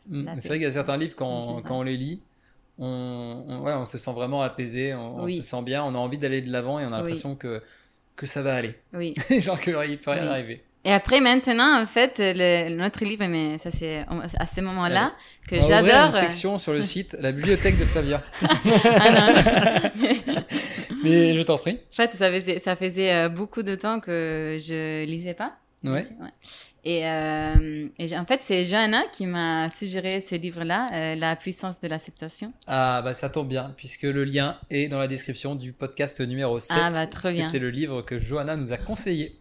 Mm, 0.07 0.29
C'est 0.39 0.47
vrai 0.49 0.57
qu'il 0.57 0.63
y 0.63 0.65
a 0.65 0.71
certains 0.71 0.97
livres, 0.97 1.15
quand, 1.15 1.61
quand 1.63 1.79
on 1.79 1.83
les 1.83 1.97
lit, 1.97 2.21
on, 2.77 3.45
on- 3.47 3.61
ouais, 3.63 3.73
on 3.73 3.85
se 3.85 3.97
sent 3.97 4.13
vraiment 4.13 4.41
apaisé, 4.41 4.93
on, 4.93 5.27
se 5.27 5.41
sent 5.41 5.61
bien, 5.63 5.83
on 5.83 5.95
a 5.95 5.97
envie 5.97 6.17
d'aller 6.17 6.41
de 6.41 6.51
l'avant 6.51 6.79
et 6.79 6.83
on 6.85 6.87
a 6.93 6.97
Oui. 6.97 6.97
l'impression 6.97 7.35
que, 7.35 7.61
que 8.15 8.25
ça 8.25 8.41
va 8.41 8.55
aller. 8.55 8.75
Oui. 8.93 9.13
Genre 9.39 9.59
qu'il 9.59 9.73
peut 9.73 10.11
rien 10.11 10.21
Oui. 10.23 10.27
arriver. 10.27 10.63
Et 10.83 10.91
après, 10.91 11.21
maintenant, 11.21 11.79
en 11.81 11.85
fait, 11.85 12.15
le, 12.17 12.75
notre 12.75 13.05
livre, 13.05 13.25
mais 13.27 13.59
ça, 13.59 13.69
c'est 13.69 14.03
à 14.39 14.47
ce 14.47 14.61
moment-là 14.61 15.13
que 15.47 15.55
On 15.55 15.59
va 15.59 15.79
ouvrir 15.81 15.93
j'adore. 15.95 16.05
une 16.07 16.11
section 16.27 16.57
sur 16.57 16.73
le 16.73 16.81
site, 16.81 17.15
la 17.19 17.31
bibliothèque 17.31 17.77
de 17.77 17.85
Flavia. 17.85 18.21
Ah, 18.83 19.11
non. 19.11 19.91
Mais 21.03 21.35
je 21.35 21.41
t'en 21.43 21.57
prie. 21.57 21.79
En 21.91 21.95
fait, 21.95 22.15
ça 22.15 22.31
faisait, 22.31 22.59
ça 22.59 22.75
faisait 22.75 23.13
euh, 23.13 23.29
beaucoup 23.29 23.61
de 23.63 23.75
temps 23.75 23.99
que 23.99 24.57
je 24.59 25.05
lisais 25.05 25.33
pas. 25.35 25.53
Ouais. 25.83 26.05
Et, 26.83 27.07
euh, 27.07 27.87
et 27.99 28.17
en 28.17 28.25
fait, 28.25 28.39
c'est 28.43 28.65
Johanna 28.65 29.03
qui 29.11 29.25
m'a 29.27 29.69
suggéré 29.69 30.19
ce 30.21 30.33
livre-là, 30.35 30.89
euh, 30.93 31.15
La 31.15 31.35
puissance 31.35 31.79
de 31.79 31.87
l'acceptation. 31.87 32.53
Ah 32.65 33.01
bah 33.03 33.13
ça 33.13 33.29
tombe 33.29 33.47
bien, 33.47 33.71
puisque 33.77 34.03
le 34.03 34.23
lien 34.23 34.57
est 34.71 34.87
dans 34.87 34.97
la 34.99 35.07
description 35.07 35.53
du 35.55 35.73
podcast 35.73 36.21
numéro 36.21 36.59
7. 36.59 36.77
Ah, 36.79 36.89
bah, 36.91 37.05
trop 37.07 37.29
bien. 37.29 37.47
C'est 37.47 37.59
le 37.59 37.69
livre 37.69 38.01
que 38.01 38.19
Johanna 38.19 38.55
nous 38.57 38.73
a 38.73 38.77
conseillé. 38.77 39.37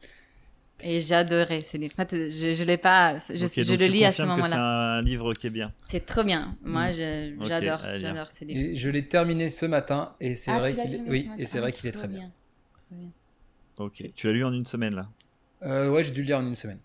Et 0.83 1.01
j'adorais 1.01 1.63
ce 1.63 1.77
livre. 1.77 1.93
En 1.99 2.05
fait, 2.07 2.29
je, 2.31 2.55
je 2.55 2.65
l'ai 2.65 2.77
pas, 2.79 3.19
je, 3.19 3.33
le 3.77 3.87
lis 3.87 4.05
à 4.05 4.13
ce 4.13 4.19
que 4.19 4.23
C'est 4.23 4.29
moment-là. 4.29 4.97
un 4.99 5.03
livre 5.03 5.33
qui 5.35 5.47
est 5.49 5.51
bien. 5.51 5.73
C'est 5.85 6.05
trop 6.07 6.23
bien. 6.25 6.57
Moi, 6.63 6.89
Ok, 6.91 6.97
j'adore, 7.47 7.79
bien. 7.83 7.99
j'adore 7.99 8.33
ce 8.33 8.45
livre. 8.45 8.61
Et 8.61 8.77
je 8.77 8.91
l'ai 8.91 9.07
terminé 9.07 9.51
ce 9.51 9.67
matin 9.67 10.15
et 10.21 10.35
c'est 10.35 10.51
Ah, 10.51 10.59
vrai 10.61 10.75
qu'il 10.75 10.95
est... 10.95 11.01
Oui, 11.07 11.29
et 11.39 11.47
c'est 11.47 11.59
Ah, 11.59 11.63
vrai 11.63 11.73
qu'il 11.73 11.87
est 11.87 11.93
très 11.93 12.09
bien. 12.09 12.31
Trop 12.89 12.97
bien. 12.97 13.09
Ok. 13.79 14.13
Tu 14.15 14.27
l'as 14.27 14.33
lu 14.33 14.45
en 14.45 14.53
une 14.53 14.67
semaine 14.67 14.95
là. 14.95 15.09
Euh, 15.63 15.91
ouais, 15.91 16.05
j'ai 16.05 16.11
dû 16.13 16.21
le 16.23 16.27
lire 16.27 16.39
en 16.39 16.47
une 16.47 16.55
semaine. 16.57 16.79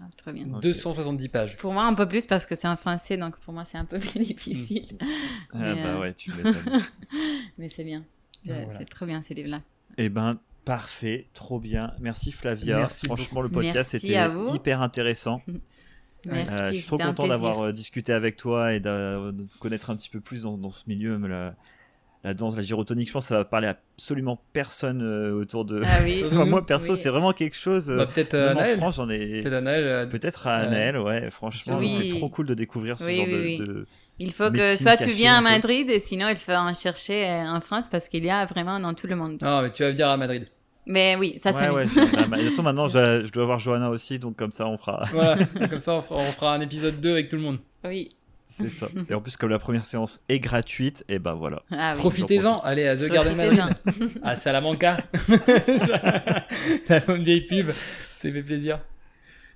Ah, 0.00 0.04
trop 0.16 0.32
bien. 0.32 0.44
Ok. 0.52 0.62
270 0.62 1.28
pages. 1.28 1.56
Pour 1.56 1.72
moi, 1.72 1.84
un 1.84 1.94
peu 1.94 2.06
plus 2.06 2.26
parce 2.26 2.46
que 2.46 2.54
c'est 2.54 2.68
en 2.68 2.76
français, 2.76 3.16
donc 3.16 3.36
pour 3.40 3.52
moi, 3.52 3.64
c'est 3.64 3.78
un 3.78 3.84
peu 3.84 3.98
plus 3.98 4.18
difficile. 4.24 4.84
Ah 5.52 5.58
Mais, 5.58 5.74
bah 5.82 5.88
euh, 5.96 6.00
ouais, 6.00 6.14
tu 6.14 6.30
m'étonnes. 6.32 6.54
Mais 7.58 7.68
c'est 7.68 7.84
bien. 7.84 8.04
Ah, 8.48 8.52
C'est 8.52 8.64
voilà. 8.64 8.84
trop 8.84 9.06
bien, 9.06 9.22
ces 9.22 9.34
livres-là. 9.34 9.60
Eh 9.96 10.08
ben, 10.08 10.38
parfait, 10.68 11.26
trop 11.34 11.58
bien. 11.58 11.92
Merci 11.98 12.30
Flavia. 12.30 12.76
Merci 12.76 13.06
Franchement, 13.06 13.40
le 13.40 13.48
podcast 13.48 13.92
Merci 13.94 14.06
était 14.06 14.16
à 14.16 14.30
hyper 14.54 14.82
intéressant. 14.82 15.40
Merci. 16.26 16.52
Euh, 16.52 16.72
je 16.72 16.76
suis 16.76 16.86
trop 16.86 16.98
content 16.98 17.26
d'avoir 17.26 17.60
euh, 17.60 17.72
discuté 17.72 18.12
avec 18.12 18.36
toi 18.36 18.74
et 18.74 18.80
de 18.80 19.34
connaître 19.60 19.88
un 19.90 19.96
petit 19.96 20.10
peu 20.10 20.20
plus 20.20 20.42
dans, 20.42 20.58
dans 20.58 20.70
ce 20.70 20.82
milieu. 20.86 21.16
mais 21.16 21.28
La, 21.28 21.54
la 22.24 22.34
danse, 22.34 22.54
la 22.56 22.62
gyrotonique, 22.62 23.06
je 23.08 23.12
pense 23.12 23.24
que 23.24 23.28
ça 23.28 23.36
va 23.38 23.44
parler 23.44 23.68
à 23.68 23.78
absolument 23.96 24.38
personne 24.52 25.00
euh, 25.00 25.32
autour 25.40 25.64
de. 25.64 25.80
Ah 25.86 26.00
oui. 26.02 26.22
Enfin, 26.26 26.44
moi, 26.44 26.66
perso, 26.66 26.92
Oui. 26.94 26.98
c'est 27.02 27.08
vraiment 27.08 27.32
quelque 27.32 27.56
chose. 27.56 27.86
Bah, 27.96 28.06
peut-être 28.06 28.34
en 28.34 28.58
Anaël. 28.58 28.78
Ai. 29.10 29.42
Peut-être 29.42 29.52
Anaël. 29.54 29.84
euh, 29.84 30.06
Peut-être 30.06 30.46
à 30.48 30.56
Anaël, 30.56 30.98
ouais, 30.98 31.30
franchement. 31.30 31.78
Oui. 31.78 31.94
C'est 31.98 32.18
trop 32.18 32.28
cool 32.28 32.46
de 32.46 32.54
découvrir 32.54 32.98
ce 32.98 33.04
Oui, 33.04 33.16
genre 33.16 33.26
oui, 33.26 33.32
de- 33.32 33.40
oui. 33.42 33.56
de, 33.58 33.86
Il 34.18 34.32
faut 34.32 34.50
que 34.50 34.76
soit 34.76 34.96
tu 34.98 35.10
viens 35.10 35.38
à. 35.38 35.40
Madrid, 35.40 35.88
et 35.88 36.00
sinon 36.00 36.28
il 36.28 36.36
faut 36.36 36.52
en 36.52 36.74
chercher 36.74 37.26
en 37.46 37.60
France 37.60 37.88
parce 37.88 38.08
qu'il 38.08 38.24
y 38.24 38.30
a 38.30 38.44
vraiment 38.44 38.78
dans 38.80 38.92
tout 38.92 39.06
le 39.06 39.14
monde. 39.16 39.38
Non, 39.40 39.62
mais 39.62 39.70
tu 39.70 39.82
vas 39.84 39.90
venir 39.92 40.08
à 40.08 40.16
Madrid. 40.16 40.46
Mais 40.88 41.16
oui, 41.16 41.38
ça 41.38 41.52
c'est 41.52 41.68
ouais, 41.68 41.84
ouais, 41.84 41.86
bah, 42.28 42.38
De 42.38 42.42
toute 42.42 42.50
façon, 42.50 42.62
maintenant, 42.62 42.88
je 42.88 42.94
dois, 42.94 43.24
je 43.24 43.30
dois 43.30 43.44
voir 43.44 43.58
Johanna 43.58 43.90
aussi, 43.90 44.18
donc 44.18 44.36
comme 44.36 44.50
ça, 44.50 44.66
on 44.66 44.78
fera. 44.78 45.04
Voilà, 45.12 45.44
comme 45.70 45.78
ça 45.78 45.94
on 45.94 46.02
fera, 46.02 46.20
on 46.20 46.32
fera 46.32 46.54
un 46.54 46.60
épisode 46.62 46.98
2 46.98 47.10
avec 47.12 47.28
tout 47.28 47.36
le 47.36 47.42
monde. 47.42 47.58
Oui. 47.84 48.08
C'est 48.46 48.70
ça. 48.70 48.88
Et 49.10 49.14
en 49.14 49.20
plus, 49.20 49.36
comme 49.36 49.50
la 49.50 49.58
première 49.58 49.84
séance 49.84 50.22
est 50.30 50.40
gratuite, 50.40 51.04
et 51.10 51.18
ben 51.18 51.34
voilà. 51.34 51.62
Ah 51.70 51.92
oui. 51.92 51.98
Profitez-en, 51.98 52.52
profite. 52.52 52.66
allez 52.66 52.86
à 52.86 52.96
The 52.96 53.04
Garden 53.10 53.36
Madrid, 53.36 53.62
à 54.22 54.34
Salamanca. 54.34 54.96
la 56.88 57.00
bonne 57.00 57.22
vieille 57.22 57.42
pub, 57.44 57.70
ça 57.70 58.30
fait 58.30 58.42
plaisir. 58.42 58.80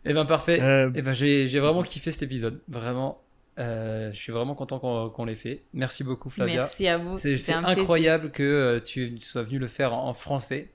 Eh 0.04 0.12
ben 0.12 0.26
parfait. 0.26 0.60
Euh, 0.60 0.90
Eh 0.94 1.00
ben 1.00 1.14
j'ai 1.14 1.46
j'ai 1.46 1.60
vraiment 1.60 1.82
kiffé 1.82 2.10
cet 2.10 2.24
épisode, 2.24 2.60
vraiment. 2.68 3.22
Euh, 3.58 4.10
je 4.12 4.16
suis 4.16 4.32
vraiment 4.32 4.54
content 4.54 4.78
qu'on 4.78 5.10
qu'on 5.10 5.24
l'ait 5.26 5.36
fait. 5.36 5.64
Merci 5.74 6.04
beaucoup 6.04 6.30
Flavia. 6.30 6.62
Merci 6.62 6.86
à 6.88 6.96
vous. 6.96 7.18
C'est 7.18 7.28
plaisir. 7.30 7.66
incroyable 7.68 8.30
que 8.30 8.42
euh, 8.42 8.80
tu 8.80 9.18
sois 9.18 9.42
venu 9.42 9.58
le 9.58 9.66
faire 9.66 9.92
en, 9.92 10.08
en 10.08 10.14
français 10.14 10.70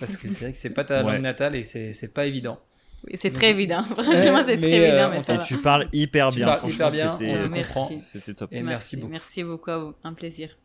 parce 0.00 0.16
que 0.16 0.28
c'est 0.28 0.44
vrai 0.44 0.52
que 0.52 0.58
c'est 0.58 0.70
pas 0.70 0.84
ta 0.84 1.02
Ouais. 1.04 1.12
langue 1.12 1.20
natale 1.22 1.54
et 1.56 1.62
c'est 1.62 2.14
pas 2.14 2.24
évident. 2.26 2.58
Oui, 3.06 3.14
c'est 3.16 3.32
très 3.32 3.50
évident. 3.50 3.82
Franchement, 3.82 4.42
c'est 4.46 4.58
très 4.58 4.70
évident. 4.70 5.08
euh, 5.08 5.10
mais 5.10 5.16
on 5.18 5.22
ça 5.24 5.34
et 5.34 5.36
va. 5.38 5.42
tu 5.42 5.58
parles 5.58 5.88
hyper 5.92 6.28
Tu 6.28 6.36
bien. 6.36 6.46
parles 6.46 6.58
franchement, 6.60 6.74
hyper 6.76 6.90
bien, 6.90 7.16
c'était- 7.16 7.34
on 7.36 7.38
te 7.40 7.46
comprend. 7.54 7.90
C'était 7.98 8.34
top. 8.34 8.48
Et 8.52 8.62
merci 8.62 8.96
beaucoup. 8.96 9.10
Merci 9.12 9.44
beaucoup 9.44 9.70
à 9.70 9.78
vous. 9.78 9.94
Un 10.04 10.14
plaisir. 10.14 10.56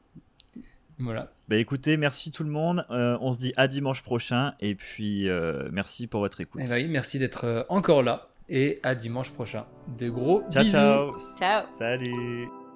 Voilà. 0.99 1.31
Bah 1.47 1.57
écoutez, 1.57 1.95
merci 1.97 2.31
tout 2.31 2.43
le 2.43 2.49
monde. 2.49 2.85
Euh, 2.89 3.17
on 3.21 3.31
se 3.31 3.37
dit 3.37 3.53
à 3.57 3.67
dimanche 3.67 4.01
prochain. 4.03 4.53
Et 4.61 4.73
puis, 4.73 5.29
euh, 5.29 5.67
merci 5.71 6.07
pour 6.07 6.21
votre 6.21 6.39
écoute. 6.41 6.61
Eh 6.63 6.67
ben 6.67 6.75
oui, 6.75 6.87
merci 6.87 7.19
d'être 7.19 7.65
encore 7.69 8.01
là 8.03 8.29
et 8.49 8.79
à 8.83 8.95
dimanche 8.95 9.31
prochain. 9.31 9.65
Des 9.87 10.09
gros 10.09 10.41
Ciao, 10.49 10.63
bisous. 10.63 10.71
ciao. 10.77 11.15
Ciao. 11.37 11.65
Salut. 11.77 12.66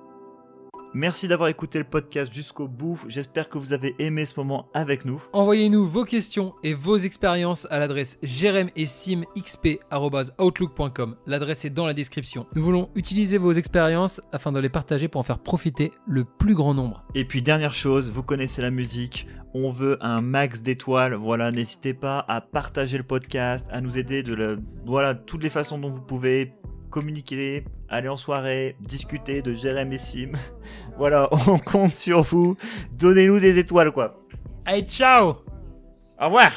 Merci 0.94 1.30
d'avoir 1.30 1.48
écouté 1.48 1.80
le 1.80 1.86
podcast 1.86 2.34
jusqu'au 2.34 2.68
bout. 2.68 3.00
J'espère 3.08 3.48
que 3.48 3.58
vous 3.58 3.72
avez 3.72 3.96
aimé 3.98 4.26
ce 4.26 4.38
moment 4.38 4.68
avec 4.74 5.06
nous. 5.06 5.24
Envoyez-nous 5.32 5.88
vos 5.88 6.04
questions 6.04 6.54
et 6.64 6.74
vos 6.74 6.98
expériences 6.98 7.66
à 7.72 7.80
l'adresse 7.80 8.20
jeremessimxp.outlook.com. 8.24 11.16
L'adresse 11.28 11.64
est 11.64 11.70
dans 11.70 11.86
la 11.86 11.94
description. 11.94 12.46
Nous 12.56 12.62
voulons 12.62 12.90
utiliser 12.96 13.38
vos 13.38 13.54
expériences 13.54 14.20
afin 14.34 14.52
de 14.52 14.60
les 14.60 14.68
partager 14.68 15.08
pour 15.08 15.22
en 15.22 15.24
faire 15.24 15.40
profiter 15.40 15.94
le 16.06 16.26
plus 16.26 16.56
grand 16.56 16.74
nombre. 16.74 17.06
Et 17.16 17.24
puis 17.24 17.42
dernière 17.42 17.74
chose, 17.74 18.12
vous 18.12 18.24
connaissez 18.24 18.62
la 18.62 18.70
musique, 18.70 19.28
on 19.54 19.70
veut 19.70 19.98
un 20.02 20.20
max 20.20 20.62
d'étoiles. 20.62 21.14
Voilà, 21.14 21.52
n'hésitez 21.52 21.94
pas 21.94 22.26
à 22.28 22.42
partager 22.42 22.98
le 22.98 23.06
podcast, 23.06 23.66
à 23.72 23.80
nous 23.80 23.98
aider 23.98 24.24
de 24.24 24.34
la, 24.34 24.56
voilà 24.86 25.16
toutes 25.16 25.44
les 25.44 25.50
façons 25.50 25.78
dont 25.78 25.90
vous 25.90 26.02
pouvez 26.02 26.52
communiquer, 26.92 27.64
aller 27.90 28.10
en 28.10 28.18
soirée, 28.18 28.76
discuter 28.80 29.42
de 29.42 29.54
Jérém 29.54 29.92
et 29.92 29.98
Sim. 29.98 30.34
Voilà, 30.98 31.28
on 31.48 31.58
compte 31.58 31.92
sur 31.92 32.22
vous. 32.22 32.56
Donnez-nous 33.00 33.40
des 33.40 33.58
étoiles 33.58 33.92
quoi. 33.92 34.22
Allez, 34.66 34.84
ciao 34.84 35.38
Au 36.20 36.26
revoir. 36.26 36.52